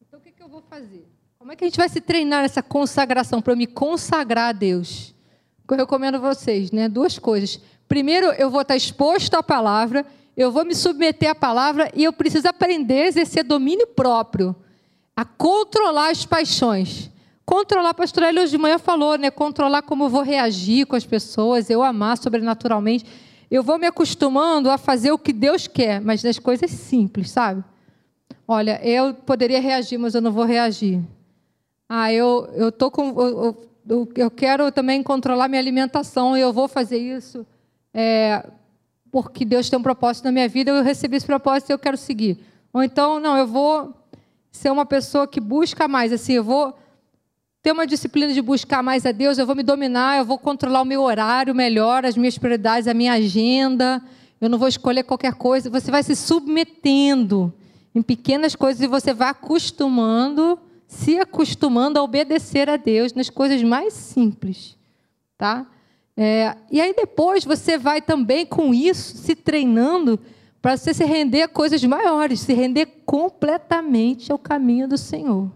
Então, 0.07 0.19
o 0.19 0.21
que, 0.21 0.31
que 0.31 0.43
eu 0.43 0.47
vou 0.47 0.61
fazer? 0.61 1.07
Como 1.39 1.51
é 1.51 1.55
que 1.55 1.63
a 1.63 1.67
gente 1.67 1.77
vai 1.77 1.89
se 1.89 2.01
treinar 2.01 2.43
nessa 2.43 2.61
consagração 2.61 3.41
para 3.41 3.53
eu 3.53 3.57
me 3.57 3.65
consagrar 3.65 4.49
a 4.49 4.51
Deus? 4.51 5.15
Eu 5.67 5.77
recomendo 5.77 6.15
a 6.15 6.19
vocês, 6.19 6.71
né? 6.71 6.87
Duas 6.87 7.17
coisas. 7.17 7.59
Primeiro, 7.91 8.27
eu 8.37 8.49
vou 8.49 8.61
estar 8.61 8.77
exposto 8.77 9.35
à 9.35 9.43
palavra, 9.43 10.05
eu 10.37 10.49
vou 10.49 10.63
me 10.63 10.73
submeter 10.73 11.29
à 11.29 11.35
palavra 11.35 11.91
e 11.93 12.05
eu 12.05 12.13
preciso 12.13 12.47
aprender 12.47 13.01
a 13.01 13.07
exercer 13.07 13.43
domínio 13.43 13.85
próprio, 13.85 14.55
a 15.13 15.25
controlar 15.25 16.09
as 16.09 16.25
paixões. 16.25 17.11
Controlar, 17.45 17.89
a 17.89 17.93
pastora 17.93 18.29
Eli 18.29 18.39
hoje 18.39 18.51
de 18.51 18.57
manhã 18.57 18.79
falou, 18.79 19.17
né? 19.17 19.29
Controlar 19.29 19.81
como 19.81 20.05
eu 20.05 20.09
vou 20.09 20.21
reagir 20.21 20.85
com 20.85 20.95
as 20.95 21.05
pessoas, 21.05 21.69
eu 21.69 21.83
amar 21.83 22.17
sobrenaturalmente. 22.17 23.05
Eu 23.51 23.61
vou 23.61 23.77
me 23.77 23.87
acostumando 23.87 24.71
a 24.71 24.77
fazer 24.77 25.11
o 25.11 25.17
que 25.17 25.33
Deus 25.33 25.67
quer, 25.67 25.99
mas 25.99 26.23
das 26.23 26.39
coisas 26.39 26.71
simples, 26.71 27.29
sabe? 27.29 27.61
Olha, 28.47 28.79
eu 28.87 29.13
poderia 29.13 29.59
reagir, 29.59 29.97
mas 29.97 30.15
eu 30.15 30.21
não 30.21 30.31
vou 30.31 30.45
reagir. 30.45 31.01
Ah, 31.89 32.09
eu, 32.13 32.49
eu 32.55 32.71
tô 32.71 32.89
com. 32.89 33.09
Eu, 33.19 33.67
eu, 33.89 34.09
eu 34.15 34.31
quero 34.31 34.71
também 34.71 35.03
controlar 35.03 35.49
minha 35.49 35.59
alimentação 35.59 36.37
e 36.37 36.39
eu 36.39 36.53
vou 36.53 36.69
fazer 36.69 36.97
isso 36.97 37.45
é, 37.93 38.47
porque 39.11 39.43
Deus 39.43 39.69
tem 39.69 39.77
um 39.77 39.83
propósito 39.83 40.25
na 40.25 40.31
minha 40.31 40.47
vida, 40.47 40.71
eu 40.71 40.83
recebi 40.83 41.17
esse 41.17 41.25
propósito 41.25 41.69
e 41.69 41.73
eu 41.73 41.79
quero 41.79 41.97
seguir. 41.97 42.39
Ou 42.73 42.81
então, 42.81 43.19
não, 43.19 43.37
eu 43.37 43.45
vou 43.45 43.93
ser 44.51 44.71
uma 44.71 44.85
pessoa 44.85 45.27
que 45.27 45.39
busca 45.39 45.87
mais, 45.87 46.11
assim, 46.11 46.33
eu 46.33 46.43
vou 46.43 46.73
ter 47.61 47.71
uma 47.71 47.85
disciplina 47.85 48.33
de 48.33 48.41
buscar 48.41 48.81
mais 48.81 49.05
a 49.05 49.11
Deus, 49.11 49.37
eu 49.37 49.45
vou 49.45 49.55
me 49.55 49.63
dominar, 49.63 50.17
eu 50.17 50.25
vou 50.25 50.37
controlar 50.37 50.81
o 50.81 50.85
meu 50.85 51.01
horário 51.01 51.53
melhor, 51.53 52.05
as 52.05 52.17
minhas 52.17 52.37
prioridades, 52.37 52.87
a 52.87 52.93
minha 52.93 53.13
agenda, 53.13 54.01
eu 54.39 54.49
não 54.49 54.57
vou 54.57 54.67
escolher 54.67 55.03
qualquer 55.03 55.35
coisa. 55.35 55.69
Você 55.69 55.91
vai 55.91 56.01
se 56.01 56.15
submetendo 56.15 57.53
em 57.93 58.01
pequenas 58.01 58.55
coisas 58.55 58.81
e 58.81 58.87
você 58.87 59.13
vai 59.13 59.29
acostumando, 59.29 60.57
se 60.87 61.19
acostumando 61.19 61.99
a 61.99 62.03
obedecer 62.03 62.67
a 62.67 62.77
Deus 62.77 63.13
nas 63.13 63.29
coisas 63.29 63.61
mais 63.61 63.93
simples, 63.93 64.75
tá? 65.37 65.67
É, 66.15 66.55
e 66.69 66.81
aí 66.81 66.93
depois 66.93 67.43
você 67.45 67.77
vai 67.77 68.01
também 68.01 68.45
com 68.45 68.73
isso 68.73 69.17
se 69.17 69.35
treinando 69.35 70.19
para 70.61 70.77
você 70.77 70.93
se 70.93 71.03
render 71.03 71.41
a 71.41 71.47
coisas 71.47 71.83
maiores, 71.83 72.41
se 72.41 72.53
render 72.53 72.85
completamente 73.05 74.31
ao 74.31 74.37
caminho 74.37 74.87
do 74.87 74.97
Senhor. 74.97 75.51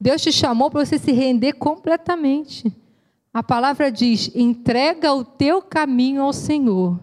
Deus 0.00 0.22
te 0.22 0.32
chamou 0.32 0.70
para 0.70 0.84
você 0.84 0.98
se 0.98 1.12
render 1.12 1.54
completamente. 1.54 2.72
A 3.32 3.42
palavra 3.42 3.90
diz: 3.90 4.30
entrega 4.34 5.12
o 5.12 5.24
teu 5.24 5.60
caminho 5.60 6.22
ao 6.22 6.32
Senhor, 6.32 6.98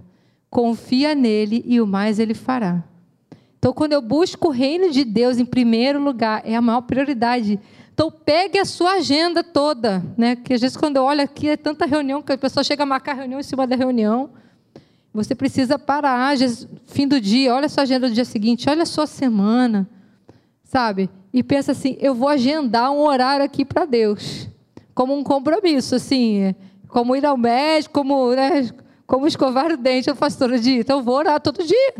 confia 0.49 1.13
nele 1.13 1.63
e 1.65 1.79
o 1.81 1.87
mais 1.87 2.19
ele 2.19 2.33
fará. 2.33 2.83
Então, 3.59 3.73
quando 3.73 3.93
eu 3.93 4.01
busco 4.01 4.47
o 4.47 4.51
reino 4.51 4.89
de 4.89 5.03
Deus 5.03 5.37
em 5.37 5.45
primeiro 5.45 6.01
lugar, 6.01 6.41
é 6.43 6.55
a 6.55 6.61
maior 6.61 6.81
prioridade. 6.81 7.59
Então, 8.01 8.09
pegue 8.09 8.57
a 8.57 8.65
sua 8.65 8.93
agenda 8.93 9.43
toda, 9.43 10.03
né? 10.17 10.35
Que 10.35 10.55
às 10.55 10.61
vezes, 10.61 10.75
quando 10.75 10.97
eu 10.97 11.03
olho 11.03 11.21
aqui, 11.21 11.49
é 11.49 11.55
tanta 11.55 11.85
reunião 11.85 12.19
que 12.19 12.31
a 12.31 12.37
pessoa 12.37 12.63
chega 12.63 12.81
a 12.81 12.85
marcar 12.85 13.13
reunião 13.13 13.39
em 13.39 13.43
cima 13.43 13.67
da 13.67 13.75
reunião. 13.75 14.31
Você 15.13 15.35
precisa 15.35 15.77
parar, 15.77 16.31
às 16.31 16.39
vezes, 16.39 16.67
fim 16.87 17.07
do 17.07 17.21
dia, 17.21 17.53
olha 17.53 17.67
a 17.67 17.69
sua 17.69 17.83
agenda 17.83 18.09
do 18.09 18.15
dia 18.15 18.25
seguinte, 18.25 18.67
olha 18.67 18.81
a 18.81 18.87
sua 18.87 19.05
semana, 19.05 19.87
sabe? 20.63 21.11
E 21.31 21.43
pensa 21.43 21.73
assim: 21.73 21.95
eu 21.99 22.15
vou 22.15 22.27
agendar 22.27 22.91
um 22.91 23.01
horário 23.01 23.45
aqui 23.45 23.63
para 23.63 23.85
Deus, 23.85 24.49
como 24.95 25.15
um 25.15 25.23
compromisso, 25.23 25.93
assim, 25.93 26.55
como 26.87 27.15
ir 27.15 27.23
ao 27.23 27.37
médico, 27.37 27.93
como, 27.93 28.33
né, 28.33 28.67
como 29.05 29.27
escovar 29.27 29.71
o 29.71 29.77
dente, 29.77 30.09
eu 30.09 30.15
faço 30.15 30.39
todo 30.39 30.57
dia. 30.57 30.79
Então, 30.79 30.97
eu 30.97 31.03
vou 31.03 31.17
orar 31.17 31.39
todo 31.39 31.63
dia. 31.63 31.93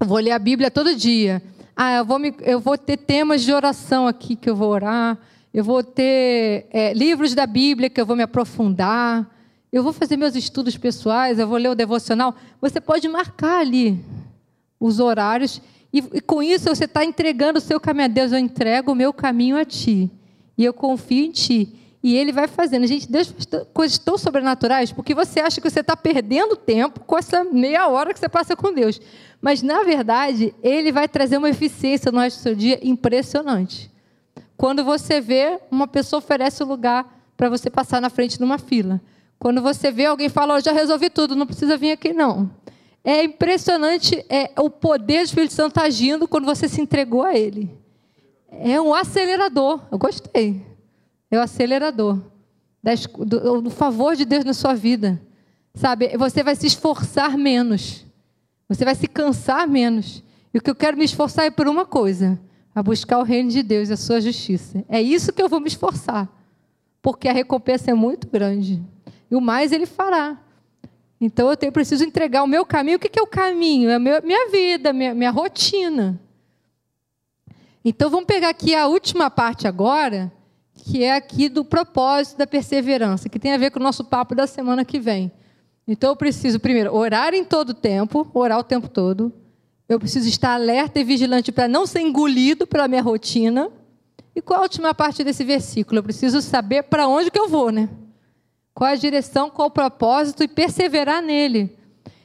Eu 0.00 0.06
vou 0.06 0.16
ler 0.16 0.30
a 0.30 0.38
Bíblia 0.38 0.70
todo 0.70 0.96
dia. 0.96 1.42
Ah, 1.76 1.96
eu 1.96 2.04
vou, 2.04 2.18
me, 2.18 2.34
eu 2.42 2.60
vou 2.60 2.76
ter 2.76 2.96
temas 2.98 3.42
de 3.42 3.52
oração 3.52 4.06
aqui 4.06 4.36
que 4.36 4.48
eu 4.48 4.54
vou 4.54 4.70
orar. 4.70 5.18
eu 5.52 5.64
vou 5.64 5.82
ter 5.82 6.66
é, 6.70 6.92
livros 6.94 7.34
da 7.34 7.46
Bíblia 7.46 7.90
que 7.90 8.00
eu 8.00 8.06
vou 8.06 8.16
me 8.16 8.22
aprofundar, 8.22 9.28
eu 9.72 9.82
vou 9.82 9.92
fazer 9.92 10.16
meus 10.16 10.36
estudos 10.36 10.76
pessoais, 10.76 11.38
eu 11.38 11.46
vou 11.46 11.56
ler 11.56 11.70
o 11.70 11.74
devocional. 11.74 12.34
Você 12.60 12.80
pode 12.80 13.08
marcar 13.08 13.60
ali 13.60 13.98
os 14.78 15.00
horários 15.00 15.62
e, 15.92 15.98
e 16.12 16.20
com 16.20 16.42
isso 16.42 16.68
você 16.68 16.84
está 16.84 17.04
entregando 17.04 17.58
o 17.58 17.62
seu 17.62 17.80
caminho 17.80 18.04
a 18.04 18.08
Deus. 18.08 18.32
Eu 18.32 18.38
entrego 18.38 18.92
o 18.92 18.94
meu 18.94 19.12
caminho 19.12 19.56
a 19.56 19.64
Ti 19.64 20.10
e 20.58 20.64
eu 20.64 20.74
confio 20.74 21.24
em 21.24 21.30
Ti. 21.30 21.74
E 22.02 22.16
Ele 22.16 22.32
vai 22.32 22.48
fazendo. 22.48 22.86
Gente, 22.86 23.10
Deus 23.10 23.28
faz 23.28 23.66
coisas 23.72 23.98
tão 23.98 24.18
sobrenaturais 24.18 24.90
porque 24.90 25.14
você 25.14 25.40
acha 25.40 25.60
que 25.60 25.70
você 25.70 25.80
está 25.80 25.96
perdendo 25.96 26.56
tempo 26.56 27.00
com 27.00 27.16
essa 27.16 27.44
meia 27.44 27.86
hora 27.86 28.12
que 28.12 28.18
você 28.18 28.28
passa 28.28 28.56
com 28.56 28.72
Deus. 28.72 29.00
Mas, 29.40 29.62
na 29.62 29.82
verdade, 29.84 30.54
Ele 30.62 30.90
vai 30.90 31.08
trazer 31.08 31.36
uma 31.36 31.50
eficiência 31.50 32.10
no 32.10 32.18
resto 32.18 32.38
do 32.38 32.42
seu 32.42 32.54
dia 32.54 32.80
impressionante. 32.82 33.90
Quando 34.56 34.84
você 34.84 35.20
vê 35.20 35.60
uma 35.70 35.86
pessoa 35.86 36.18
oferece 36.18 36.62
o 36.62 36.66
um 36.66 36.68
lugar 36.68 37.20
para 37.36 37.48
você 37.48 37.70
passar 37.70 38.00
na 38.00 38.10
frente 38.10 38.38
de 38.38 38.44
uma 38.44 38.58
fila. 38.58 39.00
Quando 39.38 39.60
você 39.60 39.90
vê 39.90 40.06
alguém 40.06 40.28
falar, 40.28 40.56
oh, 40.56 40.60
já 40.60 40.72
resolvi 40.72 41.10
tudo, 41.10 41.34
não 41.34 41.46
precisa 41.46 41.76
vir 41.76 41.92
aqui 41.92 42.12
não. 42.12 42.50
É 43.04 43.24
impressionante 43.24 44.24
é, 44.28 44.52
o 44.56 44.70
poder 44.70 45.18
do 45.18 45.24
Espírito 45.24 45.52
Santo 45.52 45.80
agindo 45.80 46.28
quando 46.28 46.44
você 46.44 46.68
se 46.68 46.80
entregou 46.80 47.22
a 47.22 47.34
Ele. 47.36 47.68
É 48.48 48.80
um 48.80 48.94
acelerador. 48.94 49.80
Eu 49.90 49.98
gostei. 49.98 50.71
É 51.32 51.38
o 51.38 51.40
acelerador 51.40 52.20
do, 53.24 53.62
do 53.62 53.70
favor 53.70 54.14
de 54.14 54.26
Deus 54.26 54.44
na 54.44 54.52
sua 54.52 54.74
vida. 54.74 55.18
Sabe, 55.74 56.14
você 56.18 56.42
vai 56.42 56.54
se 56.54 56.66
esforçar 56.66 57.38
menos. 57.38 58.04
Você 58.68 58.84
vai 58.84 58.94
se 58.94 59.06
cansar 59.06 59.66
menos. 59.66 60.22
E 60.52 60.58
o 60.58 60.62
que 60.62 60.68
eu 60.68 60.74
quero 60.74 60.98
me 60.98 61.06
esforçar 61.06 61.46
é 61.46 61.50
por 61.50 61.66
uma 61.66 61.86
coisa: 61.86 62.38
a 62.74 62.82
buscar 62.82 63.18
o 63.18 63.22
reino 63.22 63.48
de 63.48 63.62
Deus 63.62 63.88
e 63.88 63.94
a 63.94 63.96
sua 63.96 64.20
justiça. 64.20 64.84
É 64.90 65.00
isso 65.00 65.32
que 65.32 65.42
eu 65.42 65.48
vou 65.48 65.58
me 65.58 65.68
esforçar. 65.68 66.28
Porque 67.00 67.26
a 67.26 67.32
recompensa 67.32 67.90
é 67.90 67.94
muito 67.94 68.28
grande. 68.28 68.82
E 69.30 69.34
o 69.34 69.40
mais 69.40 69.72
ele 69.72 69.86
fará. 69.86 70.38
Então 71.18 71.48
eu 71.48 71.56
tenho, 71.56 71.72
preciso 71.72 72.04
entregar 72.04 72.42
o 72.42 72.46
meu 72.46 72.66
caminho. 72.66 72.98
O 72.98 73.00
que 73.00 73.18
é 73.18 73.22
o 73.22 73.26
caminho? 73.26 73.88
É 73.88 73.94
a 73.94 73.98
minha 73.98 74.50
vida, 74.50 74.92
minha, 74.92 75.14
minha 75.14 75.30
rotina. 75.30 76.20
Então 77.82 78.10
vamos 78.10 78.26
pegar 78.26 78.50
aqui 78.50 78.74
a 78.74 78.86
última 78.86 79.30
parte 79.30 79.66
agora, 79.66 80.30
que 80.84 81.04
é 81.04 81.14
aqui 81.14 81.48
do 81.48 81.64
propósito 81.64 82.38
da 82.38 82.46
perseverança, 82.46 83.28
que 83.28 83.38
tem 83.38 83.52
a 83.52 83.56
ver 83.56 83.70
com 83.70 83.78
o 83.78 83.82
nosso 83.82 84.02
papo 84.02 84.34
da 84.34 84.48
semana 84.48 84.84
que 84.84 84.98
vem. 84.98 85.30
Então 85.86 86.10
eu 86.10 86.16
preciso, 86.16 86.58
primeiro, 86.58 86.92
orar 86.92 87.32
em 87.34 87.44
todo 87.44 87.70
o 87.70 87.74
tempo, 87.74 88.28
orar 88.34 88.58
o 88.58 88.64
tempo 88.64 88.88
todo. 88.88 89.32
Eu 89.88 90.00
preciso 90.00 90.28
estar 90.28 90.54
alerta 90.54 90.98
e 90.98 91.04
vigilante 91.04 91.52
para 91.52 91.68
não 91.68 91.86
ser 91.86 92.00
engolido 92.00 92.66
pela 92.66 92.88
minha 92.88 93.00
rotina. 93.00 93.70
E 94.34 94.42
qual 94.42 94.58
a 94.58 94.62
última 94.64 94.92
parte 94.92 95.22
desse 95.22 95.44
versículo? 95.44 96.00
Eu 96.00 96.02
preciso 96.02 96.42
saber 96.42 96.82
para 96.82 97.06
onde 97.06 97.30
que 97.30 97.38
eu 97.38 97.48
vou, 97.48 97.70
né? 97.70 97.88
Qual 98.74 98.90
a 98.90 98.96
direção, 98.96 99.50
qual 99.50 99.68
o 99.68 99.70
propósito 99.70 100.42
e 100.42 100.48
perseverar 100.48 101.22
nele. 101.22 101.78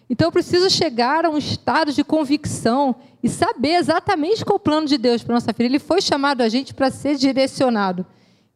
Então 0.10 0.30
eu 0.30 0.32
preciso 0.32 0.68
chegar 0.68 1.26
a 1.26 1.30
um 1.30 1.38
estado 1.38 1.94
de 1.94 2.04
convicção 2.04 2.96
e 3.22 3.30
saber 3.30 3.76
exatamente 3.76 4.44
qual 4.44 4.56
o 4.56 4.60
plano 4.60 4.88
de 4.88 4.98
Deus 4.98 5.22
para 5.22 5.36
nossa 5.36 5.54
filha. 5.54 5.68
Ele 5.68 5.80
foi 5.80 6.02
chamado 6.02 6.42
a 6.42 6.50
gente 6.50 6.74
para 6.74 6.90
ser 6.90 7.18
direcionado 7.18 8.04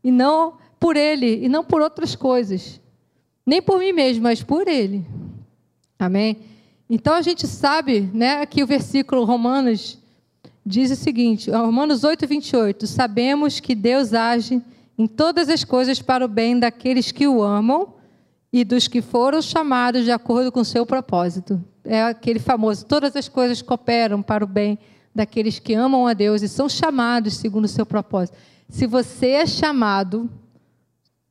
e 0.04 0.12
não 0.12 0.56
por 0.80 0.96
ele 0.96 1.46
e 1.46 1.50
não 1.50 1.64
por 1.64 1.82
outras 1.82 2.16
coisas. 2.16 2.80
Nem 3.46 3.62
por 3.62 3.80
mim 3.80 3.94
mesmo, 3.94 4.24
mas 4.24 4.44
por 4.44 4.68
ele. 4.68 5.06
Amém. 5.98 6.38
Então 6.90 7.14
a 7.14 7.22
gente 7.22 7.48
sabe, 7.48 8.10
né, 8.14 8.46
que 8.46 8.64
o 8.64 8.68
versículo 8.68 9.24
Romanos 9.24 9.98
diz 10.66 10.92
o 10.92 10.96
seguinte, 10.96 11.50
Romanos 11.50 12.04
8, 12.04 12.28
28, 12.28 12.86
sabemos 12.86 13.60
que 13.60 13.74
Deus 13.74 14.14
age 14.14 14.62
em 14.98 15.08
todas 15.08 15.50
as 15.50 15.64
coisas 15.64 16.02
para 16.02 16.26
o 16.26 16.28
bem 16.28 16.60
daqueles 16.60 17.12
que 17.12 17.28
o 17.28 17.42
amam 17.42 17.94
e 18.54 18.64
dos 18.64 18.88
que 18.88 19.02
foram 19.02 19.42
chamados 19.42 20.04
de 20.04 20.12
acordo 20.12 20.52
com 20.52 20.60
o 20.60 20.66
seu 20.66 20.86
propósito. 20.86 21.64
É 21.84 22.04
aquele 22.04 22.40
famoso, 22.40 22.86
todas 22.86 23.16
as 23.16 23.28
coisas 23.28 23.62
cooperam 23.62 24.22
para 24.22 24.44
o 24.44 24.48
bem 24.48 24.78
daqueles 25.14 25.60
que 25.60 25.74
amam 25.74 26.08
a 26.08 26.14
Deus 26.14 26.42
e 26.42 26.48
são 26.48 26.70
chamados 26.70 27.38
segundo 27.38 27.66
o 27.66 27.70
seu 27.70 27.86
propósito. 27.86 28.38
Se 28.72 28.88
você 28.88 29.32
é 29.32 29.46
chamado 29.46 30.30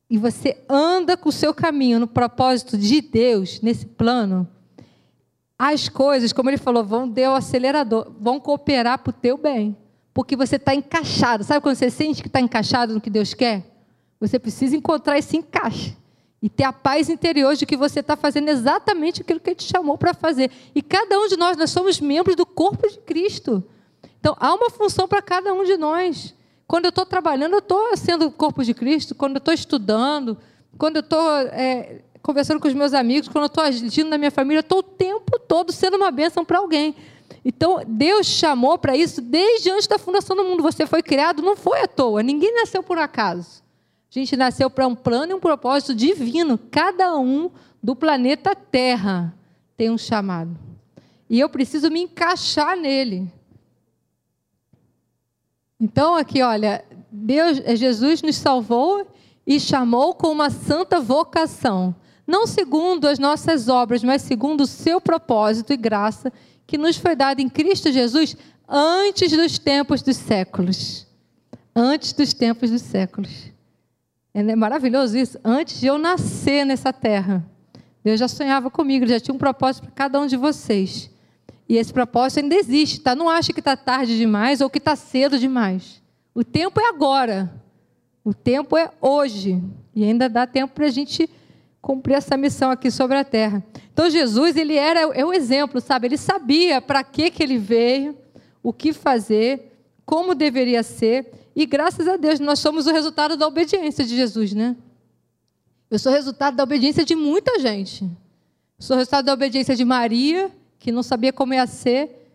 e 0.07 0.15
você 0.15 0.63
anda 0.69 1.17
com 1.17 1.29
o 1.29 1.31
seu 1.31 1.55
caminho 1.55 1.99
no 1.99 2.07
propósito 2.07 2.77
de 2.77 3.01
Deus, 3.01 3.59
nesse 3.61 3.83
plano, 3.85 4.47
as 5.57 5.89
coisas, 5.89 6.31
como 6.31 6.51
ele 6.51 6.57
falou, 6.57 6.83
vão 6.83 7.09
dar 7.09 7.31
o 7.31 7.35
acelerador, 7.35 8.11
vão 8.19 8.39
cooperar 8.39 8.99
para 8.99 9.09
o 9.09 9.13
teu 9.13 9.37
bem. 9.37 9.75
Porque 10.13 10.35
você 10.35 10.57
está 10.57 10.75
encaixado. 10.75 11.43
Sabe 11.43 11.61
quando 11.61 11.75
você 11.75 11.89
sente 11.89 12.21
que 12.21 12.27
está 12.27 12.39
encaixado 12.39 12.93
no 12.93 13.01
que 13.01 13.09
Deus 13.09 13.33
quer? 13.33 13.65
Você 14.19 14.37
precisa 14.37 14.77
encontrar 14.77 15.17
esse 15.17 15.35
encaixe. 15.35 15.97
E 16.43 16.49
ter 16.49 16.63
a 16.63 16.73
paz 16.73 17.09
interior 17.09 17.55
de 17.55 17.65
que 17.65 17.75
você 17.75 18.01
está 18.01 18.15
fazendo 18.15 18.49
exatamente 18.49 19.21
aquilo 19.21 19.39
que 19.39 19.49
Ele 19.49 19.55
te 19.55 19.63
chamou 19.63 19.97
para 19.97 20.13
fazer. 20.13 20.51
E 20.75 20.81
cada 20.81 21.19
um 21.19 21.27
de 21.27 21.37
nós, 21.37 21.57
nós 21.57 21.71
somos 21.71 21.99
membros 21.99 22.35
do 22.35 22.45
corpo 22.45 22.87
de 22.87 22.99
Cristo. 22.99 23.63
Então, 24.19 24.35
há 24.39 24.53
uma 24.53 24.69
função 24.69 25.07
para 25.07 25.23
cada 25.23 25.51
um 25.53 25.63
de 25.63 25.75
nós. 25.75 26.35
Quando 26.71 26.85
eu 26.85 26.89
estou 26.89 27.05
trabalhando, 27.05 27.51
eu 27.51 27.59
estou 27.59 27.97
sendo 27.97 28.31
corpo 28.31 28.63
de 28.63 28.73
Cristo. 28.73 29.13
Quando 29.13 29.33
eu 29.33 29.39
estou 29.39 29.53
estudando, 29.53 30.37
quando 30.77 30.95
eu 30.95 31.01
estou 31.01 31.37
é, 31.39 31.99
conversando 32.21 32.61
com 32.61 32.67
os 32.69 32.73
meus 32.73 32.93
amigos, 32.93 33.27
quando 33.27 33.43
eu 33.43 33.47
estou 33.47 33.61
agindo 33.61 34.09
na 34.09 34.17
minha 34.17 34.31
família, 34.31 34.59
eu 34.59 34.61
estou 34.61 34.79
o 34.79 34.83
tempo 34.83 35.37
todo 35.37 35.73
sendo 35.73 35.97
uma 35.97 36.09
bênção 36.11 36.45
para 36.45 36.59
alguém. 36.59 36.95
Então, 37.43 37.81
Deus 37.85 38.25
chamou 38.25 38.77
para 38.77 38.95
isso 38.95 39.21
desde 39.21 39.69
antes 39.69 39.85
da 39.85 39.99
fundação 39.99 40.33
do 40.33 40.45
mundo. 40.45 40.63
Você 40.63 40.85
foi 40.85 41.03
criado, 41.03 41.41
não 41.41 41.57
foi 41.57 41.81
à 41.81 41.87
toa. 41.89 42.23
Ninguém 42.23 42.55
nasceu 42.55 42.81
por 42.81 42.97
acaso. 42.97 43.61
A 44.09 44.17
gente 44.17 44.37
nasceu 44.37 44.69
para 44.69 44.87
um 44.87 44.95
plano 44.95 45.33
e 45.33 45.35
um 45.35 45.41
propósito 45.41 45.93
divino. 45.93 46.57
Cada 46.57 47.17
um 47.17 47.51
do 47.83 47.97
planeta 47.97 48.55
Terra 48.55 49.35
tem 49.75 49.89
um 49.89 49.97
chamado. 49.97 50.57
E 51.29 51.37
eu 51.37 51.49
preciso 51.49 51.91
me 51.91 52.03
encaixar 52.03 52.77
nele. 52.77 53.29
Então, 55.81 56.15
aqui, 56.15 56.41
olha, 56.41 56.85
Deus, 57.11 57.57
Jesus 57.77 58.21
nos 58.21 58.37
salvou 58.37 59.05
e 59.45 59.59
chamou 59.59 60.13
com 60.13 60.27
uma 60.27 60.49
santa 60.49 61.01
vocação 61.01 61.95
não 62.31 62.47
segundo 62.47 63.09
as 63.09 63.19
nossas 63.19 63.67
obras, 63.67 64.01
mas 64.03 64.21
segundo 64.21 64.61
o 64.61 64.67
seu 64.67 65.01
propósito 65.01 65.73
e 65.73 65.77
graça 65.77 66.31
que 66.65 66.77
nos 66.77 66.95
foi 66.95 67.13
dado 67.13 67.41
em 67.41 67.49
Cristo 67.49 67.91
Jesus 67.91 68.37
antes 68.67 69.31
dos 69.33 69.59
tempos 69.59 70.01
dos 70.01 70.15
séculos. 70.15 71.05
Antes 71.75 72.13
dos 72.13 72.33
tempos 72.33 72.71
dos 72.71 72.81
séculos. 72.81 73.51
É 74.33 74.41
né, 74.41 74.55
maravilhoso 74.55 75.17
isso. 75.17 75.37
Antes 75.43 75.81
de 75.81 75.87
eu 75.87 75.97
nascer 75.97 76.65
nessa 76.65 76.93
terra, 76.93 77.45
Deus 78.01 78.17
já 78.17 78.29
sonhava 78.29 78.69
comigo, 78.69 79.05
já 79.05 79.19
tinha 79.19 79.35
um 79.35 79.37
propósito 79.37 79.83
para 79.83 79.91
cada 79.91 80.19
um 80.19 80.25
de 80.25 80.37
vocês. 80.37 81.11
E 81.67 81.77
esse 81.77 81.93
propósito 81.93 82.39
ainda 82.39 82.55
existe, 82.55 82.99
tá? 82.99 83.15
Não 83.15 83.29
acha 83.29 83.53
que 83.53 83.59
está 83.59 83.77
tarde 83.77 84.17
demais 84.17 84.61
ou 84.61 84.69
que 84.69 84.77
está 84.77 84.95
cedo 84.95 85.39
demais. 85.39 86.01
O 86.33 86.43
tempo 86.43 86.79
é 86.79 86.89
agora. 86.89 87.51
O 88.23 88.33
tempo 88.33 88.77
é 88.77 88.91
hoje. 88.99 89.61
E 89.95 90.03
ainda 90.03 90.29
dá 90.29 90.45
tempo 90.45 90.73
para 90.73 90.85
a 90.85 90.91
gente 90.91 91.29
cumprir 91.81 92.15
essa 92.15 92.37
missão 92.37 92.69
aqui 92.69 92.91
sobre 92.91 93.17
a 93.17 93.23
terra. 93.23 93.63
Então 93.91 94.09
Jesus, 94.09 94.55
ele 94.55 94.75
era 94.75 94.99
é 95.13 95.25
o 95.25 95.33
exemplo, 95.33 95.81
sabe? 95.81 96.07
Ele 96.07 96.17
sabia 96.17 96.79
para 96.81 97.03
que 97.03 97.31
que 97.31 97.41
ele 97.41 97.57
veio, 97.57 98.15
o 98.61 98.71
que 98.71 98.93
fazer, 98.93 99.71
como 100.05 100.35
deveria 100.35 100.83
ser, 100.83 101.31
e 101.55 101.65
graças 101.65 102.07
a 102.07 102.15
Deus 102.15 102.39
nós 102.39 102.59
somos 102.59 102.85
o 102.85 102.91
resultado 102.91 103.35
da 103.35 103.47
obediência 103.47 104.05
de 104.05 104.15
Jesus, 104.15 104.53
né? 104.53 104.75
Eu 105.89 105.99
sou 105.99 106.11
resultado 106.11 106.55
da 106.55 106.63
obediência 106.63 107.03
de 107.03 107.15
muita 107.15 107.59
gente. 107.59 108.03
Eu 108.03 108.85
sou 108.85 108.95
resultado 108.95 109.25
da 109.25 109.33
obediência 109.33 109.75
de 109.75 109.83
Maria, 109.83 110.49
que 110.81 110.91
não 110.91 111.03
sabia 111.03 111.31
como 111.31 111.53
ia 111.53 111.65
ser, 111.67 112.27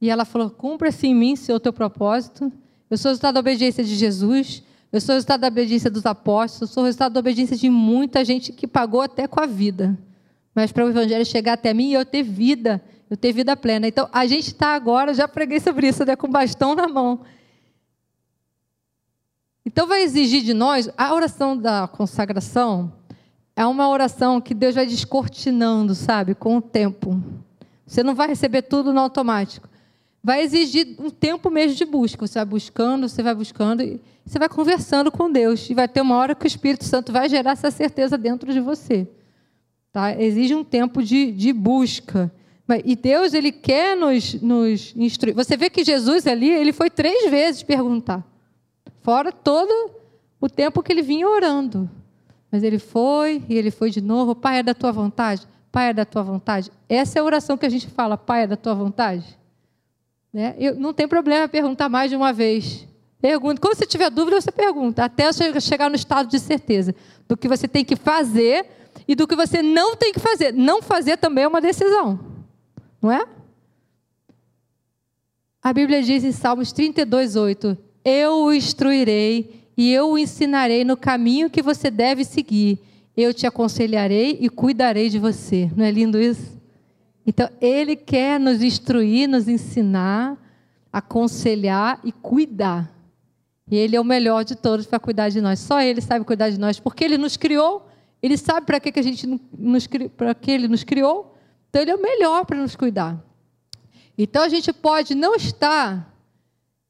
e 0.00 0.10
ela 0.10 0.24
falou: 0.24 0.50
"Cumpra-se 0.50 1.06
em 1.06 1.14
mim, 1.14 1.34
seu 1.34 1.58
teu 1.58 1.72
propósito". 1.72 2.52
Eu 2.90 2.96
sou 2.96 3.08
resultado 3.08 3.34
da 3.34 3.40
obediência 3.40 3.82
de 3.82 3.96
Jesus. 3.96 4.62
Eu 4.92 5.00
sou 5.00 5.14
o 5.14 5.16
resultado 5.16 5.40
da 5.40 5.48
obediência 5.48 5.90
dos 5.90 6.06
apóstolos, 6.06 6.70
eu 6.70 6.74
sou 6.74 6.82
o 6.82 6.86
resultado 6.86 7.12
da 7.14 7.20
obediência 7.20 7.56
de 7.56 7.68
muita 7.68 8.24
gente 8.24 8.52
que 8.52 8.66
pagou 8.66 9.00
até 9.00 9.26
com 9.26 9.40
a 9.40 9.46
vida. 9.46 9.98
Mas 10.54 10.70
para 10.70 10.84
o 10.84 10.88
evangelho 10.88 11.24
chegar 11.26 11.54
até 11.54 11.74
mim 11.74 11.90
e 11.90 11.94
eu 11.94 12.04
ter 12.04 12.22
vida, 12.22 12.82
eu 13.10 13.16
ter 13.16 13.32
vida 13.32 13.56
plena. 13.56 13.88
Então, 13.88 14.08
a 14.12 14.26
gente 14.26 14.48
está 14.48 14.74
agora, 14.74 15.12
já 15.12 15.26
preguei 15.26 15.58
sobre 15.58 15.88
isso, 15.88 16.04
né, 16.04 16.14
com 16.14 16.28
bastão 16.28 16.74
na 16.74 16.86
mão. 16.86 17.20
Então, 19.64 19.86
vai 19.86 20.02
exigir 20.02 20.42
de 20.44 20.54
nós, 20.54 20.88
a 20.96 21.12
oração 21.12 21.56
da 21.56 21.88
consagração 21.88 22.92
é 23.54 23.66
uma 23.66 23.88
oração 23.88 24.40
que 24.40 24.54
Deus 24.54 24.74
vai 24.74 24.86
descortinando, 24.86 25.94
sabe, 25.94 26.34
com 26.34 26.56
o 26.58 26.62
tempo. 26.62 27.20
Você 27.86 28.02
não 28.02 28.14
vai 28.14 28.28
receber 28.28 28.62
tudo 28.62 28.92
no 28.92 29.00
automático 29.00 29.68
vai 30.26 30.42
exigir 30.42 30.96
um 30.98 31.08
tempo 31.08 31.48
mesmo 31.48 31.76
de 31.76 31.84
busca. 31.84 32.26
Você 32.26 32.36
vai 32.36 32.44
buscando, 32.44 33.08
você 33.08 33.22
vai 33.22 33.32
buscando, 33.32 33.80
e 33.80 34.00
você 34.24 34.40
vai 34.40 34.48
conversando 34.48 35.12
com 35.12 35.30
Deus. 35.30 35.70
E 35.70 35.74
vai 35.74 35.86
ter 35.86 36.00
uma 36.00 36.16
hora 36.16 36.34
que 36.34 36.44
o 36.44 36.48
Espírito 36.48 36.82
Santo 36.82 37.12
vai 37.12 37.28
gerar 37.28 37.52
essa 37.52 37.70
certeza 37.70 38.18
dentro 38.18 38.52
de 38.52 38.58
você. 38.58 39.06
Tá? 39.92 40.20
Exige 40.20 40.52
um 40.52 40.64
tempo 40.64 41.00
de, 41.00 41.30
de 41.30 41.52
busca. 41.52 42.28
E 42.84 42.96
Deus, 42.96 43.34
Ele 43.34 43.52
quer 43.52 43.96
nos, 43.96 44.34
nos 44.42 44.92
instruir. 44.96 45.32
Você 45.32 45.56
vê 45.56 45.70
que 45.70 45.84
Jesus 45.84 46.26
ali, 46.26 46.50
ele 46.50 46.72
foi 46.72 46.90
três 46.90 47.30
vezes 47.30 47.62
perguntar. 47.62 48.26
Fora 49.02 49.30
todo 49.30 49.92
o 50.40 50.48
tempo 50.48 50.82
que 50.82 50.92
ele 50.92 51.02
vinha 51.02 51.28
orando. 51.28 51.88
Mas 52.50 52.64
ele 52.64 52.80
foi 52.80 53.44
e 53.48 53.54
ele 53.54 53.70
foi 53.70 53.92
de 53.92 54.00
novo. 54.00 54.34
Pai, 54.34 54.58
é 54.58 54.62
da 54.64 54.74
tua 54.74 54.90
vontade? 54.90 55.46
Pai, 55.76 55.90
é 55.90 55.92
da 55.92 56.06
tua 56.06 56.22
vontade? 56.22 56.72
Essa 56.88 57.18
é 57.18 57.20
a 57.20 57.24
oração 57.24 57.58
que 57.58 57.66
a 57.66 57.68
gente 57.68 57.86
fala, 57.88 58.16
Pai, 58.16 58.44
é 58.44 58.46
da 58.46 58.56
tua 58.56 58.74
vontade? 58.74 59.38
Né? 60.32 60.54
Eu, 60.58 60.74
não 60.74 60.94
tem 60.94 61.06
problema 61.06 61.46
perguntar 61.48 61.90
mais 61.90 62.08
de 62.08 62.16
uma 62.16 62.32
vez. 62.32 62.88
Pergunta. 63.20 63.60
Quando 63.60 63.76
você 63.76 63.84
tiver 63.84 64.08
dúvida, 64.08 64.40
você 64.40 64.50
pergunta, 64.50 65.04
até 65.04 65.30
chegar 65.60 65.90
no 65.90 65.96
estado 65.96 66.30
de 66.30 66.38
certeza 66.38 66.94
do 67.28 67.36
que 67.36 67.46
você 67.46 67.68
tem 67.68 67.84
que 67.84 67.94
fazer 67.94 68.64
e 69.06 69.14
do 69.14 69.28
que 69.28 69.36
você 69.36 69.60
não 69.60 69.94
tem 69.94 70.14
que 70.14 70.18
fazer. 70.18 70.50
Não 70.50 70.80
fazer 70.80 71.18
também 71.18 71.44
é 71.44 71.48
uma 71.48 71.60
decisão, 71.60 72.20
não 73.02 73.12
é? 73.12 73.26
A 75.62 75.74
Bíblia 75.74 76.02
diz 76.02 76.24
em 76.24 76.32
Salmos 76.32 76.72
32, 76.72 77.36
8: 77.36 77.76
Eu 78.02 78.44
o 78.44 78.54
instruirei 78.54 79.68
e 79.76 79.92
eu 79.92 80.12
o 80.12 80.16
ensinarei 80.16 80.84
no 80.84 80.96
caminho 80.96 81.50
que 81.50 81.60
você 81.60 81.90
deve 81.90 82.24
seguir. 82.24 82.80
Eu 83.16 83.32
te 83.32 83.46
aconselharei 83.46 84.36
e 84.40 84.48
cuidarei 84.50 85.08
de 85.08 85.18
você. 85.18 85.70
Não 85.74 85.84
é 85.84 85.90
lindo 85.90 86.20
isso? 86.20 86.60
Então, 87.26 87.48
Ele 87.60 87.96
quer 87.96 88.38
nos 88.38 88.62
instruir, 88.62 89.28
nos 89.28 89.48
ensinar, 89.48 90.36
aconselhar 90.92 92.00
e 92.04 92.12
cuidar. 92.12 92.92
E 93.68 93.76
Ele 93.76 93.96
é 93.96 94.00
o 94.00 94.04
melhor 94.04 94.44
de 94.44 94.54
todos 94.54 94.86
para 94.86 95.00
cuidar 95.00 95.28
de 95.28 95.40
nós. 95.40 95.58
Só 95.58 95.80
Ele 95.80 96.00
sabe 96.00 96.24
cuidar 96.24 96.50
de 96.50 96.60
nós, 96.60 96.78
porque 96.78 97.04
Ele 97.04 97.18
nos 97.18 97.36
criou. 97.36 97.88
Ele 98.22 98.36
sabe 98.36 98.66
para 98.66 98.78
que, 98.78 98.92
que 98.92 99.00
a 99.00 99.02
gente 99.02 99.26
nos 99.58 99.88
para 100.16 100.34
que 100.34 100.50
Ele 100.50 100.68
nos 100.68 100.84
criou. 100.84 101.34
Então 101.68 101.82
Ele 101.82 101.90
é 101.90 101.94
o 101.94 102.00
melhor 102.00 102.44
para 102.44 102.58
nos 102.58 102.76
cuidar. 102.76 103.20
Então 104.16 104.42
a 104.42 104.48
gente 104.48 104.72
pode 104.72 105.14
não 105.14 105.34
estar 105.34 106.14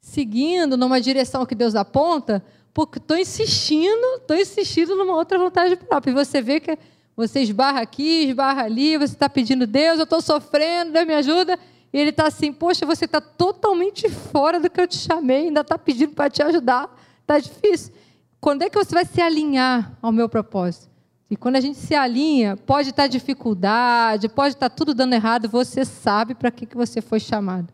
seguindo 0.01 0.77
numa 0.77 1.01
direção 1.01 1.45
que 1.45 1.55
Deus 1.55 1.75
aponta, 1.75 2.45
porque 2.77 2.99
estou 2.99 3.17
insistindo, 3.17 4.19
estou 4.19 4.37
insistindo 4.37 4.95
numa 4.97 5.15
outra 5.15 5.39
vontade 5.39 5.75
própria. 5.77 6.11
E 6.11 6.15
você 6.15 6.43
vê 6.43 6.61
que 6.61 6.79
você 7.17 7.41
esbarra 7.41 7.81
aqui, 7.81 8.25
esbarra 8.25 8.65
ali, 8.65 8.99
você 8.99 9.15
está 9.15 9.31
pedindo 9.31 9.67
Deus, 9.67 9.97
eu 9.97 10.05
estou 10.05 10.21
sofrendo, 10.21 10.93
Deus 10.93 11.07
me 11.07 11.15
ajuda. 11.15 11.59
E 11.91 11.99
ele 11.99 12.11
está 12.11 12.27
assim, 12.27 12.53
poxa, 12.53 12.85
você 12.85 13.07
está 13.07 13.19
totalmente 13.19 14.11
fora 14.11 14.61
do 14.61 14.69
que 14.69 14.79
eu 14.79 14.87
te 14.87 14.99
chamei, 14.99 15.47
ainda 15.47 15.63
está 15.63 15.79
pedindo 15.79 16.13
para 16.13 16.29
te 16.29 16.43
ajudar. 16.43 16.95
Está 17.23 17.39
difícil. 17.39 17.95
Quando 18.39 18.61
é 18.61 18.69
que 18.69 18.77
você 18.77 18.95
vai 18.95 19.07
se 19.07 19.23
alinhar 19.23 19.97
ao 20.03 20.13
meu 20.13 20.29
propósito? 20.29 20.91
E 21.31 21.35
quando 21.35 21.57
a 21.57 21.61
gente 21.63 21.79
se 21.79 21.95
alinha, 21.95 22.59
pode 22.59 22.91
estar 22.91 23.05
tá 23.05 23.09
dificuldade, 23.09 24.29
pode 24.29 24.55
estar 24.55 24.69
tá 24.69 24.77
tudo 24.77 24.93
dando 24.93 25.15
errado, 25.15 25.49
você 25.49 25.83
sabe 25.83 26.35
para 26.35 26.51
que, 26.51 26.67
que 26.67 26.77
você 26.77 27.01
foi 27.01 27.21
chamado. 27.21 27.73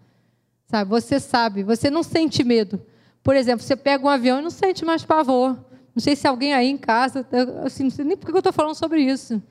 Sabe? 0.69 0.89
Você 0.91 1.19
sabe, 1.19 1.65
você 1.65 1.91
não 1.91 2.05
sente 2.05 2.45
medo. 2.45 2.81
Por 3.23 3.37
exemplo, 3.37 3.65
você 3.65 3.77
pega 3.77 4.05
um 4.05 4.09
avião 4.09 4.41
e 4.41 4.43
não 4.43 4.51
sente 4.51 4.85
mais 4.85 5.05
pavor. 5.05 5.57
Não 5.95 6.03
sei 6.03 6.17
se 6.17 6.27
alguém 6.27 6.55
aí 6.55 6.69
em 6.69 6.77
casa, 6.77 7.27
assim, 7.65 7.85
não 7.85 7.91
sei 7.91 8.05
nem 8.05 8.17
por 8.17 8.27
que 8.27 8.33
eu 8.33 8.39
estou 8.39 8.53
falando 8.53 8.75
sobre 8.75 9.03
isso. 9.03 9.43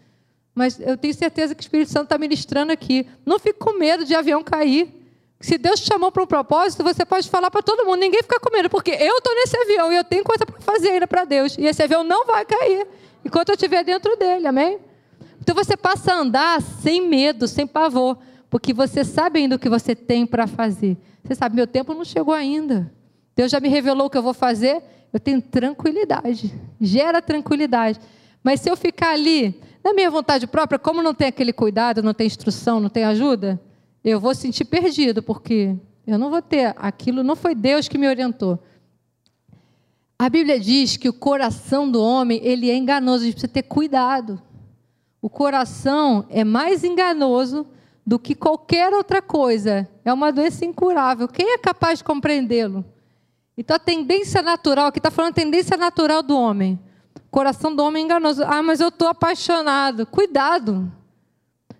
Mas 0.53 0.79
eu 0.79 0.97
tenho 0.97 1.13
certeza 1.13 1.55
que 1.55 1.61
o 1.61 1.63
Espírito 1.63 1.91
Santo 1.91 2.03
está 2.03 2.17
ministrando 2.17 2.71
aqui. 2.71 3.07
Não 3.25 3.39
fique 3.39 3.59
com 3.59 3.77
medo 3.77 4.03
de 4.03 4.13
avião 4.13 4.43
cair. 4.43 5.01
Se 5.39 5.57
Deus 5.57 5.79
te 5.79 5.87
chamou 5.87 6.11
para 6.11 6.23
um 6.23 6.27
propósito, 6.27 6.83
você 6.83 7.05
pode 7.05 7.29
falar 7.29 7.49
para 7.49 7.63
todo 7.63 7.85
mundo, 7.85 7.99
ninguém 7.99 8.21
fica 8.21 8.39
com 8.39 8.51
medo, 8.51 8.69
porque 8.69 8.91
eu 8.91 9.17
estou 9.17 9.33
nesse 9.33 9.57
avião 9.57 9.91
e 9.91 9.95
eu 9.95 10.03
tenho 10.03 10.23
coisa 10.23 10.45
para 10.45 10.59
fazer 10.61 10.89
ainda 10.89 11.07
para 11.07 11.25
Deus. 11.25 11.57
E 11.57 11.65
esse 11.65 11.81
avião 11.81 12.03
não 12.03 12.27
vai 12.27 12.45
cair 12.45 12.85
enquanto 13.25 13.49
eu 13.49 13.55
estiver 13.55 13.83
dentro 13.83 14.15
dele, 14.17 14.45
amém? 14.45 14.79
Então 15.41 15.55
você 15.55 15.75
passa 15.75 16.13
a 16.13 16.17
andar 16.17 16.61
sem 16.61 17.07
medo, 17.07 17.47
sem 17.47 17.65
pavor, 17.65 18.17
porque 18.49 18.73
você 18.73 19.03
sabe 19.03 19.39
ainda 19.39 19.55
o 19.55 19.59
que 19.59 19.69
você 19.69 19.95
tem 19.95 20.27
para 20.27 20.45
fazer. 20.45 20.95
Você 21.23 21.33
sabe, 21.33 21.55
meu 21.55 21.65
tempo 21.65 21.93
não 21.93 22.05
chegou 22.05 22.33
ainda. 22.33 22.91
Deus 23.35 23.51
já 23.51 23.59
me 23.59 23.69
revelou 23.69 24.07
o 24.07 24.09
que 24.09 24.17
eu 24.17 24.23
vou 24.23 24.33
fazer, 24.33 24.81
eu 25.11 25.19
tenho 25.19 25.41
tranquilidade. 25.41 26.53
Gera 26.79 27.21
tranquilidade. 27.21 27.99
Mas 28.43 28.61
se 28.61 28.69
eu 28.69 28.77
ficar 28.77 29.11
ali, 29.13 29.59
na 29.83 29.93
minha 29.93 30.09
vontade 30.09 30.47
própria, 30.47 30.79
como 30.79 31.01
não 31.01 31.13
tem 31.13 31.27
aquele 31.27 31.53
cuidado, 31.53 32.03
não 32.03 32.13
tem 32.13 32.27
instrução, 32.27 32.79
não 32.79 32.89
tem 32.89 33.03
ajuda, 33.03 33.59
eu 34.03 34.19
vou 34.19 34.33
sentir 34.33 34.65
perdido, 34.65 35.21
porque 35.21 35.75
eu 36.05 36.17
não 36.17 36.29
vou 36.29 36.41
ter 36.41 36.73
aquilo, 36.77 37.23
não 37.23 37.35
foi 37.35 37.53
Deus 37.53 37.87
que 37.87 37.97
me 37.97 38.07
orientou. 38.07 38.59
A 40.17 40.29
Bíblia 40.29 40.59
diz 40.59 40.97
que 40.97 41.09
o 41.09 41.13
coração 41.13 41.89
do 41.89 42.01
homem, 42.01 42.39
ele 42.43 42.69
é 42.69 42.75
enganoso, 42.75 43.23
a 43.23 43.25
gente 43.25 43.33
precisa 43.33 43.51
ter 43.51 43.63
cuidado. 43.63 44.41
O 45.21 45.29
coração 45.29 46.25
é 46.29 46.43
mais 46.43 46.83
enganoso 46.83 47.67
do 48.05 48.19
que 48.19 48.35
qualquer 48.35 48.93
outra 48.93 49.21
coisa. 49.21 49.87
É 50.03 50.11
uma 50.11 50.31
doença 50.31 50.65
incurável. 50.65 51.27
Quem 51.27 51.53
é 51.53 51.57
capaz 51.57 51.99
de 51.99 52.03
compreendê-lo? 52.03 52.83
Então 53.57 53.75
a 53.75 53.79
tendência 53.79 54.41
natural, 54.41 54.87
aqui 54.87 54.99
está 54.99 55.11
falando 55.11 55.31
a 55.31 55.35
tendência 55.35 55.77
natural 55.77 56.23
do 56.23 56.37
homem. 56.37 56.79
Coração 57.29 57.75
do 57.75 57.83
homem 57.83 58.03
é 58.03 58.05
enganoso. 58.05 58.43
Ah, 58.43 58.61
mas 58.61 58.79
eu 58.79 58.89
estou 58.89 59.07
apaixonado. 59.07 60.05
Cuidado. 60.05 60.91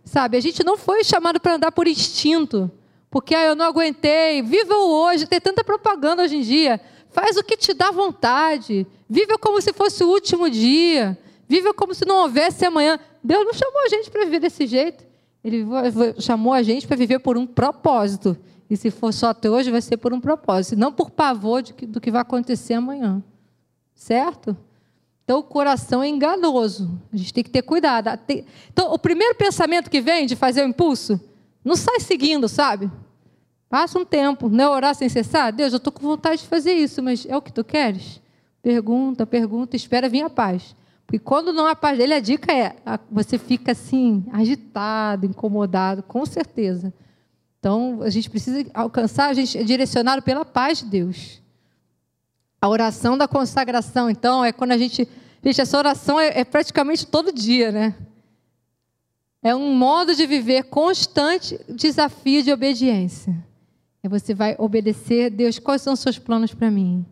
Sabe, 0.04 0.38
a 0.38 0.42
gente 0.42 0.64
não 0.64 0.78
foi 0.78 1.04
chamado 1.04 1.40
para 1.40 1.56
andar 1.56 1.72
por 1.72 1.88
instinto. 1.88 2.72
Porque 3.10 3.36
ah, 3.36 3.44
eu 3.44 3.56
não 3.56 3.66
aguentei. 3.66 4.42
Viva 4.42 4.74
o 4.74 4.92
hoje. 4.92 5.28
Tem 5.28 5.42
tanta 5.42 5.64
propaganda 5.64 6.24
hoje 6.24 6.38
em 6.38 6.42
dia. 6.42 6.80
Faz 7.12 7.36
o 7.36 7.44
que 7.44 7.58
te 7.58 7.74
dá 7.74 7.92
vontade. 7.92 8.88
Viva 9.10 9.38
como 9.38 9.62
se 9.62 9.74
fosse 9.74 10.04
o 10.04 10.10
último 10.10 10.50
dia. 10.50 11.18
Viva 11.48 11.74
como 11.74 11.94
se 11.94 12.06
não 12.06 12.18
houvesse 12.20 12.66
amanhã. 12.66 12.98
Deus 13.22 13.46
não 13.46 13.54
chamou 13.54 13.82
a 13.86 13.90
gente 13.90 14.10
para 14.10 14.24
viver 14.24 14.40
desse 14.40 14.66
jeito. 14.66 15.04
Ele 15.44 15.66
chamou 16.20 16.54
a 16.54 16.64
gente 16.64 16.88
para 16.88 16.96
viver 16.96 17.20
por 17.20 17.38
um 17.38 17.46
propósito. 17.46 18.38
E 18.72 18.78
se 18.78 18.90
for 18.90 19.14
só 19.14 19.32
até 19.32 19.50
hoje, 19.50 19.70
vai 19.70 19.82
ser 19.82 19.98
por 19.98 20.14
um 20.14 20.22
propósito, 20.22 20.80
não 20.80 20.94
por 20.94 21.12
pavor 21.12 21.62
que, 21.62 21.86
do 21.86 22.00
que 22.00 22.10
vai 22.10 22.22
acontecer 22.22 22.76
amanhã. 22.76 23.22
Certo? 23.94 24.56
Então, 25.26 25.40
o 25.40 25.44
coração 25.44 26.02
é 26.02 26.08
enganoso. 26.08 26.90
A 27.12 27.18
gente 27.18 27.34
tem 27.34 27.44
que 27.44 27.50
ter 27.50 27.64
cuidado. 27.64 28.08
Então, 28.72 28.94
o 28.94 28.98
primeiro 28.98 29.36
pensamento 29.36 29.90
que 29.90 30.00
vem 30.00 30.26
de 30.26 30.38
fazer 30.38 30.64
o 30.64 30.70
impulso, 30.70 31.20
não 31.66 31.76
sai 31.76 32.00
seguindo, 32.00 32.48
sabe? 32.48 32.90
Passa 33.68 34.00
um 34.00 34.06
tempo, 34.06 34.48
não 34.48 34.64
é 34.64 34.70
orar 34.70 34.96
sem 34.96 35.10
cessar. 35.10 35.52
Deus, 35.52 35.74
eu 35.74 35.78
estou 35.78 35.92
com 35.92 36.04
vontade 36.04 36.42
de 36.42 36.48
fazer 36.48 36.72
isso, 36.72 37.04
mas 37.04 37.26
é 37.26 37.36
o 37.36 37.42
que 37.42 37.52
tu 37.52 37.66
queres? 37.66 38.22
Pergunta, 38.64 39.28
pergunta, 39.28 39.76
espera 39.76 40.08
vir 40.08 40.22
a 40.22 40.30
paz. 40.30 40.78
Porque 41.06 41.20
quando 41.20 41.52
não 41.52 41.68
há 41.68 41.76
paz 41.76 41.98
dele, 41.98 42.14
a 42.14 42.22
dica 42.22 42.54
é: 42.54 42.74
você 43.12 43.38
fica 43.38 43.74
assim, 43.74 44.24
agitado, 44.32 45.26
incomodado, 45.26 46.02
com 46.04 46.26
certeza. 46.26 46.94
Então, 47.62 48.02
a 48.02 48.10
gente 48.10 48.28
precisa 48.28 48.66
alcançar, 48.74 49.30
a 49.30 49.34
gente 49.36 49.56
é 49.56 49.64
direcionado 49.64 50.24
pela 50.24 50.44
paz 50.44 50.80
de 50.80 50.86
Deus. 50.86 51.40
A 52.60 52.68
oração 52.68 53.16
da 53.16 53.28
consagração, 53.28 54.10
então, 54.10 54.44
é 54.44 54.52
quando 54.52 54.72
a 54.72 54.78
gente. 54.80 55.08
Gente, 55.44 55.62
essa 55.62 55.78
oração 55.78 56.20
é, 56.20 56.40
é 56.40 56.44
praticamente 56.44 57.06
todo 57.06 57.32
dia, 57.32 57.72
né? 57.72 57.96
É 59.44 59.54
um 59.56 59.76
modo 59.76 60.16
de 60.16 60.26
viver 60.26 60.64
constante 60.64 61.60
desafio 61.70 62.42
de 62.42 62.52
obediência. 62.52 63.36
E 64.04 64.08
você 64.08 64.34
vai 64.34 64.56
obedecer, 64.58 65.30
Deus, 65.30 65.60
quais 65.60 65.84
são 65.84 65.94
os 65.94 66.00
seus 66.00 66.18
planos 66.18 66.56
para 66.56 66.72
mim? 66.72 67.06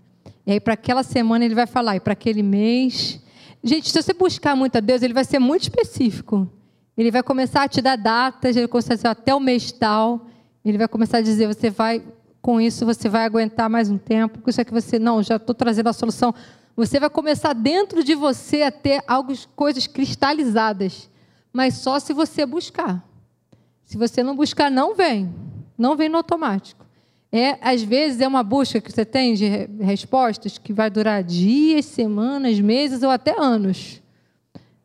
E 0.47 0.53
aí, 0.53 0.59
para 0.59 0.73
aquela 0.73 1.03
semana, 1.03 1.45
ele 1.45 1.53
vai 1.53 1.67
falar, 1.67 1.95
e 1.95 1.99
para 1.99 2.13
aquele 2.13 2.41
mês. 2.41 3.19
Gente, 3.63 3.91
se 3.91 4.01
você 4.01 4.13
buscar 4.13 4.55
muito 4.55 4.77
a 4.77 4.79
Deus, 4.79 5.03
ele 5.03 5.13
vai 5.13 5.25
ser 5.25 5.37
muito 5.37 5.61
específico. 5.61 6.51
Ele 6.97 7.11
vai 7.11 7.21
começar 7.21 7.63
a 7.63 7.67
te 7.67 7.83
dar 7.83 7.97
datas, 7.97 8.55
ele 8.55 8.67
dizer 8.67 9.07
até 9.07 9.33
o 9.35 9.39
mês 9.39 9.71
tal. 9.71 10.25
Ele 10.69 10.77
vai 10.77 10.87
começar 10.87 11.17
a 11.17 11.21
dizer: 11.21 11.47
você 11.47 11.69
vai, 11.69 12.03
com 12.41 12.61
isso, 12.61 12.85
você 12.85 13.09
vai 13.09 13.25
aguentar 13.25 13.69
mais 13.69 13.89
um 13.89 13.97
tempo. 13.97 14.39
Com 14.39 14.49
isso 14.49 14.61
é 14.61 14.63
que 14.63 14.71
você, 14.71 14.99
não, 14.99 15.23
já 15.23 15.35
estou 15.37 15.55
trazendo 15.55 15.89
a 15.89 15.93
solução. 15.93 16.33
Você 16.75 16.99
vai 16.99 17.09
começar 17.09 17.53
dentro 17.53 18.03
de 18.03 18.15
você 18.15 18.61
a 18.61 18.71
ter 18.71 19.03
algumas 19.07 19.45
coisas 19.55 19.87
cristalizadas, 19.87 21.09
mas 21.51 21.73
só 21.75 21.99
se 21.99 22.13
você 22.13 22.45
buscar. 22.45 23.03
Se 23.83 23.97
você 23.97 24.21
não 24.21 24.35
buscar, 24.35 24.69
não 24.69 24.95
vem. 24.95 25.33
Não 25.77 25.95
vem 25.95 26.07
no 26.07 26.17
automático. 26.17 26.85
É, 27.31 27.57
às 27.61 27.81
vezes 27.81 28.21
é 28.21 28.27
uma 28.27 28.43
busca 28.43 28.79
que 28.79 28.91
você 28.91 29.03
tem 29.03 29.33
de 29.33 29.47
respostas 29.81 30.57
que 30.57 30.71
vai 30.71 30.89
durar 30.89 31.23
dias, 31.23 31.85
semanas, 31.85 32.59
meses 32.59 33.03
ou 33.03 33.09
até 33.09 33.39
anos. 33.39 34.01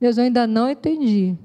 Deus, 0.00 0.18
eu 0.18 0.24
ainda 0.24 0.46
não 0.46 0.70
entendi. 0.70 1.36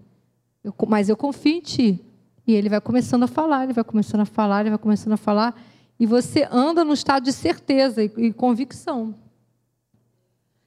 Eu, 0.63 0.73
mas 0.87 1.09
eu 1.09 1.17
confio 1.17 1.57
em 1.57 1.61
Ti. 1.61 2.05
E 2.49 2.55
ele 2.55 2.67
vai 2.67 2.81
começando 2.81 3.21
a 3.21 3.27
falar, 3.27 3.65
ele 3.65 3.73
vai 3.73 3.83
começando 3.83 4.21
a 4.21 4.25
falar, 4.25 4.61
ele 4.61 4.71
vai 4.71 4.79
começando 4.79 5.13
a 5.13 5.17
falar. 5.17 5.55
E 5.99 6.07
você 6.07 6.47
anda 6.49 6.83
no 6.83 6.95
estado 6.95 7.25
de 7.25 7.31
certeza 7.31 8.03
e, 8.03 8.33
convicção. 8.33 9.13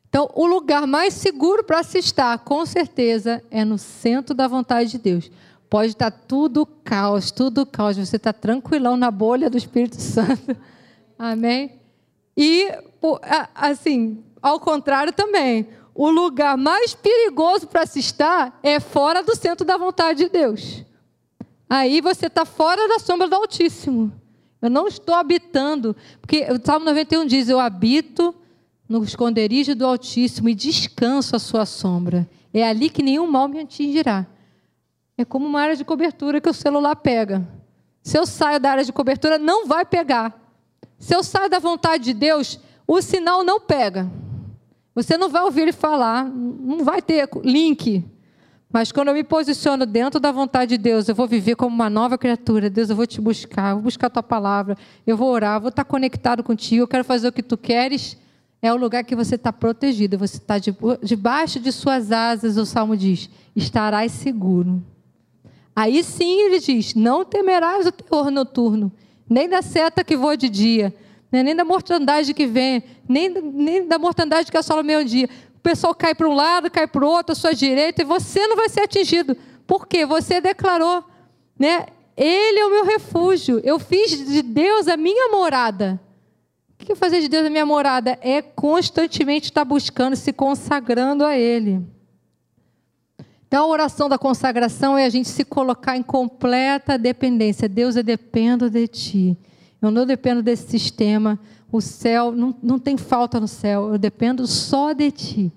Então, 0.08 0.30
o 0.32 0.46
lugar 0.46 0.86
mais 0.86 1.12
seguro 1.12 1.64
para 1.64 1.82
se 1.82 1.98
estar, 1.98 2.38
com 2.38 2.64
certeza, 2.64 3.42
é 3.50 3.64
no 3.64 3.78
centro 3.78 4.32
da 4.32 4.46
vontade 4.46 4.92
de 4.92 4.98
Deus. 4.98 5.28
Pode 5.68 5.90
estar 5.90 6.12
tudo 6.12 6.64
caos, 6.64 7.32
tudo 7.32 7.66
caos. 7.66 7.96
Você 7.96 8.14
está 8.14 8.32
tranquilão 8.32 8.96
na 8.96 9.10
bolha 9.10 9.50
do 9.50 9.58
Espírito 9.58 9.98
Santo. 10.00 10.56
Amém? 11.18 11.80
E, 12.36 12.68
assim, 13.56 14.22
ao 14.40 14.60
contrário 14.60 15.12
também, 15.12 15.66
o 15.92 16.08
lugar 16.10 16.56
mais 16.56 16.94
perigoso 16.94 17.66
para 17.66 17.84
se 17.86 17.98
estar 17.98 18.56
é 18.62 18.78
fora 18.78 19.20
do 19.24 19.34
centro 19.34 19.66
da 19.66 19.76
vontade 19.76 20.22
de 20.22 20.28
Deus 20.30 20.84
aí 21.76 22.00
você 22.00 22.26
está 22.26 22.44
fora 22.44 22.86
da 22.86 22.98
sombra 22.98 23.28
do 23.28 23.34
Altíssimo. 23.34 24.12
Eu 24.60 24.68
não 24.68 24.86
estou 24.86 25.14
habitando, 25.14 25.96
porque 26.20 26.46
o 26.52 26.64
Salmo 26.64 26.84
91 26.84 27.26
diz: 27.26 27.48
Eu 27.48 27.58
habito 27.58 28.34
no 28.88 29.02
esconderijo 29.02 29.74
do 29.74 29.86
Altíssimo 29.86 30.48
e 30.48 30.54
descanso 30.54 31.34
à 31.34 31.38
sua 31.38 31.64
sombra. 31.64 32.28
É 32.52 32.68
ali 32.68 32.90
que 32.90 33.02
nenhum 33.02 33.26
mal 33.26 33.48
me 33.48 33.60
atingirá. 33.60 34.26
É 35.16 35.24
como 35.24 35.46
uma 35.46 35.60
área 35.60 35.76
de 35.76 35.84
cobertura 35.84 36.40
que 36.40 36.48
o 36.48 36.54
celular 36.54 36.94
pega. 36.96 37.48
Se 38.02 38.18
eu 38.18 38.26
saio 38.26 38.60
da 38.60 38.70
área 38.70 38.84
de 38.84 38.92
cobertura, 38.92 39.38
não 39.38 39.66
vai 39.66 39.84
pegar. 39.84 40.38
Se 40.98 41.14
eu 41.14 41.22
saio 41.22 41.48
da 41.48 41.58
vontade 41.58 42.04
de 42.04 42.14
Deus, 42.14 42.60
o 42.86 43.00
sinal 43.00 43.42
não 43.42 43.60
pega. 43.60 44.10
Você 44.94 45.16
não 45.16 45.28
vai 45.28 45.42
ouvir 45.42 45.62
ele 45.62 45.72
falar, 45.72 46.24
não 46.24 46.84
vai 46.84 47.00
ter 47.00 47.28
link. 47.42 48.04
Mas 48.72 48.90
quando 48.90 49.08
eu 49.08 49.14
me 49.14 49.22
posiciono 49.22 49.84
dentro 49.84 50.18
da 50.18 50.32
vontade 50.32 50.76
de 50.76 50.78
Deus, 50.78 51.06
eu 51.06 51.14
vou 51.14 51.28
viver 51.28 51.54
como 51.56 51.74
uma 51.74 51.90
nova 51.90 52.16
criatura. 52.16 52.70
Deus, 52.70 52.88
eu 52.88 52.96
vou 52.96 53.06
te 53.06 53.20
buscar, 53.20 53.70
eu 53.70 53.74
vou 53.76 53.82
buscar 53.84 54.06
a 54.06 54.10
tua 54.10 54.22
palavra, 54.22 54.78
eu 55.06 55.14
vou 55.14 55.30
orar, 55.30 55.56
eu 55.56 55.60
vou 55.60 55.68
estar 55.68 55.84
conectado 55.84 56.42
contigo, 56.42 56.82
eu 56.82 56.88
quero 56.88 57.04
fazer 57.04 57.28
o 57.28 57.32
que 57.32 57.42
tu 57.42 57.58
queres. 57.58 58.16
É 58.62 58.72
o 58.72 58.76
lugar 58.76 59.04
que 59.04 59.14
você 59.14 59.34
está 59.34 59.52
protegido, 59.52 60.16
você 60.16 60.36
está 60.36 60.54
debaixo 61.02 61.60
de 61.60 61.70
suas 61.70 62.12
asas, 62.12 62.56
o 62.56 62.64
salmo 62.64 62.96
diz: 62.96 63.28
estarás 63.54 64.12
seguro. 64.12 64.82
Aí 65.76 66.02
sim 66.02 66.42
ele 66.42 66.58
diz: 66.58 66.94
não 66.94 67.24
temerás 67.24 67.86
o 67.86 67.92
terror 67.92 68.30
noturno, 68.30 68.90
nem 69.28 69.48
da 69.48 69.60
seta 69.60 70.04
que 70.04 70.16
voa 70.16 70.36
de 70.36 70.48
dia, 70.48 70.94
né? 71.30 71.42
nem 71.42 71.56
da 71.56 71.64
mortandade 71.64 72.32
que 72.32 72.46
vem, 72.46 72.84
nem, 73.08 73.28
nem 73.28 73.86
da 73.86 73.98
mortandade 73.98 74.50
que 74.50 74.56
assola 74.56 74.80
o 74.80 74.84
meio-dia. 74.84 75.28
Pessoal 75.62 75.94
cai 75.94 76.14
para 76.14 76.28
um 76.28 76.34
lado, 76.34 76.70
cai 76.70 76.86
para 76.86 77.04
o 77.04 77.08
outro, 77.08 77.32
à 77.32 77.34
sua 77.36 77.54
direita, 77.54 78.02
e 78.02 78.04
você 78.04 78.46
não 78.46 78.56
vai 78.56 78.68
ser 78.68 78.80
atingido. 78.80 79.36
Por 79.66 79.86
quê? 79.86 80.04
Você 80.04 80.40
declarou, 80.40 81.04
né? 81.58 81.86
Ele 82.16 82.58
é 82.58 82.66
o 82.66 82.70
meu 82.70 82.84
refúgio. 82.84 83.60
Eu 83.64 83.78
fiz 83.78 84.26
de 84.26 84.42
Deus 84.42 84.88
a 84.88 84.96
minha 84.96 85.30
morada. 85.30 86.00
O 86.80 86.84
que 86.84 86.94
fazer 86.96 87.20
de 87.20 87.28
Deus 87.28 87.46
a 87.46 87.50
minha 87.50 87.64
morada? 87.64 88.18
É 88.20 88.42
constantemente 88.42 89.46
estar 89.46 89.64
buscando, 89.64 90.16
se 90.16 90.32
consagrando 90.32 91.24
a 91.24 91.36
Ele. 91.36 91.80
Então, 93.46 93.64
a 93.64 93.68
oração 93.68 94.08
da 94.08 94.18
consagração 94.18 94.98
é 94.98 95.04
a 95.04 95.10
gente 95.10 95.28
se 95.28 95.44
colocar 95.44 95.96
em 95.96 96.02
completa 96.02 96.98
dependência. 96.98 97.68
Deus, 97.68 97.96
eu 97.96 98.02
dependo 98.02 98.68
de 98.68 98.88
Ti. 98.88 99.38
Eu 99.80 99.90
não 99.90 100.04
dependo 100.04 100.42
desse 100.42 100.68
sistema. 100.68 101.38
O 101.72 101.80
céu, 101.80 102.30
não, 102.30 102.54
não 102.62 102.78
tem 102.78 102.96
falta 102.96 103.40
no 103.40 103.48
céu. 103.48 103.92
Eu 103.92 103.98
dependo 103.98 104.46
só 104.46 104.92
de 104.92 105.10
Ti. 105.10 105.52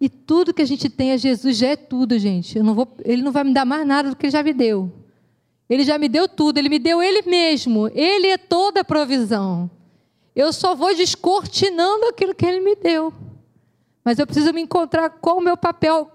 E 0.00 0.08
tudo 0.08 0.52
que 0.52 0.62
a 0.62 0.66
gente 0.66 0.90
tem 0.90 1.12
a 1.12 1.16
Jesus 1.16 1.56
já 1.56 1.68
é 1.68 1.76
tudo, 1.76 2.18
gente. 2.18 2.58
Eu 2.58 2.64
não 2.64 2.74
vou, 2.74 2.88
ele 3.04 3.22
não 3.22 3.30
vai 3.30 3.44
me 3.44 3.54
dar 3.54 3.64
mais 3.64 3.86
nada 3.86 4.10
do 4.10 4.16
que 4.16 4.26
ele 4.26 4.32
já 4.32 4.42
me 4.42 4.52
deu. 4.52 4.90
Ele 5.70 5.84
já 5.84 5.96
me 5.96 6.08
deu 6.08 6.28
tudo. 6.28 6.58
Ele 6.58 6.68
me 6.68 6.80
deu 6.80 7.00
Ele 7.00 7.22
mesmo. 7.22 7.88
Ele 7.94 8.26
é 8.26 8.36
toda 8.36 8.80
a 8.80 8.84
provisão. 8.84 9.70
Eu 10.34 10.52
só 10.52 10.74
vou 10.74 10.94
descortinando 10.94 12.06
aquilo 12.06 12.34
que 12.34 12.44
Ele 12.44 12.60
me 12.60 12.74
deu. 12.74 13.14
Mas 14.04 14.18
eu 14.18 14.26
preciso 14.26 14.52
me 14.52 14.60
encontrar 14.60 15.08
qual 15.10 15.38
o 15.38 15.40
meu 15.40 15.56
papel 15.56 16.10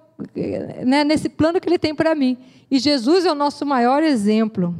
né, 0.85 1.05
nesse 1.05 1.29
plano 1.29 1.61
que 1.61 1.69
Ele 1.69 1.79
tem 1.79 1.95
para 1.95 2.13
mim. 2.13 2.37
E 2.69 2.79
Jesus 2.79 3.25
é 3.25 3.31
o 3.31 3.35
nosso 3.35 3.65
maior 3.65 4.03
exemplo. 4.03 4.75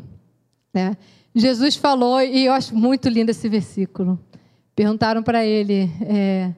Né? 0.73 0.97
Jesus 1.33 1.77
falou, 1.77 2.21
e 2.21 2.45
eu 2.45 2.51
acho 2.51 2.75
muito 2.75 3.07
lindo 3.07 3.31
esse 3.31 3.47
versículo. 3.47 4.19
Perguntaram 4.75 5.23
para 5.23 5.45
ele, 5.45 5.89
é, 6.01 6.51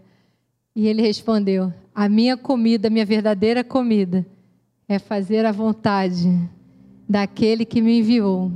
e 0.75 0.87
ele 0.87 1.01
respondeu: 1.03 1.71
A 1.93 2.09
minha 2.09 2.35
comida, 2.35 2.87
a 2.87 2.91
minha 2.91 3.05
verdadeira 3.05 3.63
comida, 3.63 4.25
é 4.89 4.97
fazer 4.97 5.45
a 5.45 5.51
vontade 5.51 6.27
daquele 7.07 7.63
que 7.63 7.81
me 7.81 7.99
enviou 7.99 8.51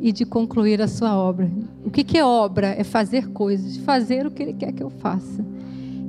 e 0.00 0.12
de 0.12 0.26
concluir 0.26 0.82
a 0.82 0.88
sua 0.88 1.16
obra. 1.16 1.50
O 1.84 1.90
que, 1.90 2.04
que 2.04 2.18
é 2.18 2.24
obra? 2.24 2.68
É 2.68 2.84
fazer 2.84 3.28
coisas, 3.28 3.78
fazer 3.78 4.26
o 4.26 4.30
que 4.30 4.42
ele 4.42 4.52
quer 4.52 4.72
que 4.72 4.82
eu 4.82 4.90
faça. 4.90 5.42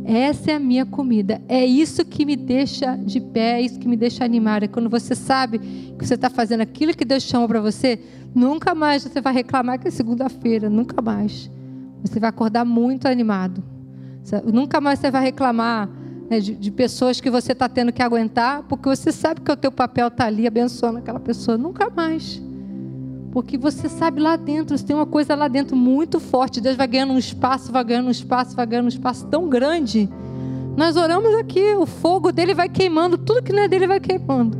Essa 0.04 0.52
é 0.52 0.56
a 0.56 0.60
minha 0.60 0.86
comida. 0.86 1.42
É 1.48 1.66
isso 1.66 2.04
que 2.04 2.26
me 2.26 2.36
deixa 2.36 2.98
de 2.98 3.22
pé, 3.22 3.60
é 3.60 3.62
isso 3.62 3.80
que 3.80 3.88
me 3.88 3.96
deixa 3.96 4.26
animada. 4.26 4.68
Quando 4.68 4.90
você 4.90 5.16
sabe 5.16 5.60
que 5.98 6.06
você 6.06 6.16
está 6.16 6.30
fazendo 6.30 6.62
aquilo 6.62 6.94
que 6.94 7.06
Deus 7.06 7.24
chama 7.24 7.48
para 7.48 7.62
você, 7.62 7.98
nunca 8.36 8.76
mais 8.76 9.04
você 9.04 9.22
vai 9.22 9.34
reclamar 9.34 9.80
que 9.80 9.88
é 9.88 9.92
segunda-feira, 9.92 10.70
nunca 10.70 11.02
mais. 11.02 11.50
Você 12.04 12.20
vai 12.20 12.30
acordar 12.30 12.66
muito 12.66 13.08
animado. 13.08 13.64
Nunca 14.46 14.80
mais 14.80 15.00
você 15.00 15.10
vai 15.10 15.24
reclamar 15.24 15.90
né, 16.30 16.40
de, 16.40 16.56
de, 16.56 16.72
pessoas 16.72 17.20
que 17.20 17.30
você 17.30 17.52
está 17.52 17.68
tendo 17.68 17.92
que 17.92 18.02
aguentar, 18.02 18.64
porque 18.64 18.88
você 18.88 19.12
sabe 19.12 19.42
que 19.42 19.52
o 19.52 19.58
teu 19.58 19.72
papel 19.72 20.08
está 20.08 20.26
ali 20.26 20.48
abençoando 20.48 21.00
aquela 21.00 21.20
pessoa. 21.20 21.58
Nunca 21.58 21.90
mais. 21.90 22.42
Porque 23.32 23.58
você 23.58 23.90
sabe 23.90 24.22
lá 24.22 24.36
dentro, 24.36 24.82
tem 24.84 24.96
uma 24.96 25.06
coisa 25.06 25.36
lá 25.36 25.48
dentro 25.48 25.76
muito 25.76 26.20
forte. 26.20 26.62
Deus 26.62 26.76
vai 26.76 26.88
ganhando 26.88 27.14
um 27.14 27.18
espaço, 27.18 27.72
vai 27.72 27.84
ganhando 27.84 28.08
um 28.08 28.12
espaço, 28.12 28.56
vai 28.56 28.66
ganhando 28.66 28.86
um 28.86 28.90
espaço 28.90 29.26
tão 29.28 29.50
grande. 29.50 30.10
Nós 30.78 30.96
oramos 30.96 31.34
aqui, 31.36 31.74
o 31.74 31.86
fogo 31.86 32.32
dele 32.32 32.54
vai 32.54 32.70
queimando, 32.70 33.18
tudo 33.18 33.44
que 33.44 33.54
não 33.54 33.64
é 33.64 33.68
dele 33.68 33.88
vai 33.88 34.00
queimando. 34.00 34.58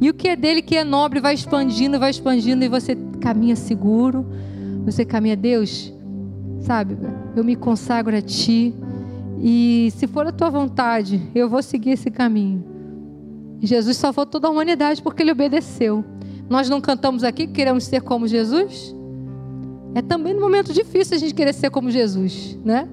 E 0.00 0.08
o 0.08 0.14
que 0.14 0.28
é 0.28 0.36
dele, 0.36 0.62
que 0.62 0.76
é 0.76 0.84
nobre, 0.84 1.20
vai 1.20 1.34
expandindo, 1.34 1.98
vai 1.98 2.10
expandindo, 2.10 2.64
e 2.64 2.68
você 2.68 2.96
caminha 3.20 3.54
seguro. 3.54 4.26
Você 4.86 5.04
caminha, 5.04 5.36
Deus, 5.36 5.92
sabe? 6.60 6.96
Eu 7.34 7.44
me 7.44 7.56
consagro 7.56 8.16
a 8.16 8.20
Ti. 8.20 8.74
E 9.42 9.92
se 9.96 10.06
for 10.06 10.26
a 10.26 10.32
Tua 10.32 10.50
vontade, 10.50 11.20
eu 11.34 11.48
vou 11.48 11.62
seguir 11.62 11.90
esse 11.90 12.10
caminho. 12.10 12.64
Jesus 13.60 13.96
salvou 13.96 14.26
toda 14.26 14.48
a 14.48 14.50
humanidade 14.50 15.02
porque 15.02 15.22
Ele 15.22 15.32
obedeceu. 15.32 16.04
Nós 16.48 16.68
não 16.68 16.80
cantamos 16.80 17.24
aqui 17.24 17.46
que 17.46 17.52
queremos 17.52 17.84
ser 17.84 18.02
como 18.02 18.26
Jesus? 18.26 18.94
É 19.94 20.02
também 20.02 20.34
no 20.34 20.40
momento 20.40 20.72
difícil 20.72 21.16
a 21.16 21.18
gente 21.18 21.34
querer 21.34 21.52
ser 21.52 21.70
como 21.70 21.90
Jesus, 21.90 22.58
né? 22.64 22.88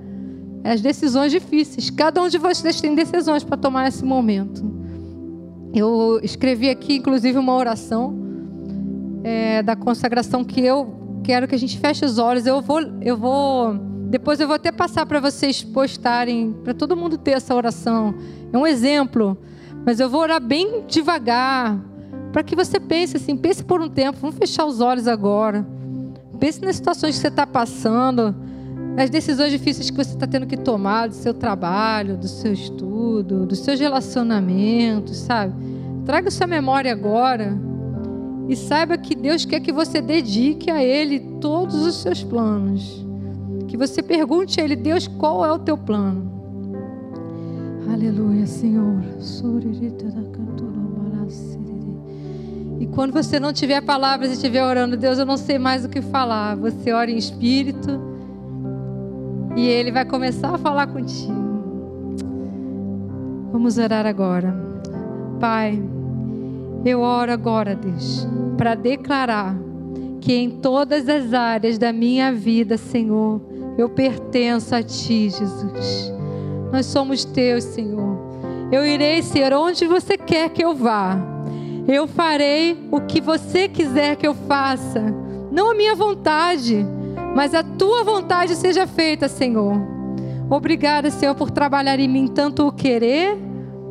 É 0.63 0.71
as 0.71 0.81
decisões 0.81 1.31
difíceis. 1.31 1.89
Cada 1.89 2.21
um 2.21 2.27
de 2.27 2.37
vocês 2.37 2.81
tem 2.81 2.95
decisões 2.95 3.43
para 3.43 3.57
tomar 3.57 3.83
nesse 3.83 4.03
momento. 4.03 4.65
Eu 5.73 6.19
escrevi 6.23 6.69
aqui, 6.69 6.97
inclusive, 6.97 7.37
uma 7.37 7.55
oração 7.55 8.17
é, 9.23 9.61
da 9.61 9.75
consagração 9.75 10.43
que 10.43 10.61
eu 10.61 11.06
quero 11.27 11.45
que 11.45 11.53
a 11.53 11.59
gente 11.59 11.77
feche 11.77 12.05
os 12.05 12.17
olhos. 12.17 12.47
Eu 12.47 12.61
vou, 12.61 12.79
eu 13.01 13.17
vou, 13.17 13.73
depois 14.09 14.39
eu 14.39 14.47
vou 14.47 14.55
até 14.55 14.71
passar 14.71 15.05
para 15.05 15.19
vocês 15.19 15.61
postarem, 15.61 16.55
para 16.63 16.73
todo 16.73 16.95
mundo 16.95 17.17
ter 17.17 17.31
essa 17.31 17.53
oração. 17.53 18.15
É 18.53 18.57
um 18.57 18.65
exemplo, 18.65 19.37
mas 19.85 19.99
eu 19.99 20.09
vou 20.09 20.21
orar 20.21 20.41
bem 20.41 20.85
devagar 20.87 21.77
para 22.31 22.43
que 22.43 22.55
você 22.55 22.79
pense 22.79 23.17
assim, 23.17 23.35
pense 23.35 23.61
por 23.61 23.81
um 23.81 23.89
tempo, 23.89 24.17
vamos 24.21 24.37
fechar 24.37 24.65
os 24.65 24.79
olhos 24.79 25.05
agora. 25.05 25.67
Pense 26.39 26.61
nas 26.61 26.77
situações 26.77 27.15
que 27.15 27.21
você 27.21 27.27
está 27.27 27.45
passando, 27.45 28.33
nas 28.95 29.09
decisões 29.09 29.51
difíceis 29.51 29.89
que 29.89 29.97
você 29.97 30.13
está 30.13 30.25
tendo 30.25 30.47
que 30.47 30.55
tomar 30.55 31.09
do 31.09 31.15
seu 31.15 31.33
trabalho, 31.33 32.15
do 32.15 32.27
seu 32.29 32.53
estudo, 32.53 33.45
dos 33.45 33.59
seus 33.59 33.77
relacionamentos, 33.81 35.17
sabe? 35.17 35.53
Traga 36.05 36.31
sua 36.31 36.47
memória 36.47 36.89
agora 36.89 37.59
e 38.47 38.55
saiba 38.55 38.97
que 38.97 39.13
Deus 39.13 39.45
quer 39.45 39.59
que 39.59 39.71
você 39.71 40.01
dedique 40.01 40.71
a 40.71 40.83
Ele 40.83 41.19
todos 41.41 41.85
os 41.85 41.95
seus 41.95 42.23
planos. 42.23 43.05
Que 43.67 43.75
você 43.75 44.01
pergunte 44.01 44.61
a 44.61 44.63
Ele, 44.63 44.75
Deus, 44.75 45.07
qual 45.07 45.45
é 45.45 45.51
o 45.51 45.59
teu 45.59 45.77
plano? 45.77 46.31
Aleluia, 47.91 48.45
Senhor. 48.45 49.03
E 52.79 52.85
quando 52.87 53.11
você 53.11 53.39
não 53.39 53.51
tiver 53.51 53.81
palavras 53.81 54.29
e 54.29 54.33
estiver 54.33 54.63
orando, 54.63 54.95
Deus, 54.95 55.17
eu 55.19 55.25
não 55.25 55.35
sei 55.35 55.57
mais 55.57 55.83
o 55.83 55.89
que 55.89 56.01
falar. 56.01 56.55
Você 56.55 56.93
ora 56.93 57.09
em 57.11 57.17
espírito 57.17 57.99
e 59.55 59.67
Ele 59.67 59.91
vai 59.91 60.05
começar 60.05 60.53
a 60.53 60.57
falar 60.57 60.87
contigo. 60.87 61.47
Vamos 63.51 63.77
orar 63.77 64.05
agora. 64.05 64.55
Pai, 65.39 65.81
eu 66.85 67.01
oro 67.01 67.31
agora, 67.31 67.75
Deus, 67.75 68.27
para 68.57 68.75
declarar 68.75 69.55
que 70.21 70.33
em 70.33 70.49
todas 70.49 71.07
as 71.07 71.33
áreas 71.33 71.77
da 71.77 71.93
minha 71.93 72.31
vida, 72.33 72.77
Senhor, 72.77 73.41
eu 73.77 73.89
pertenço 73.89 74.73
a 74.75 74.81
Ti, 74.81 75.29
Jesus. 75.29 76.13
Nós 76.71 76.85
somos 76.85 77.23
Teus, 77.23 77.63
Senhor. 77.63 78.17
Eu 78.71 78.85
irei 78.85 79.21
ser 79.21 79.53
onde 79.53 79.85
você 79.85 80.17
quer 80.17 80.49
que 80.49 80.63
eu 80.63 80.75
vá 80.75 81.37
eu 81.87 82.05
farei 82.05 82.77
o 82.91 82.99
que 82.99 83.21
você 83.21 83.69
quiser 83.69 84.17
que 84.17 84.27
eu 84.27 84.33
faça. 84.33 85.01
Não 85.49 85.71
a 85.71 85.73
minha 85.73 85.95
vontade, 85.95 86.85
mas 87.33 87.53
a 87.53 87.63
tua 87.63 88.03
vontade 88.03 88.55
seja 88.55 88.85
feita, 88.85 89.29
Senhor. 89.29 89.73
Obrigada, 90.49 91.09
Senhor, 91.09 91.33
por 91.33 91.49
trabalhar 91.49 91.97
em 91.97 92.07
mim 92.07 92.27
tanto 92.27 92.67
o 92.67 92.71
querer 92.73 93.37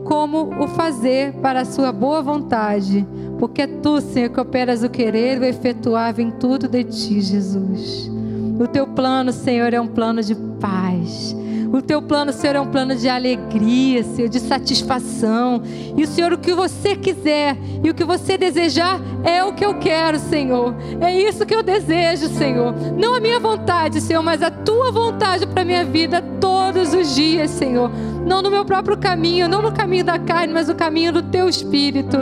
como 0.06 0.62
o 0.62 0.68
fazer 0.68 1.32
para 1.34 1.60
a 1.60 1.64
sua 1.64 1.92
boa 1.92 2.22
vontade. 2.22 3.06
Porque 3.38 3.62
é 3.62 3.66
tu, 3.66 4.00
Senhor, 4.00 4.30
que 4.30 4.40
operas 4.40 4.82
o 4.82 4.88
querer 4.88 5.36
e 5.36 5.40
o 5.40 5.44
efetuar 5.44 6.14
vem 6.14 6.30
tudo 6.30 6.68
de 6.68 6.84
ti, 6.84 7.20
Jesus. 7.20 8.10
O 8.58 8.66
teu 8.66 8.86
plano, 8.86 9.32
Senhor, 9.32 9.74
é 9.74 9.80
um 9.80 9.88
plano 9.88 10.22
de 10.22 10.34
paz 10.34 11.36
o 11.72 11.82
teu 11.82 12.00
plano, 12.00 12.32
Senhor, 12.32 12.56
é 12.56 12.60
um 12.60 12.70
plano 12.70 12.94
de 12.94 13.08
alegria, 13.08 14.02
Senhor, 14.02 14.28
de 14.28 14.40
satisfação. 14.40 15.62
E 15.96 16.02
o 16.02 16.06
Senhor, 16.06 16.32
o 16.32 16.38
que 16.38 16.54
você 16.54 16.96
quiser 16.96 17.56
e 17.82 17.90
o 17.90 17.94
que 17.94 18.04
você 18.04 18.38
desejar 18.38 19.00
É 19.26 19.42
o 19.42 19.52
que 19.52 19.64
eu 19.64 19.74
quero, 19.74 20.20
Senhor. 20.20 20.72
É 21.00 21.12
isso 21.20 21.44
que 21.44 21.54
eu 21.54 21.60
desejo, 21.60 22.28
Senhor. 22.28 22.72
Não 22.96 23.12
a 23.12 23.20
minha 23.20 23.40
vontade, 23.40 24.00
Senhor, 24.00 24.22
mas 24.22 24.40
a 24.40 24.52
tua 24.52 24.92
vontade 24.92 25.44
para 25.44 25.64
minha 25.64 25.84
vida 25.84 26.22
todos 26.40 26.94
os 26.94 27.12
dias, 27.12 27.50
Senhor. 27.50 27.90
Não 28.24 28.40
no 28.40 28.50
meu 28.50 28.64
próprio 28.64 28.96
caminho, 28.96 29.48
não 29.48 29.60
no 29.60 29.72
caminho 29.72 30.04
da 30.04 30.16
carne, 30.16 30.54
mas 30.54 30.68
no 30.68 30.76
caminho 30.76 31.12
do 31.12 31.22
teu 31.22 31.48
espírito. 31.48 32.18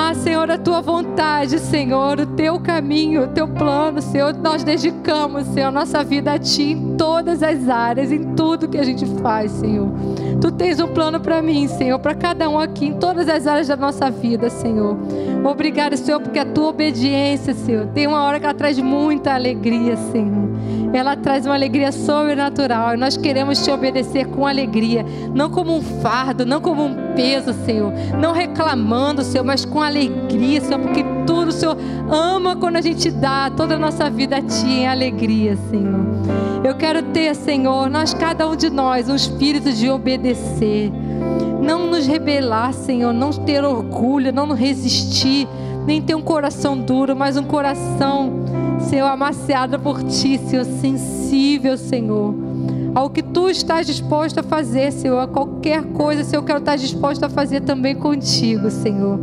Ah, 0.00 0.14
Senhor, 0.14 0.48
a 0.48 0.56
tua 0.56 0.80
vontade, 0.80 1.58
Senhor, 1.58 2.20
o 2.20 2.26
teu 2.26 2.60
caminho, 2.60 3.24
o 3.24 3.26
teu 3.26 3.48
plano, 3.48 4.00
Senhor, 4.00 4.32
nós 4.32 4.62
dedicamos, 4.62 5.44
Senhor, 5.48 5.72
nossa 5.72 6.04
vida 6.04 6.34
a 6.34 6.38
Ti 6.38 6.70
em 6.70 6.96
todas 6.96 7.42
as 7.42 7.68
áreas, 7.68 8.12
em 8.12 8.36
tudo 8.36 8.68
que 8.68 8.78
a 8.78 8.84
gente 8.84 9.04
faz, 9.20 9.50
Senhor. 9.50 9.88
Tu 10.40 10.52
tens 10.52 10.80
um 10.80 10.88
plano 10.88 11.20
para 11.20 11.42
mim, 11.42 11.66
Senhor, 11.66 11.98
para 11.98 12.14
cada 12.14 12.48
um 12.48 12.58
aqui, 12.58 12.86
em 12.86 12.94
todas 12.94 13.28
as 13.28 13.46
áreas 13.46 13.68
da 13.68 13.76
nossa 13.76 14.10
vida, 14.10 14.48
Senhor. 14.48 14.96
Obrigado, 15.44 15.96
Senhor, 15.96 16.20
porque 16.20 16.38
a 16.38 16.44
tua 16.44 16.68
obediência, 16.68 17.54
Senhor, 17.54 17.86
tem 17.88 18.06
uma 18.06 18.22
hora 18.24 18.38
que 18.38 18.46
ela 18.46 18.54
traz 18.54 18.78
muita 18.78 19.34
alegria, 19.34 19.96
Senhor. 19.96 20.48
Ela 20.92 21.16
traz 21.16 21.44
uma 21.44 21.54
alegria 21.54 21.92
sobrenatural 21.92 22.94
e 22.94 22.96
nós 22.96 23.16
queremos 23.16 23.62
te 23.62 23.70
obedecer 23.70 24.26
com 24.26 24.46
alegria, 24.46 25.04
não 25.34 25.50
como 25.50 25.76
um 25.76 25.82
fardo, 25.82 26.46
não 26.46 26.60
como 26.60 26.84
um 26.84 27.14
peso, 27.14 27.52
Senhor, 27.64 27.92
não 28.18 28.32
reclamando, 28.32 29.22
Senhor, 29.22 29.44
mas 29.44 29.64
com 29.64 29.82
alegria, 29.82 30.60
Senhor, 30.60 30.80
porque 30.80 31.04
tudo 31.26 31.52
Senhor 31.52 31.76
ama 32.10 32.56
quando 32.56 32.76
a 32.76 32.80
gente 32.80 33.10
dá 33.10 33.50
toda 33.50 33.74
a 33.74 33.78
nossa 33.78 34.08
vida 34.08 34.36
a 34.36 34.42
Ti 34.42 34.66
em 34.66 34.88
alegria, 34.88 35.56
Senhor. 35.70 36.47
Eu 36.64 36.74
quero 36.74 37.02
ter, 37.02 37.34
Senhor, 37.34 37.88
nós, 37.88 38.12
cada 38.12 38.48
um 38.48 38.56
de 38.56 38.68
nós, 38.68 39.08
um 39.08 39.14
espírito 39.14 39.72
de 39.72 39.88
obedecer. 39.90 40.90
Não 41.62 41.86
nos 41.86 42.06
rebelar, 42.06 42.72
Senhor, 42.72 43.12
não 43.12 43.30
ter 43.30 43.64
orgulho, 43.64 44.32
não 44.32 44.52
resistir, 44.52 45.48
nem 45.86 46.00
ter 46.02 46.14
um 46.14 46.22
coração 46.22 46.76
duro, 46.78 47.14
mas 47.16 47.36
um 47.36 47.44
coração, 47.44 48.44
Senhor, 48.80 49.06
amaciado 49.06 49.78
por 49.78 50.02
Ti, 50.02 50.38
Senhor, 50.38 50.64
sensível, 50.64 51.76
Senhor 51.76 52.48
ao 52.98 53.08
que 53.08 53.22
tu 53.22 53.48
estás 53.48 53.86
disposto 53.86 54.38
a 54.38 54.42
fazer, 54.42 54.90
Senhor, 54.92 55.20
a 55.20 55.26
qualquer 55.28 55.84
coisa, 55.84 56.24
Senhor, 56.24 56.42
eu 56.42 56.46
quero 56.46 56.58
estar 56.58 56.76
disposto 56.76 57.22
a 57.22 57.28
fazer 57.28 57.60
também 57.60 57.94
contigo, 57.94 58.70
Senhor. 58.70 59.18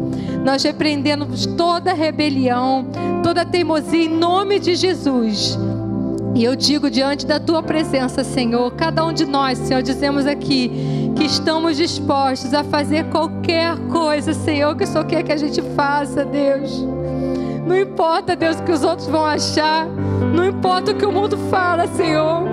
Nós 0.45 0.63
repreendemos 0.63 1.45
toda 1.45 1.93
rebelião, 1.93 2.88
toda 3.21 3.45
teimosia 3.45 4.05
em 4.05 4.09
nome 4.09 4.59
de 4.59 4.75
Jesus. 4.75 5.57
E 6.36 6.43
eu 6.43 6.53
digo 6.53 6.89
diante 6.89 7.25
da 7.25 7.39
tua 7.39 7.63
presença, 7.63 8.21
Senhor, 8.21 8.69
cada 8.73 9.05
um 9.05 9.13
de 9.13 9.25
nós, 9.25 9.57
Senhor, 9.57 9.81
dizemos 9.81 10.27
aqui 10.27 10.69
que 11.15 11.23
estamos 11.23 11.77
dispostos 11.77 12.53
a 12.53 12.61
fazer 12.61 13.05
qualquer 13.05 13.77
coisa, 13.89 14.33
Senhor, 14.33 14.75
que 14.75 14.83
o 14.83 14.88
Senhor 14.88 15.05
quer 15.05 15.23
que 15.23 15.31
a 15.31 15.38
gente 15.38 15.61
faça, 15.77 16.25
Deus. 16.25 16.86
Não 17.65 17.77
importa, 17.77 18.36
Deus, 18.36 18.59
o 18.59 18.63
que 18.63 18.71
os 18.73 18.83
outros 18.83 19.07
vão 19.07 19.25
achar, 19.25 19.88
não 20.36 20.45
importa 20.45 20.91
o 20.91 20.95
que 20.95 21.05
o 21.05 21.11
mundo 21.11 21.38
fala, 21.49 21.88
Senhor. 21.88 22.43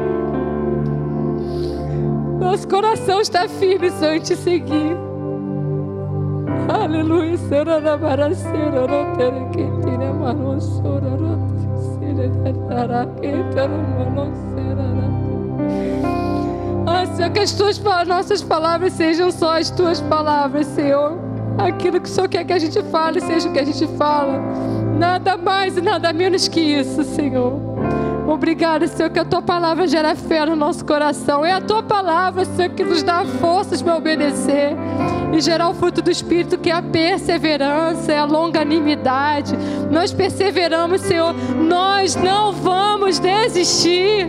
Nosso 2.38 2.68
coração 2.68 3.20
está 3.20 3.48
firme, 3.48 3.90
Senhor, 3.90 4.14
em 4.14 4.20
te 4.20 4.36
seguir. 4.36 4.96
Aleluia, 6.68 7.36
Senhor, 7.36 7.66
Senhor, 7.66 8.88
mano, 10.20 10.60
Senhor, 10.60 11.51
Senhor, 17.16 17.30
que 17.30 17.38
as 17.40 17.52
tuas 17.52 17.78
nossas 18.06 18.42
palavras 18.42 18.92
sejam 18.94 19.30
só 19.30 19.58
as 19.58 19.70
tuas 19.70 20.00
palavras, 20.00 20.66
Senhor. 20.66 21.18
Aquilo 21.58 22.00
que 22.00 22.08
o 22.08 22.12
Senhor 22.12 22.28
quer 22.28 22.44
que 22.44 22.52
a 22.52 22.58
gente 22.58 22.82
fale, 22.84 23.20
seja 23.20 23.48
o 23.48 23.52
que 23.52 23.58
a 23.60 23.64
gente 23.64 23.86
fala. 23.96 24.40
Nada 24.98 25.36
mais 25.36 25.76
e 25.76 25.80
nada 25.80 26.12
menos 26.12 26.48
que 26.48 26.60
isso, 26.60 27.04
Senhor. 27.04 27.60
Obrigada, 28.26 28.86
Senhor, 28.86 29.10
que 29.10 29.18
a 29.18 29.24
tua 29.24 29.42
palavra 29.42 29.86
gera 29.86 30.14
fé 30.16 30.46
no 30.46 30.56
nosso 30.56 30.84
coração. 30.84 31.44
É 31.44 31.52
a 31.52 31.60
tua 31.60 31.82
palavra, 31.82 32.44
Senhor, 32.44 32.70
que 32.70 32.82
nos 32.82 33.02
dá 33.02 33.24
forças 33.24 33.82
para 33.82 33.96
obedecer 33.96 34.76
e 35.32 35.40
gerar 35.40 35.70
o 35.70 35.74
fruto 35.74 36.02
do 36.02 36.10
Espírito, 36.10 36.58
que 36.58 36.70
é 36.70 36.74
a 36.74 36.82
perseverança, 36.82 38.12
é 38.12 38.18
a 38.18 38.24
longanimidade. 38.24 39.56
Nós 39.90 40.12
perseveramos, 40.12 41.00
Senhor, 41.00 41.34
nós 41.56 42.14
não 42.14 42.52
vamos 42.52 43.18
desistir. 43.18 44.28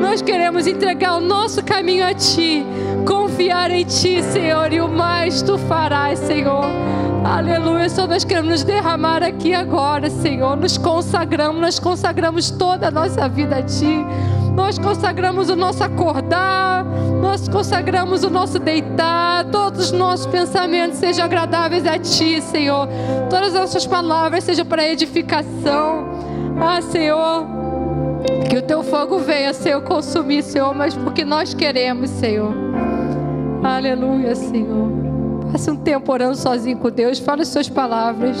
Nós 0.00 0.20
queremos 0.20 0.66
entregar 0.66 1.16
o 1.16 1.20
nosso 1.20 1.62
caminho 1.62 2.04
a 2.04 2.14
Ti, 2.14 2.64
confiar 3.06 3.70
em 3.70 3.84
Ti, 3.84 4.22
Senhor, 4.22 4.72
e 4.72 4.80
o 4.80 4.88
mais 4.88 5.42
Tu 5.42 5.56
farás, 5.58 6.18
Senhor. 6.18 6.64
Aleluia, 7.24 7.88
Senhor, 7.88 8.08
nós 8.08 8.24
queremos 8.24 8.50
nos 8.50 8.64
derramar 8.64 9.22
aqui 9.22 9.52
agora, 9.52 10.08
Senhor. 10.08 10.56
Nos 10.56 10.78
consagramos, 10.78 11.60
nós 11.60 11.78
consagramos 11.78 12.50
toda 12.50 12.88
a 12.88 12.90
nossa 12.90 13.28
vida 13.28 13.56
a 13.56 13.62
Ti. 13.62 14.04
Nós 14.58 14.76
consagramos 14.76 15.48
o 15.50 15.54
nosso 15.54 15.84
acordar, 15.84 16.84
nós 17.22 17.48
consagramos 17.48 18.24
o 18.24 18.28
nosso 18.28 18.58
deitar, 18.58 19.44
todos 19.52 19.84
os 19.86 19.92
nossos 19.92 20.26
pensamentos 20.26 20.98
sejam 20.98 21.24
agradáveis 21.24 21.86
a 21.86 21.96
Ti, 21.96 22.42
Senhor. 22.42 22.88
Todas 23.30 23.54
as 23.54 23.60
nossas 23.60 23.86
palavras 23.86 24.42
sejam 24.42 24.66
para 24.66 24.84
edificação. 24.84 26.08
Ah, 26.60 26.82
Senhor, 26.82 27.46
que 28.50 28.56
o 28.56 28.62
Teu 28.62 28.82
fogo 28.82 29.20
venha, 29.20 29.54
Senhor, 29.54 29.80
consumir, 29.82 30.42
Senhor, 30.42 30.74
mas 30.74 30.92
porque 30.92 31.24
nós 31.24 31.54
queremos, 31.54 32.10
Senhor. 32.10 32.52
Aleluia, 33.62 34.34
Senhor. 34.34 34.90
Passe 35.52 35.70
um 35.70 35.76
tempo 35.76 36.12
orando 36.12 36.36
sozinho 36.36 36.78
com 36.78 36.90
Deus. 36.90 37.20
Fala 37.20 37.42
as 37.42 37.48
suas 37.48 37.68
palavras. 37.68 38.36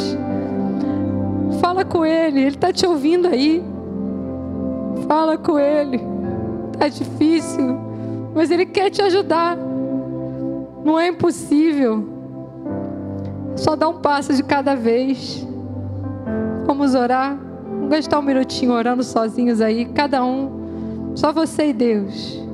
Fala 1.60 1.84
com 1.84 2.04
Ele. 2.04 2.40
Ele 2.40 2.48
está 2.48 2.72
te 2.72 2.84
ouvindo 2.84 3.28
aí. 3.28 3.77
Fala 5.08 5.38
com 5.38 5.58
Ele. 5.58 6.00
Está 6.74 6.88
difícil. 6.88 7.78
Mas 8.34 8.50
Ele 8.50 8.66
quer 8.66 8.90
te 8.90 9.00
ajudar. 9.00 9.56
Não 10.84 10.98
é 10.98 11.08
impossível. 11.08 12.06
Só 13.56 13.74
dá 13.74 13.88
um 13.88 14.00
passo 14.00 14.34
de 14.34 14.44
cada 14.44 14.76
vez. 14.76 15.44
Vamos 16.66 16.94
orar. 16.94 17.36
Vamos 17.64 17.88
gastar 17.88 18.18
um 18.18 18.22
minutinho 18.22 18.72
orando 18.72 19.02
sozinhos 19.02 19.60
aí. 19.60 19.86
Cada 19.86 20.22
um. 20.22 21.12
Só 21.16 21.32
você 21.32 21.70
e 21.70 21.72
Deus. 21.72 22.48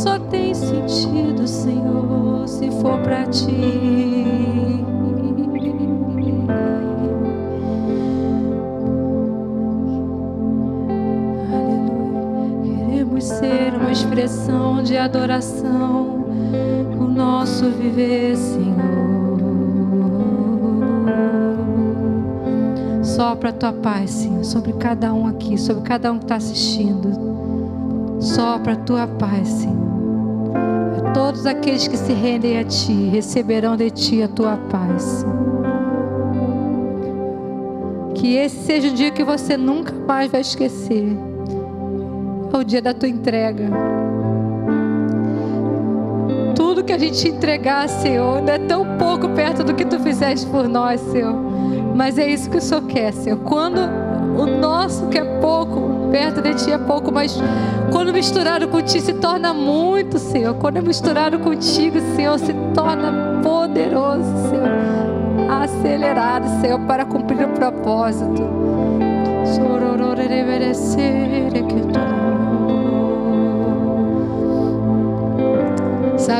Só 0.00 0.18
tem 0.18 0.54
sentido, 0.54 1.46
Senhor, 1.46 2.48
se 2.48 2.70
for 2.80 2.98
para 3.02 3.26
ti. 3.26 4.82
Aleluia. 5.22 6.34
Queremos 12.64 13.24
ser 13.24 13.74
uma 13.74 13.92
expressão 13.92 14.82
de 14.82 14.96
adoração, 14.96 16.24
o 16.98 17.04
nosso 17.04 17.68
viver, 17.70 18.36
Senhor. 18.36 19.40
Sopra 23.02 23.50
a 23.50 23.52
tua 23.52 23.72
paz, 23.74 24.10
Senhor, 24.12 24.44
sobre 24.44 24.72
cada 24.72 25.12
um 25.12 25.26
aqui, 25.26 25.58
sobre 25.58 25.82
cada 25.82 26.10
um 26.10 26.18
que 26.18 26.24
está 26.24 26.36
assistindo. 26.36 27.19
Sopra 28.40 28.72
a 28.72 28.76
tua 28.76 29.06
paz, 29.06 29.46
Senhor. 29.48 29.76
Todos 31.12 31.44
aqueles 31.44 31.86
que 31.86 31.94
se 31.94 32.14
rendem 32.14 32.58
a 32.58 32.64
Ti 32.64 33.10
receberão 33.10 33.76
de 33.76 33.90
Ti 33.90 34.22
a 34.22 34.28
tua 34.28 34.56
paz. 34.56 35.26
Que 38.14 38.36
esse 38.36 38.56
seja 38.64 38.88
um 38.88 38.94
dia 38.94 39.10
que 39.10 39.22
você 39.22 39.58
nunca 39.58 39.92
mais 39.92 40.32
vai 40.32 40.40
esquecer. 40.40 41.14
É 42.50 42.56
o 42.56 42.64
dia 42.64 42.80
da 42.80 42.94
tua 42.94 43.10
entrega. 43.10 43.68
Tudo 46.56 46.82
que 46.82 46.94
a 46.94 46.98
gente 46.98 47.28
entregar, 47.28 47.90
Senhor, 47.90 48.38
ainda 48.38 48.52
é 48.52 48.58
tão 48.58 48.96
pouco 48.96 49.28
perto 49.34 49.62
do 49.62 49.74
que 49.74 49.84
Tu 49.84 50.00
fizeste 50.00 50.46
por 50.46 50.66
nós, 50.66 50.98
Senhor. 50.98 51.34
Mas 51.94 52.16
é 52.16 52.26
isso 52.26 52.48
que 52.48 52.56
o 52.56 52.62
Senhor 52.62 52.86
quer, 52.86 53.12
Senhor. 53.12 53.38
Quando 53.40 53.82
o 54.38 54.46
nosso 54.46 55.08
que 55.08 55.18
é 55.18 55.24
pouco, 55.40 55.89
perto 56.10 56.42
de 56.42 56.54
ti 56.54 56.72
é 56.72 56.78
pouco, 56.78 57.12
mas 57.12 57.38
quando 57.90 58.12
misturado 58.12 58.68
com 58.68 58.82
ti 58.82 59.00
se 59.00 59.14
torna 59.14 59.52
muito, 59.54 60.18
Senhor. 60.18 60.54
Quando 60.54 60.78
é 60.78 60.82
misturado 60.82 61.38
contigo, 61.38 61.98
Senhor, 62.14 62.38
se 62.38 62.52
torna 62.74 63.40
poderoso, 63.42 64.24
Senhor. 64.48 65.60
Acelerado, 65.62 66.60
Senhor, 66.60 66.80
para 66.80 67.04
cumprir 67.04 67.44
o 67.44 67.48
propósito. 67.50 68.42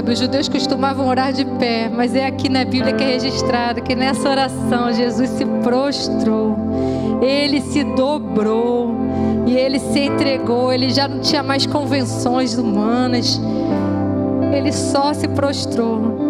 Sabe, 0.01 0.12
Os 0.12 0.18
judeus 0.18 0.49
costumavam 0.49 1.09
orar 1.09 1.33
de 1.33 1.45
pé, 1.45 1.91
mas 1.93 2.14
é 2.14 2.27
aqui 2.27 2.49
na 2.49 2.64
Bíblia 2.64 2.93
que 2.93 3.03
é 3.03 3.07
registrado 3.09 3.83
que 3.83 3.95
nessa 3.95 4.31
oração 4.31 4.93
Jesus 4.93 5.29
se 5.31 5.45
prostrou, 5.45 6.57
ele 7.21 7.61
se 7.61 7.83
dobrou 7.83 8.95
e 9.51 9.57
ele 9.57 9.80
se 9.80 9.98
entregou. 9.98 10.72
Ele 10.72 10.90
já 10.90 11.09
não 11.09 11.18
tinha 11.18 11.42
mais 11.42 11.66
convenções 11.66 12.57
humanas, 12.57 13.40
ele 14.53 14.72
só 14.72 15.12
se 15.12 15.26
prostrou. 15.26 16.20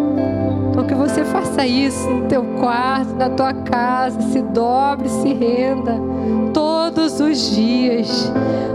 Então 0.69 0.85
que 0.85 0.95
você 0.95 1.23
faça 1.25 1.65
isso 1.65 2.09
no 2.09 2.27
teu 2.27 2.43
quarto, 2.59 3.13
na 3.15 3.29
tua 3.29 3.53
casa, 3.53 4.19
se 4.21 4.41
dobre, 4.41 5.07
se 5.09 5.33
renda 5.33 5.95
todos 6.53 7.19
os 7.19 7.51
dias. 7.55 8.31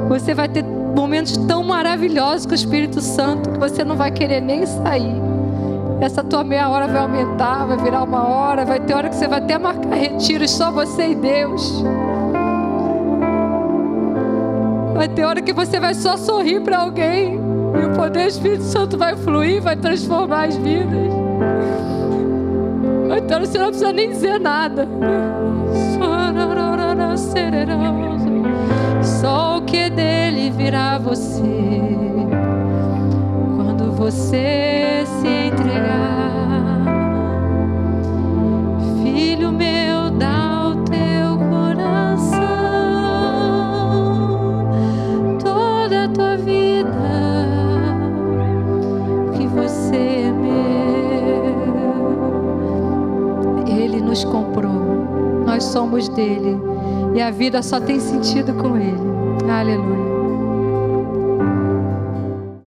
Você 0.09 0.34
vai 0.34 0.49
ter 0.49 0.64
momentos 0.64 1.36
tão 1.49 1.64
maravilhosos 1.64 2.47
com 2.47 2.53
o 2.53 2.55
Espírito 2.55 3.01
Santo 3.01 3.51
que 3.51 3.59
você 3.59 3.84
não 3.84 3.97
vai 3.97 4.11
querer 4.11 4.40
nem 4.40 4.64
sair. 4.64 5.16
Essa 6.01 6.22
tua 6.22 6.44
meia 6.44 6.68
hora 6.68 6.86
vai 6.86 7.01
aumentar, 7.01 7.64
vai 7.64 7.78
virar 7.78 8.05
uma 8.05 8.28
hora, 8.28 8.64
vai 8.64 8.78
ter 8.78 8.94
hora 8.94 9.09
que 9.09 9.16
você 9.16 9.26
vai 9.26 9.38
até 9.38 9.59
marcar 9.59 9.94
retiros 9.94 10.51
só 10.51 10.70
você 10.70 11.09
e 11.09 11.14
Deus. 11.14 11.82
Vai 14.97 15.09
ter 15.09 15.24
hora 15.24 15.42
que 15.42 15.53
você 15.53 15.78
vai 15.78 15.92
só 15.92 16.16
sorrir 16.16 16.61
para 16.62 16.78
alguém 16.78 17.34
e 17.34 17.84
o 17.84 17.94
poder 17.94 18.24
do 18.24 18.28
Espírito 18.28 18.64
Santo 18.64 18.97
vai 18.97 19.14
fluir, 19.14 19.61
vai 19.61 19.76
transformar 19.76 20.49
as 20.49 20.57
vidas. 20.57 21.12
Então 23.18 23.40
você 23.40 23.59
não 23.59 23.66
precisa 23.66 23.92
nem 23.92 24.09
dizer 24.09 24.40
nada. 24.40 24.88
Só 29.03 29.59
o 29.59 29.62
que 29.62 29.90
dele 29.90 30.51
virá 30.51 30.99
você 30.99 31.42
quando 33.57 33.92
você 33.92 35.05
se 35.20 35.28
entregar. 35.28 36.45
Nós 55.57 55.65
somos 55.65 56.07
dele. 56.11 56.59
E 57.15 57.21
a 57.23 57.31
vida 57.31 57.63
só 57.63 57.81
tem 57.81 57.99
sentido 57.99 58.53
com 58.55 58.77
Ele. 58.77 59.51
Aleluia. 59.51 60.16